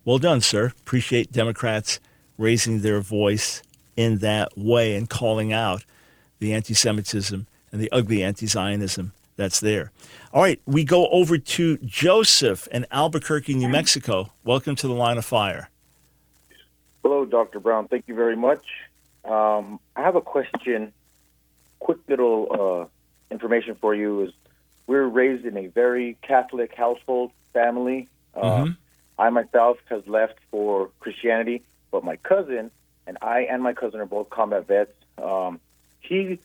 Well 0.05 0.18
done, 0.18 0.39
sir. 0.39 0.68
Appreciate 0.80 1.34
Democrats 1.34 1.99
raising 2.38 2.80
their 2.80 3.01
voice 3.01 3.64
in 3.97 4.20
that 4.20 4.57
way 4.57 4.95
and 4.95 5.09
calling 5.09 5.51
out 5.51 5.84
the 6.39 6.53
anti 6.53 6.74
Semitism 6.74 7.47
and 7.74 7.82
the 7.82 7.91
ugly 7.91 8.24
anti 8.24 8.45
Zionism 8.45 9.11
that's 9.43 9.59
there. 9.59 9.91
All 10.31 10.41
right, 10.41 10.59
we 10.65 10.85
go 10.85 11.07
over 11.09 11.37
to 11.37 11.77
Joseph 11.79 12.65
in 12.71 12.87
Albuquerque, 12.91 13.53
New 13.53 13.67
Mexico. 13.67 14.31
Welcome 14.45 14.75
to 14.77 14.87
the 14.87 14.93
line 14.93 15.17
of 15.17 15.25
fire. 15.25 15.69
Hello, 17.03 17.25
Dr. 17.25 17.59
Brown. 17.59 17.89
Thank 17.89 18.07
you 18.07 18.15
very 18.15 18.37
much. 18.37 18.65
Um, 19.25 19.81
I 19.95 20.01
have 20.01 20.15
a 20.15 20.21
question. 20.21 20.93
Quick 21.79 21.97
little 22.07 22.47
uh, 22.89 23.33
information 23.33 23.75
for 23.75 23.93
you 23.93 24.21
is 24.21 24.31
we're 24.87 25.05
raised 25.05 25.45
in 25.45 25.57
a 25.57 25.67
very 25.67 26.17
Catholic 26.21 26.73
household 26.73 27.31
family. 27.51 28.07
Uh, 28.33 28.41
mm-hmm. 28.41 28.71
I 29.19 29.29
myself 29.29 29.77
has 29.89 30.07
left 30.07 30.37
for 30.51 30.89
Christianity, 31.01 31.63
but 31.91 32.05
my 32.05 32.15
cousin 32.15 32.71
and 33.05 33.17
I 33.21 33.41
and 33.41 33.61
my 33.61 33.73
cousin 33.73 33.99
are 33.99 34.05
both 34.05 34.29
combat 34.29 34.67
vets. 34.67 34.93
Um, 35.21 35.59
he 35.99 36.39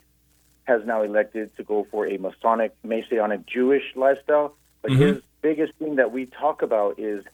has 0.69 0.85
now 0.85 1.03
elected 1.03 1.57
to 1.57 1.65
go 1.65 1.87
for 1.91 2.07
a 2.07 2.19
Masonic, 2.19 2.77
Messianic 2.85 3.47
Jewish 3.47 3.83
lifestyle. 3.97 4.55
But 4.83 4.93
mm-hmm. 4.93 5.03
his 5.03 5.23
biggest 5.41 5.73
thing 5.75 5.97
that 5.97 6.13
we 6.13 6.27
talk 6.27 6.63
about 6.63 7.01
is 7.01 7.25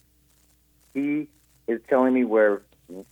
he 0.95 1.29
is 1.67 1.81
telling 1.89 2.15
me 2.15 2.25
where, 2.25 2.63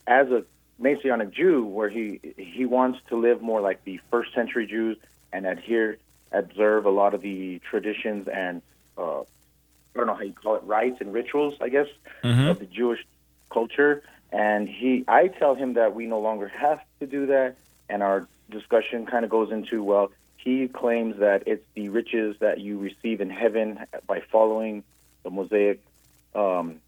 as 0.07 0.29
a 0.31 0.45
Masonic 0.79 1.33
Jew, 1.33 1.65
where 1.65 1.91
he 1.91 2.21
he 2.39 2.65
wants 2.65 3.01
to 3.09 3.17
live 3.17 3.43
more 3.43 3.61
like 3.61 3.85
the 3.85 4.01
first 4.11 4.33
century 4.33 4.67
Jews 4.67 4.97
and 5.33 5.45
adhere, 5.45 5.99
observe 6.31 6.87
a 6.87 6.91
lot 6.91 7.15
of 7.15 7.21
the 7.21 7.61
traditions 7.69 8.29
and 8.29 8.63
uh, 8.97 9.21
I 9.21 9.99
don't 9.99 10.07
know 10.07 10.15
how 10.15 10.23
you 10.23 10.33
call 10.33 10.55
it, 10.55 10.63
rites 10.65 11.01
and 11.01 11.13
rituals, 11.13 11.55
I 11.61 11.69
guess, 11.69 11.89
mm-hmm. 12.23 12.49
of 12.49 12.59
the 12.61 12.67
Jewish 12.67 13.05
culture. 13.51 14.03
And 14.31 14.69
he, 14.69 15.05
I 15.09 15.29
tell 15.29 15.55
him 15.55 15.75
that 15.75 15.95
we 15.95 16.07
no 16.07 16.21
longer 16.21 16.49
have 16.49 16.81
to 17.01 17.07
do 17.07 17.27
that, 17.27 17.57
and 17.91 18.03
our 18.03 18.27
discussion 18.53 19.07
kind 19.07 19.25
of 19.25 19.31
goes 19.31 19.51
into 19.51 19.83
well, 19.83 20.13
he 20.37 20.69
claims 20.69 21.19
that 21.21 21.45
it's 21.47 21.65
the 21.75 21.89
riches 21.89 22.37
that 22.41 22.61
you 22.61 22.79
receive 22.79 23.21
in 23.21 23.31
heaven 23.31 23.79
by 24.07 24.21
following 24.31 24.83
the 25.23 25.31
Mosaic 25.31 25.81
um, 26.35 26.81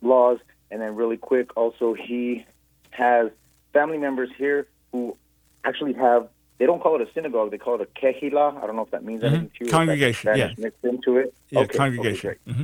laws. 0.00 0.38
And 0.70 0.80
then, 0.80 0.96
really 0.96 1.18
quick, 1.18 1.54
also, 1.56 1.92
he 1.92 2.46
has 2.90 3.30
family 3.74 3.98
members 3.98 4.30
here 4.38 4.66
who 4.90 5.16
actually 5.64 5.92
have, 5.92 6.28
they 6.56 6.64
don't 6.64 6.80
call 6.80 6.98
it 6.98 7.06
a 7.06 7.12
synagogue, 7.12 7.50
they 7.50 7.58
call 7.58 7.74
it 7.74 7.82
a 7.82 8.00
kehila. 8.00 8.56
I 8.62 8.66
don't 8.66 8.76
know 8.76 8.82
if 8.82 8.90
that 8.90 9.04
means 9.04 9.22
mm-hmm. 9.22 9.34
anything 9.34 9.50
to 9.58 9.64
you. 9.66 9.70
Congregation, 9.70 10.36
yeah. 10.36 10.52
mixed 10.56 10.82
into 10.82 11.18
it. 11.18 11.34
Yeah, 11.50 11.60
okay, 11.60 11.76
congregation. 11.76 12.30
Okay, 12.30 12.38
mm-hmm. 12.48 12.62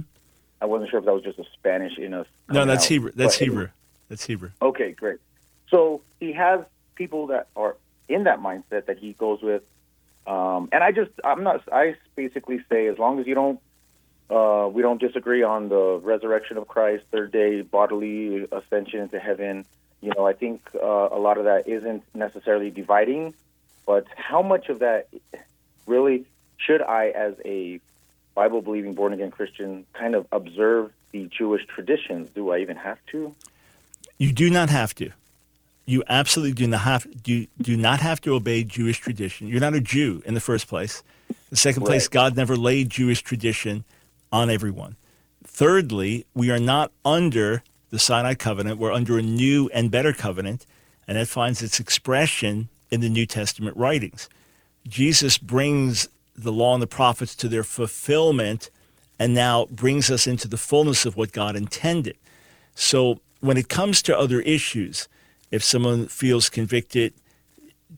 I 0.63 0.65
wasn't 0.65 0.91
sure 0.91 1.01
if 1.01 1.05
that 1.05 1.13
was 1.13 1.23
just 1.23 1.39
a 1.39 1.45
Spanish 1.53 1.99
in 1.99 2.15
a. 2.15 2.25
No, 2.49 2.65
that's 2.65 2.85
out. 2.85 2.89
Hebrew. 2.89 3.13
That's 3.15 3.37
but 3.37 3.45
Hebrew. 3.45 3.59
Anyway. 3.59 3.73
That's 4.09 4.25
Hebrew. 4.25 4.51
Okay, 4.63 4.93
great. 4.93 5.19
So 5.71 6.01
he 6.19 6.33
has 6.33 6.61
people 6.95 7.27
that 7.27 7.49
are 7.55 7.77
in 8.09 8.25
that 8.25 8.41
mindset 8.41 8.87
that 8.87 8.99
he 8.99 9.13
goes 9.13 9.43
with. 9.43 9.63
Um, 10.27 10.69
and 10.73 10.85
I 10.85 10.93
just, 10.93 11.11
I'm 11.25 11.43
not, 11.43 11.63
I 11.73 11.97
basically 12.15 12.61
say 12.71 12.87
as 12.87 12.99
long 12.99 13.19
as 13.19 13.27
you 13.27 13.35
don't, 13.35 13.61
uh, 14.31 14.69
we 14.71 14.83
don't 14.83 15.01
disagree 15.01 15.43
on 15.43 15.71
the 15.71 16.01
resurrection 16.03 16.59
of 16.59 16.69
Christ, 16.69 17.05
third 17.11 17.33
day 17.33 17.63
bodily 17.63 18.47
ascension 18.53 19.01
into 19.01 19.19
heaven. 19.19 19.65
You 20.03 20.13
know, 20.17 20.27
I 20.27 20.35
think 20.35 20.69
uh, 20.75 21.09
a 21.11 21.19
lot 21.19 21.39
of 21.39 21.45
that 21.45 21.67
isn't 21.67 22.03
necessarily 22.15 22.71
dividing, 22.71 23.35
but 23.87 24.07
how 24.17 24.43
much 24.43 24.69
of 24.69 24.81
that 24.81 25.09
really 25.87 26.27
should 26.59 26.83
I, 26.83 27.09
as 27.09 27.35
a 27.45 27.81
Bible 28.35 28.61
believing 28.61 28.95
born 28.95 29.15
again 29.15 29.31
Christian, 29.31 29.87
kind 29.95 30.15
of 30.15 30.27
observe 30.31 30.93
the 31.13 31.27
Jewish 31.27 31.65
traditions? 31.67 32.29
Do 32.31 32.51
I 32.51 32.59
even 32.59 32.77
have 32.77 32.99
to? 33.13 33.35
You 34.19 34.33
do 34.33 34.51
not 34.51 34.69
have 34.69 34.95
to 34.97 35.11
you 35.89 36.05
absolutely 36.11 36.53
do 36.53 36.67
not 36.67 36.83
have 36.83 37.23
do, 37.23 37.47
do 37.63 37.75
not 37.75 38.01
have 38.01 38.21
to 38.21 38.35
obey 38.35 38.63
Jewish 38.63 38.99
tradition. 38.99 39.49
You're 39.49 39.61
not 39.61 39.73
a 39.73 39.81
Jew 39.81 40.23
in 40.27 40.35
the 40.35 40.41
first 40.41 40.69
place. 40.69 41.03
In 41.31 41.35
the 41.51 41.57
second 41.57 41.83
right. 41.83 41.89
place, 41.89 42.09
God 42.09 42.37
never 42.37 42.57
laid 42.57 42.91
Jewish 42.91 43.23
tradition 43.23 43.85
on 44.31 44.51
everyone. 44.51 44.97
Thirdly, 45.45 46.27
we 46.35 46.51
are 46.51 46.59
not 46.59 46.93
under 47.07 47.63
the 47.89 47.99
Sinai 47.99 48.35
covenant. 48.35 48.79
We're 48.79 48.93
under 48.93 49.17
a 49.17 49.23
new 49.23 49.71
and 49.73 49.91
better 49.91 50.13
covenant, 50.13 50.67
and 51.07 51.17
that 51.17 51.27
finds 51.27 51.63
its 51.63 51.81
expression 51.81 52.69
in 52.91 53.01
the 53.01 53.09
New 53.09 53.25
Testament 53.25 53.75
writings. 53.75 54.29
Jesus 54.87 55.39
brings 55.39 56.07
the 56.37 56.53
law 56.53 56.75
and 56.75 56.83
the 56.83 56.87
prophets 56.87 57.35
to 57.37 57.49
their 57.49 57.65
fulfillment 57.65 58.71
and 59.19 59.35
now 59.35 59.65
brings 59.71 60.11
us 60.11 60.27
into 60.27 60.49
the 60.49 60.59
fullness 60.59 61.07
of 61.07 61.17
what 61.17 61.33
God 61.33 61.57
intended. 61.57 62.17
So 62.75 63.21
when 63.41 63.57
it 63.57 63.71
comes 63.71 64.03
to 64.03 64.17
other 64.17 64.43
issues, 64.43 65.09
if 65.51 65.65
someone 65.65 66.07
feels 66.07 66.49
convicted 66.49 67.13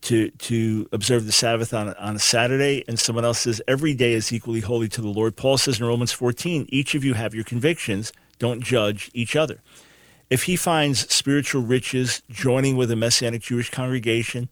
to 0.02 0.30
to 0.30 0.88
observe 0.92 1.26
the 1.26 1.32
Sabbath 1.32 1.74
on 1.74 1.94
on 1.94 2.16
a 2.16 2.20
Saturday, 2.20 2.84
and 2.86 2.98
someone 2.98 3.24
else 3.24 3.40
says 3.40 3.60
every 3.66 3.94
day 3.94 4.12
is 4.12 4.32
equally 4.32 4.60
holy 4.60 4.88
to 4.88 5.00
the 5.00 5.08
Lord. 5.08 5.36
Paul 5.36 5.58
says 5.58 5.80
in 5.80 5.86
Romans 5.86 6.12
14, 6.12 6.66
each 6.68 6.94
of 6.94 7.04
you 7.04 7.14
have 7.14 7.34
your 7.34 7.44
convictions. 7.44 8.12
Don't 8.38 8.62
judge 8.62 9.10
each 9.12 9.36
other. 9.36 9.60
If 10.30 10.44
he 10.44 10.56
finds 10.56 11.12
spiritual 11.12 11.62
riches 11.62 12.22
joining 12.30 12.76
with 12.76 12.90
a 12.90 12.96
Messianic 12.96 13.42
Jewish 13.42 13.68
congregation, 13.70 14.48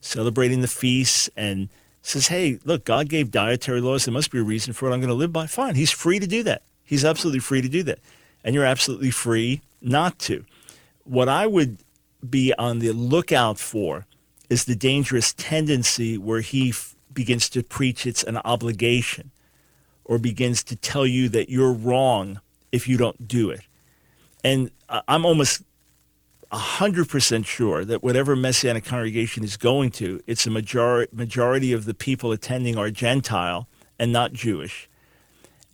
celebrating 0.00 0.60
the 0.60 0.68
feasts, 0.68 1.30
and 1.34 1.70
says, 2.02 2.28
"Hey, 2.28 2.58
look, 2.64 2.84
God 2.84 3.08
gave 3.08 3.30
dietary 3.30 3.80
laws. 3.80 4.04
There 4.04 4.12
must 4.12 4.30
be 4.30 4.38
a 4.38 4.42
reason 4.42 4.74
for 4.74 4.88
it. 4.88 4.92
I'm 4.92 5.00
going 5.00 5.08
to 5.08 5.14
live 5.14 5.32
by." 5.32 5.46
Fine, 5.46 5.76
he's 5.76 5.90
free 5.90 6.18
to 6.18 6.26
do 6.26 6.42
that. 6.42 6.62
He's 6.84 7.04
absolutely 7.04 7.40
free 7.40 7.62
to 7.62 7.68
do 7.68 7.82
that, 7.84 8.00
and 8.44 8.54
you're 8.54 8.66
absolutely 8.66 9.10
free 9.10 9.62
not 9.80 10.18
to. 10.20 10.44
What 11.04 11.30
I 11.30 11.46
would 11.46 11.78
be 12.30 12.54
on 12.58 12.78
the 12.78 12.92
lookout 12.92 13.58
for 13.58 14.06
is 14.50 14.64
the 14.64 14.76
dangerous 14.76 15.32
tendency 15.32 16.18
where 16.18 16.40
he 16.40 16.70
f- 16.70 16.94
begins 17.12 17.48
to 17.50 17.62
preach 17.62 18.06
it's 18.06 18.22
an 18.22 18.38
obligation 18.38 19.30
or 20.04 20.18
begins 20.18 20.62
to 20.64 20.76
tell 20.76 21.06
you 21.06 21.28
that 21.30 21.48
you're 21.48 21.72
wrong 21.72 22.40
if 22.72 22.86
you 22.88 22.96
don't 22.96 23.26
do 23.26 23.50
it. 23.50 23.62
And 24.42 24.70
I'm 25.08 25.24
almost 25.24 25.62
100% 26.52 27.46
sure 27.46 27.84
that 27.84 28.02
whatever 28.02 28.36
Messianic 28.36 28.84
congregation 28.84 29.42
is 29.42 29.56
going 29.56 29.90
to, 29.92 30.20
it's 30.26 30.46
a 30.46 30.50
major- 30.50 31.08
majority 31.12 31.72
of 31.72 31.84
the 31.84 31.94
people 31.94 32.32
attending 32.32 32.76
are 32.76 32.90
Gentile 32.90 33.66
and 33.98 34.12
not 34.12 34.32
Jewish. 34.32 34.88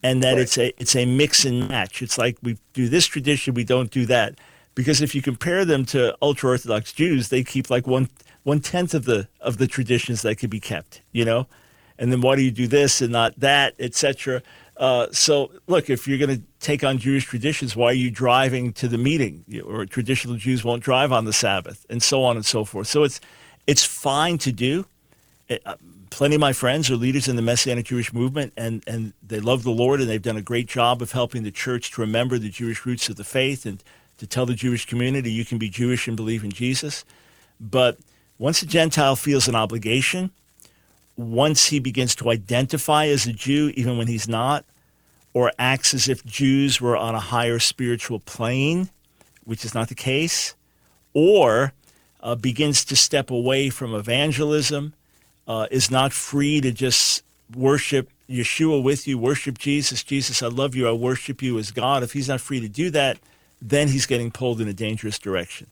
And 0.03 0.23
that 0.23 0.33
right. 0.33 0.41
it's 0.41 0.57
a 0.57 0.73
it's 0.81 0.97
a 0.97 1.05
mix 1.05 1.45
and 1.45 1.69
match. 1.69 2.01
It's 2.01 2.17
like 2.17 2.39
we 2.43 2.57
do 2.73 2.89
this 2.89 3.05
tradition, 3.05 3.53
we 3.53 3.65
don't 3.65 3.91
do 3.91 4.07
that 4.07 4.39
because 4.75 5.01
if 5.01 5.14
you 5.14 5.23
compare 5.23 5.64
them 5.64 5.85
to 5.87 6.16
ultra 6.23 6.51
orthodox 6.51 6.93
Jews, 6.93 7.29
they 7.29 7.43
keep 7.43 7.71
like 7.71 7.87
one 7.87 8.09
one 8.43 8.61
tenth 8.61 8.95
of 8.95 9.05
the 9.05 9.29
of 9.41 9.59
the 9.59 9.66
traditions 9.66 10.23
that 10.23 10.37
could 10.37 10.51
be 10.51 10.61
kept, 10.61 11.03
you 11.12 11.25
know. 11.25 11.47
And 11.99 12.11
then 12.11 12.21
why 12.23 12.37
do 12.37 12.43
you 12.43 12.51
do 12.51 12.66
this 12.66 13.03
and 13.03 13.12
not 13.12 13.39
that, 13.41 13.75
etc. 13.79 14.43
Uh, 14.77 15.09
so 15.12 15.51
look, 15.66 15.91
if 15.91 16.09
you're 16.09 16.18
going 16.18 16.39
to 16.39 16.43
take 16.59 16.83
on 16.83 16.97
Jewish 16.97 17.27
traditions, 17.27 17.77
why 17.77 17.87
are 17.89 17.93
you 17.93 18.11
driving 18.11 18.73
to 18.75 18.89
the 18.89 18.97
meeting? 18.97 19.45
Or 19.66 19.85
traditional 19.85 20.37
Jews 20.37 20.64
won't 20.64 20.83
drive 20.83 21.12
on 21.12 21.27
the 21.27 21.33
Sabbath, 21.33 21.85
and 21.91 22.03
so 22.03 22.25
on 22.25 22.37
and 22.37 22.47
so 22.47 22.64
forth. 22.64 22.87
So 22.87 23.05
it's 23.05 23.21
it's 23.66 23.85
fine 23.85 24.39
to 24.39 24.53
do. 24.53 24.87
It, 25.49 25.62
uh, 25.66 25.77
plenty 26.11 26.35
of 26.35 26.41
my 26.41 26.53
friends 26.53 26.91
are 26.91 26.97
leaders 26.97 27.29
in 27.29 27.37
the 27.37 27.43
Messianic 27.43 27.87
Jewish 27.87 28.12
movement, 28.12 28.53
and, 28.57 28.83
and 28.87 29.12
they 29.23 29.41
love 29.41 29.62
the 29.62 29.71
Lord, 29.71 30.01
and 30.01 30.09
they've 30.09 30.21
done 30.21 30.37
a 30.37 30.43
great 30.43 30.66
job 30.66 31.01
of 31.03 31.12
helping 31.12 31.43
the 31.43 31.51
church 31.51 31.93
to 31.93 32.01
remember 32.01 32.39
the 32.39 32.49
Jewish 32.49 32.85
roots 32.85 33.09
of 33.09 33.16
the 33.16 33.25
faith 33.25 33.64
and 33.64 33.83
to 34.21 34.27
tell 34.27 34.45
the 34.45 34.55
Jewish 34.55 34.85
community 34.85 35.33
you 35.33 35.47
can 35.47 35.57
be 35.57 35.71
Jewish 35.71 36.07
and 36.07 36.14
believe 36.14 36.45
in 36.45 36.51
Jesus. 36.51 37.07
But 37.59 37.99
once 38.39 38.61
a 38.62 38.66
Gentile 38.66 39.16
feels 39.16 39.49
an 39.49 39.55
obligation, 39.55 40.31
once 41.16 41.66
he 41.66 41.79
begins 41.79 42.14
to 42.16 42.31
identify 42.31 43.07
as 43.07 43.27
a 43.27 43.33
Jew, 43.33 43.73
even 43.77 43.97
when 43.97 44.09
he's 44.09 44.29
not, 44.29 44.66
or 45.33 45.53
acts 45.59 45.95
as 45.95 46.07
if 46.07 46.23
Jews 46.25 46.83
were 46.83 46.99
on 46.99 47.14
a 47.14 47.21
higher 47.21 47.59
spiritual 47.59 48.21
plane, 48.21 48.91
which 49.45 49.64
is 49.64 49.75
not 49.75 49.89
the 49.89 49.95
case, 49.95 50.55
or 51.14 51.73
uh, 52.23 52.35
begins 52.35 52.85
to 52.85 52.97
step 52.97 53.31
away 53.31 53.71
from 53.71 53.95
evangelism, 53.95 54.93
uh, 55.49 55.66
is 55.71 55.91
not 55.91 56.12
free 56.12 56.61
to 56.61 56.73
just 56.73 57.25
worship 57.57 58.11
Yeshua 58.29 58.83
with 58.83 59.09
you, 59.09 59.16
worship 59.16 59.57
Jesus. 59.57 60.03
Jesus, 60.03 60.43
I 60.43 60.49
love 60.49 60.75
you. 60.75 60.87
I 60.87 60.93
worship 60.93 61.43
you 61.43 61.59
as 61.59 61.71
God. 61.71 62.03
If 62.03 62.12
he's 62.12 62.29
not 62.29 62.43
free 62.43 62.61
to 62.61 62.68
do 62.68 62.91
that, 62.91 63.18
then 63.61 63.89
he's 63.89 64.07
getting 64.07 64.31
pulled 64.31 64.61
in 64.61 64.69
a 64.69 64.73
dangerous 64.73 65.19
direction. 65.19 65.67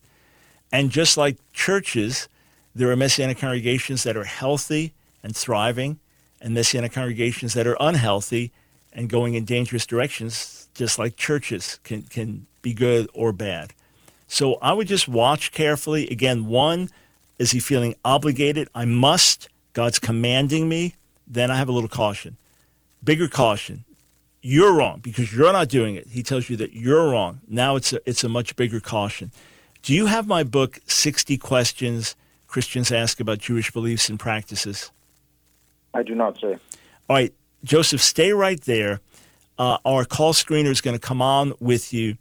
And 0.70 0.90
just 0.90 1.16
like 1.16 1.36
churches, 1.52 2.28
there 2.74 2.90
are 2.90 2.96
Messianic 2.96 3.38
congregations 3.38 4.02
that 4.02 4.16
are 4.16 4.24
healthy 4.24 4.92
and 5.22 5.34
thriving, 5.34 5.98
and 6.40 6.54
Messianic 6.54 6.92
congregations 6.92 7.54
that 7.54 7.66
are 7.66 7.76
unhealthy 7.80 8.52
and 8.92 9.08
going 9.08 9.34
in 9.34 9.44
dangerous 9.44 9.86
directions, 9.86 10.68
just 10.74 10.98
like 10.98 11.16
churches 11.16 11.80
can, 11.82 12.02
can 12.02 12.46
be 12.62 12.72
good 12.72 13.08
or 13.14 13.32
bad. 13.32 13.72
So 14.28 14.54
I 14.56 14.72
would 14.72 14.86
just 14.86 15.08
watch 15.08 15.52
carefully. 15.52 16.08
Again, 16.08 16.46
one, 16.46 16.90
is 17.38 17.50
he 17.50 17.60
feeling 17.60 17.94
obligated? 18.04 18.68
I 18.74 18.84
must. 18.84 19.48
God's 19.72 19.98
commanding 19.98 20.68
me. 20.68 20.94
Then 21.26 21.50
I 21.50 21.56
have 21.56 21.68
a 21.68 21.72
little 21.72 21.88
caution. 21.88 22.36
Bigger 23.02 23.28
caution. 23.28 23.84
You're 24.40 24.72
wrong 24.72 25.00
because 25.00 25.34
you're 25.34 25.52
not 25.52 25.68
doing 25.68 25.96
it. 25.96 26.06
He 26.08 26.22
tells 26.22 26.48
you 26.48 26.56
that 26.58 26.72
you're 26.72 27.10
wrong. 27.10 27.40
Now 27.48 27.76
it's 27.76 27.92
a, 27.92 28.00
it's 28.08 28.22
a 28.24 28.28
much 28.28 28.54
bigger 28.56 28.80
caution. 28.80 29.32
Do 29.82 29.94
you 29.94 30.06
have 30.06 30.26
my 30.26 30.42
book, 30.44 30.78
60 30.86 31.36
Questions 31.38 32.16
Christians 32.46 32.90
Ask 32.90 33.20
About 33.20 33.38
Jewish 33.38 33.70
Beliefs 33.70 34.08
and 34.08 34.18
Practices? 34.18 34.90
I 35.94 36.02
do 36.02 36.14
not, 36.14 36.38
sir. 36.38 36.58
All 37.08 37.16
right, 37.16 37.32
Joseph, 37.64 38.00
stay 38.00 38.32
right 38.32 38.60
there. 38.62 39.00
Uh, 39.58 39.78
our 39.84 40.04
call 40.04 40.32
screener 40.32 40.70
is 40.70 40.80
going 40.80 40.96
to 40.96 41.00
come 41.00 41.20
on 41.20 41.52
with 41.60 41.92
you. 41.92 42.16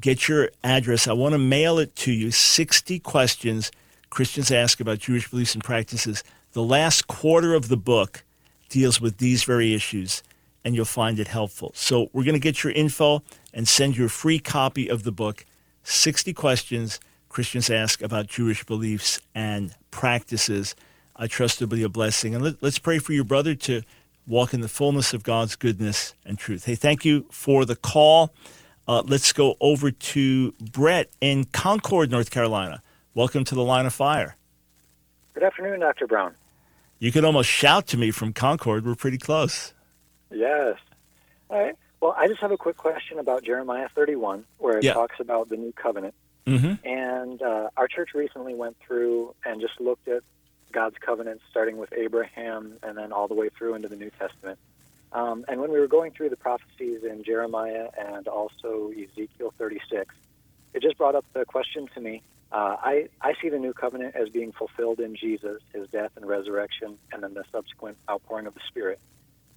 Get 0.00 0.28
your 0.28 0.50
address. 0.64 1.06
I 1.06 1.12
want 1.12 1.32
to 1.32 1.38
mail 1.38 1.78
it 1.78 1.94
to 1.96 2.12
you. 2.12 2.30
60 2.30 2.98
questions 3.00 3.70
Christians 4.10 4.50
ask 4.50 4.80
about 4.80 4.98
Jewish 4.98 5.30
beliefs 5.30 5.54
and 5.54 5.62
practices. 5.62 6.24
The 6.52 6.62
last 6.62 7.08
quarter 7.08 7.54
of 7.54 7.68
the 7.68 7.76
book 7.76 8.24
deals 8.68 9.00
with 9.00 9.18
these 9.18 9.44
very 9.44 9.74
issues, 9.74 10.22
and 10.64 10.74
you'll 10.74 10.84
find 10.84 11.18
it 11.18 11.28
helpful. 11.28 11.72
So 11.74 12.10
we're 12.12 12.24
going 12.24 12.34
to 12.34 12.40
get 12.40 12.62
your 12.64 12.72
info 12.72 13.22
and 13.54 13.66
send 13.66 13.96
you 13.96 14.04
a 14.04 14.08
free 14.08 14.38
copy 14.38 14.88
of 14.88 15.02
the 15.02 15.12
book, 15.12 15.44
60 15.82 16.32
Questions 16.32 17.00
Christians 17.28 17.70
Ask 17.70 18.02
About 18.02 18.26
Jewish 18.26 18.64
Beliefs 18.64 19.20
and 19.34 19.74
Practices. 19.90 20.74
I 21.16 21.26
trust 21.26 21.60
it'll 21.60 21.74
be 21.74 21.82
a 21.82 21.88
blessing. 21.88 22.34
And 22.34 22.42
let, 22.44 22.62
us 22.62 22.78
pray 22.78 22.98
for 22.98 23.12
your 23.12 23.24
brother 23.24 23.54
to 23.54 23.82
walk 24.26 24.54
in 24.54 24.60
the 24.60 24.68
fullness 24.68 25.12
of 25.12 25.22
God's 25.22 25.56
goodness 25.56 26.14
and 26.24 26.38
truth. 26.38 26.64
Hey, 26.64 26.74
thank 26.74 27.04
you 27.04 27.26
for 27.30 27.64
the 27.64 27.76
call. 27.76 28.32
Uh, 28.86 29.02
let's 29.06 29.32
go 29.32 29.56
over 29.60 29.90
to 29.90 30.52
Brett 30.72 31.10
in 31.20 31.44
Concord, 31.46 32.10
North 32.10 32.30
Carolina. 32.30 32.82
Welcome 33.14 33.44
to 33.44 33.54
the 33.54 33.62
line 33.62 33.84
of 33.84 33.92
fire. 33.92 34.36
Good 35.34 35.42
afternoon, 35.42 35.80
Dr. 35.80 36.06
Brown. 36.06 36.34
You 36.98 37.12
could 37.12 37.24
almost 37.24 37.48
shout 37.48 37.86
to 37.88 37.96
me 37.96 38.10
from 38.10 38.32
Concord. 38.32 38.84
We're 38.84 38.94
pretty 38.94 39.18
close. 39.18 39.72
Yes. 40.30 40.76
All 41.48 41.58
right. 41.60 41.76
Well, 42.00 42.14
I 42.16 42.28
just 42.28 42.40
have 42.40 42.52
a 42.52 42.56
quick 42.56 42.76
question 42.76 43.18
about 43.18 43.42
Jeremiah 43.42 43.88
31, 43.94 44.44
where 44.58 44.78
it 44.78 44.84
yeah. 44.84 44.92
talks 44.92 45.18
about 45.18 45.48
the 45.48 45.56
new 45.56 45.72
covenant. 45.72 46.14
Mm-hmm. 46.46 46.86
And 46.86 47.42
uh, 47.42 47.70
our 47.76 47.88
church 47.88 48.10
recently 48.14 48.54
went 48.54 48.76
through 48.86 49.34
and 49.44 49.60
just 49.60 49.80
looked 49.80 50.08
at 50.08 50.22
God's 50.72 50.96
covenant, 50.98 51.40
starting 51.50 51.76
with 51.76 51.92
Abraham 51.92 52.74
and 52.82 52.96
then 52.96 53.12
all 53.12 53.28
the 53.28 53.34
way 53.34 53.48
through 53.48 53.74
into 53.74 53.88
the 53.88 53.96
New 53.96 54.10
Testament. 54.18 54.58
Um, 55.12 55.44
and 55.48 55.60
when 55.60 55.72
we 55.72 55.80
were 55.80 55.88
going 55.88 56.12
through 56.12 56.28
the 56.28 56.36
prophecies 56.36 57.02
in 57.02 57.24
Jeremiah 57.24 57.88
and 57.98 58.28
also 58.28 58.90
Ezekiel 58.90 59.52
36, 59.58 60.14
it 60.74 60.82
just 60.82 60.98
brought 60.98 61.14
up 61.14 61.24
the 61.32 61.44
question 61.44 61.88
to 61.94 62.00
me. 62.00 62.22
Uh, 62.52 62.76
I, 62.78 63.08
I 63.20 63.34
see 63.42 63.48
the 63.48 63.58
new 63.58 63.72
covenant 63.72 64.14
as 64.14 64.28
being 64.28 64.52
fulfilled 64.52 65.00
in 65.00 65.16
Jesus, 65.16 65.60
his 65.72 65.88
death 65.88 66.12
and 66.16 66.26
resurrection, 66.26 66.98
and 67.12 67.22
then 67.22 67.34
the 67.34 67.44
subsequent 67.52 67.98
outpouring 68.08 68.46
of 68.46 68.54
the 68.54 68.60
Spirit. 68.68 69.00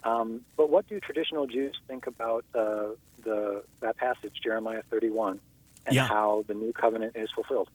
Um, 0.03 0.41
but 0.57 0.69
what 0.69 0.87
do 0.87 0.99
traditional 0.99 1.45
Jews 1.47 1.75
think 1.87 2.07
about 2.07 2.43
uh, 2.55 2.89
the 3.23 3.63
that 3.81 3.97
passage, 3.97 4.33
Jeremiah 4.43 4.81
31, 4.89 5.39
and 5.85 5.95
Yeah. 5.95 6.07
how 6.07 6.43
the 6.47 6.53
new 6.53 6.73
covenant 6.73 7.15
is 7.15 7.29
fulfilled? 7.31 7.69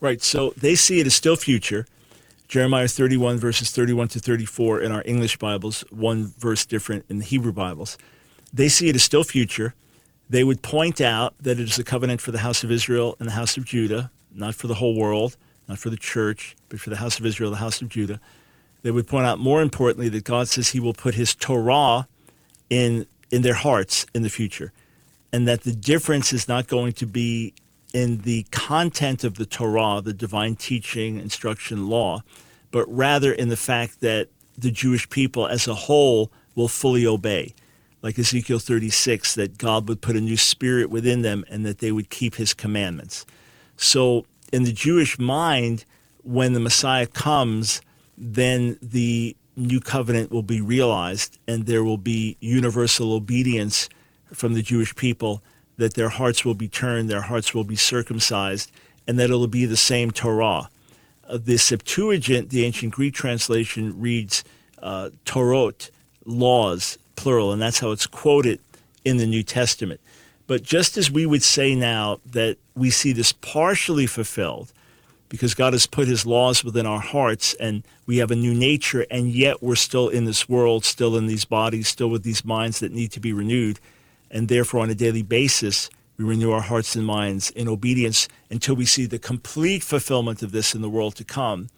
Right. 0.00 0.22
So 0.22 0.52
they 0.56 0.74
see 0.74 1.00
it 1.00 1.06
as 1.06 1.14
still 1.14 1.36
future. 1.36 1.86
Jeremiah 2.46 2.88
31, 2.88 3.36
verses 3.38 3.70
31 3.70 4.08
to 4.08 4.20
34 4.20 4.80
in 4.80 4.90
our 4.92 5.02
English 5.04 5.36
Bibles, 5.36 5.84
one 5.90 6.32
verse 6.38 6.64
different 6.64 7.04
in 7.08 7.18
the 7.18 7.24
Hebrew 7.24 7.52
Bibles. 7.52 7.98
They 8.54 8.68
see 8.70 8.88
it 8.88 8.94
as 8.94 9.02
still 9.02 9.24
future. 9.24 9.74
They 10.30 10.44
would 10.44 10.62
point 10.62 11.00
out 11.00 11.34
that 11.40 11.58
it 11.60 11.68
is 11.68 11.78
a 11.78 11.84
covenant 11.84 12.20
for 12.22 12.32
the 12.32 12.38
house 12.38 12.64
of 12.64 12.70
Israel 12.70 13.16
and 13.18 13.28
the 13.28 13.32
house 13.32 13.56
of 13.58 13.64
Judah, 13.64 14.10
not 14.32 14.54
for 14.54 14.66
the 14.66 14.74
whole 14.74 14.94
world, 14.94 15.36
not 15.68 15.78
for 15.78 15.90
the 15.90 15.96
church, 15.96 16.56
but 16.70 16.80
for 16.80 16.88
the 16.90 16.96
house 16.96 17.18
of 17.18 17.26
Israel, 17.26 17.50
the 17.50 17.56
house 17.58 17.82
of 17.82 17.88
Judah. 17.90 18.18
They 18.88 18.92
would 18.92 19.06
point 19.06 19.26
out, 19.26 19.38
more 19.38 19.60
importantly, 19.60 20.08
that 20.08 20.24
God 20.24 20.48
says 20.48 20.70
he 20.70 20.80
will 20.80 20.94
put 20.94 21.14
his 21.14 21.34
Torah 21.34 22.08
in, 22.70 23.06
in 23.30 23.42
their 23.42 23.52
hearts 23.52 24.06
in 24.14 24.22
the 24.22 24.30
future, 24.30 24.72
and 25.30 25.46
that 25.46 25.64
the 25.64 25.74
difference 25.74 26.32
is 26.32 26.48
not 26.48 26.68
going 26.68 26.94
to 26.94 27.04
be 27.04 27.52
in 27.92 28.22
the 28.22 28.44
content 28.44 29.24
of 29.24 29.34
the 29.34 29.44
Torah, 29.44 30.00
the 30.00 30.14
divine 30.14 30.56
teaching, 30.56 31.20
instruction, 31.20 31.90
law, 31.90 32.22
but 32.70 32.86
rather 32.88 33.30
in 33.30 33.50
the 33.50 33.58
fact 33.58 34.00
that 34.00 34.28
the 34.56 34.70
Jewish 34.70 35.06
people 35.10 35.46
as 35.46 35.68
a 35.68 35.74
whole 35.74 36.32
will 36.54 36.66
fully 36.66 37.06
obey. 37.06 37.52
Like 38.00 38.18
Ezekiel 38.18 38.58
36, 38.58 39.34
that 39.34 39.58
God 39.58 39.86
would 39.86 40.00
put 40.00 40.16
a 40.16 40.20
new 40.22 40.38
spirit 40.38 40.88
within 40.88 41.20
them 41.20 41.44
and 41.50 41.66
that 41.66 41.80
they 41.80 41.92
would 41.92 42.08
keep 42.08 42.36
his 42.36 42.54
commandments. 42.54 43.26
So, 43.76 44.24
in 44.50 44.62
the 44.62 44.72
Jewish 44.72 45.18
mind, 45.18 45.84
when 46.22 46.54
the 46.54 46.60
Messiah 46.60 47.06
comes, 47.06 47.82
then 48.18 48.78
the 48.82 49.36
new 49.56 49.80
covenant 49.80 50.30
will 50.30 50.42
be 50.42 50.60
realized 50.60 51.38
and 51.46 51.66
there 51.66 51.84
will 51.84 51.98
be 51.98 52.36
universal 52.40 53.12
obedience 53.12 53.88
from 54.32 54.54
the 54.54 54.62
Jewish 54.62 54.94
people, 54.94 55.42
that 55.78 55.94
their 55.94 56.08
hearts 56.08 56.44
will 56.44 56.54
be 56.54 56.68
turned, 56.68 57.08
their 57.08 57.22
hearts 57.22 57.54
will 57.54 57.64
be 57.64 57.76
circumcised, 57.76 58.70
and 59.06 59.18
that 59.18 59.24
it'll 59.24 59.46
be 59.46 59.64
the 59.64 59.76
same 59.76 60.10
Torah. 60.10 60.68
Uh, 61.28 61.38
the 61.42 61.56
Septuagint, 61.56 62.50
the 62.50 62.64
ancient 62.64 62.92
Greek 62.92 63.14
translation, 63.14 63.98
reads 63.98 64.44
uh, 64.82 65.10
Torot, 65.24 65.90
laws, 66.24 66.98
plural, 67.16 67.52
and 67.52 67.62
that's 67.62 67.78
how 67.78 67.90
it's 67.90 68.06
quoted 68.06 68.60
in 69.04 69.16
the 69.16 69.26
New 69.26 69.42
Testament. 69.42 70.00
But 70.46 70.62
just 70.62 70.96
as 70.96 71.10
we 71.10 71.26
would 71.26 71.42
say 71.42 71.74
now 71.74 72.20
that 72.26 72.56
we 72.74 72.90
see 72.90 73.12
this 73.12 73.32
partially 73.32 74.06
fulfilled, 74.06 74.72
because 75.28 75.54
God 75.54 75.72
has 75.72 75.86
put 75.86 76.08
his 76.08 76.24
laws 76.24 76.64
within 76.64 76.86
our 76.86 77.00
hearts 77.00 77.54
and 77.54 77.82
we 78.06 78.18
have 78.18 78.30
a 78.30 78.36
new 78.36 78.54
nature, 78.54 79.06
and 79.10 79.30
yet 79.30 79.62
we're 79.62 79.76
still 79.76 80.08
in 80.08 80.24
this 80.24 80.48
world, 80.48 80.84
still 80.84 81.16
in 81.16 81.26
these 81.26 81.44
bodies, 81.44 81.88
still 81.88 82.08
with 82.08 82.22
these 82.22 82.44
minds 82.44 82.80
that 82.80 82.92
need 82.92 83.12
to 83.12 83.20
be 83.20 83.32
renewed. 83.32 83.78
And 84.30 84.48
therefore, 84.48 84.80
on 84.80 84.90
a 84.90 84.94
daily 84.94 85.22
basis, 85.22 85.90
we 86.16 86.24
renew 86.24 86.50
our 86.50 86.62
hearts 86.62 86.96
and 86.96 87.06
minds 87.06 87.50
in 87.50 87.68
obedience 87.68 88.28
until 88.50 88.74
we 88.74 88.84
see 88.84 89.06
the 89.06 89.18
complete 89.18 89.84
fulfillment 89.84 90.42
of 90.42 90.52
this 90.52 90.74
in 90.74 90.82
the 90.82 90.90
world 90.90 91.14
to 91.16 91.24
come. 91.24 91.68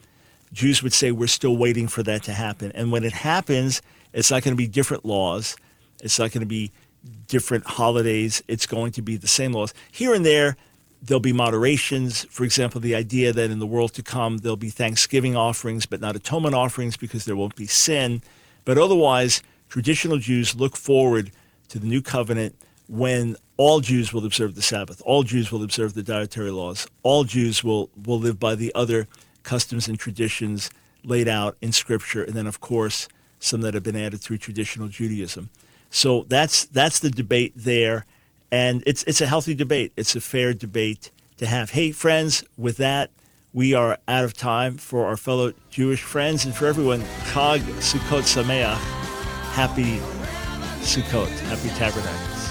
Jews 0.52 0.82
would 0.82 0.92
say 0.92 1.12
we're 1.12 1.26
still 1.26 1.56
waiting 1.56 1.88
for 1.88 2.02
that 2.02 2.22
to 2.24 2.32
happen. 2.32 2.72
And 2.74 2.90
when 2.90 3.04
it 3.04 3.12
happens, 3.12 3.82
it's 4.12 4.30
not 4.30 4.42
going 4.42 4.52
to 4.52 4.58
be 4.58 4.66
different 4.66 5.04
laws. 5.04 5.56
It's 6.02 6.18
not 6.18 6.32
going 6.32 6.40
to 6.40 6.46
be 6.46 6.72
different 7.28 7.66
holidays. 7.66 8.42
It's 8.48 8.66
going 8.66 8.92
to 8.92 9.02
be 9.02 9.16
the 9.16 9.28
same 9.28 9.52
laws. 9.52 9.74
Here 9.92 10.14
and 10.14 10.24
there, 10.24 10.56
there'll 11.02 11.20
be 11.20 11.32
moderations. 11.32 12.24
For 12.30 12.44
example, 12.44 12.80
the 12.80 12.94
idea 12.94 13.32
that 13.32 13.50
in 13.50 13.58
the 13.58 13.66
world 13.66 13.94
to 13.94 14.02
come, 14.02 14.38
there'll 14.38 14.56
be 14.56 14.70
thanksgiving 14.70 15.36
offerings, 15.36 15.86
but 15.86 16.00
not 16.00 16.16
atonement 16.16 16.54
offerings 16.54 16.96
because 16.96 17.24
there 17.24 17.36
won't 17.36 17.56
be 17.56 17.66
sin. 17.66 18.22
But 18.64 18.78
otherwise, 18.78 19.42
traditional 19.68 20.18
Jews 20.18 20.54
look 20.54 20.76
forward 20.76 21.32
to 21.68 21.78
the 21.78 21.86
new 21.86 22.02
covenant 22.02 22.56
when 22.88 23.36
all 23.56 23.80
Jews 23.80 24.12
will 24.12 24.24
observe 24.24 24.54
the 24.54 24.62
Sabbath, 24.62 25.00
all 25.04 25.22
Jews 25.22 25.52
will 25.52 25.62
observe 25.62 25.94
the 25.94 26.02
dietary 26.02 26.50
laws, 26.50 26.88
all 27.02 27.24
Jews 27.24 27.62
will, 27.62 27.88
will 28.04 28.18
live 28.18 28.40
by 28.40 28.54
the 28.54 28.74
other 28.74 29.06
customs 29.42 29.86
and 29.86 29.98
traditions 29.98 30.70
laid 31.04 31.28
out 31.28 31.56
in 31.60 31.72
Scripture, 31.72 32.24
and 32.24 32.34
then, 32.34 32.46
of 32.46 32.60
course, 32.60 33.08
some 33.38 33.60
that 33.62 33.74
have 33.74 33.82
been 33.82 33.96
added 33.96 34.20
through 34.20 34.38
traditional 34.38 34.88
Judaism. 34.88 35.50
So 35.90 36.24
that's 36.28 36.66
that's 36.66 37.00
the 37.00 37.10
debate 37.10 37.52
there, 37.56 38.06
and 38.50 38.82
it's 38.86 39.02
it's 39.04 39.20
a 39.20 39.26
healthy 39.26 39.54
debate. 39.54 39.92
It's 39.96 40.16
a 40.16 40.20
fair 40.20 40.54
debate 40.54 41.10
to 41.38 41.46
have. 41.46 41.70
Hey, 41.70 41.92
friends, 41.92 42.44
with 42.56 42.76
that, 42.78 43.10
we 43.52 43.74
are 43.74 43.98
out 44.06 44.24
of 44.24 44.34
time 44.34 44.76
for 44.76 45.06
our 45.06 45.16
fellow 45.16 45.52
Jewish 45.70 46.02
friends 46.02 46.44
and 46.44 46.54
for 46.54 46.66
everyone. 46.66 47.00
Chag 47.32 47.60
Sukkot 47.80 48.22
Sameach. 48.22 48.76
Happy 49.52 49.98
Sukkot. 50.82 51.28
Happy 51.48 51.68
Tabernacles. 51.70 52.50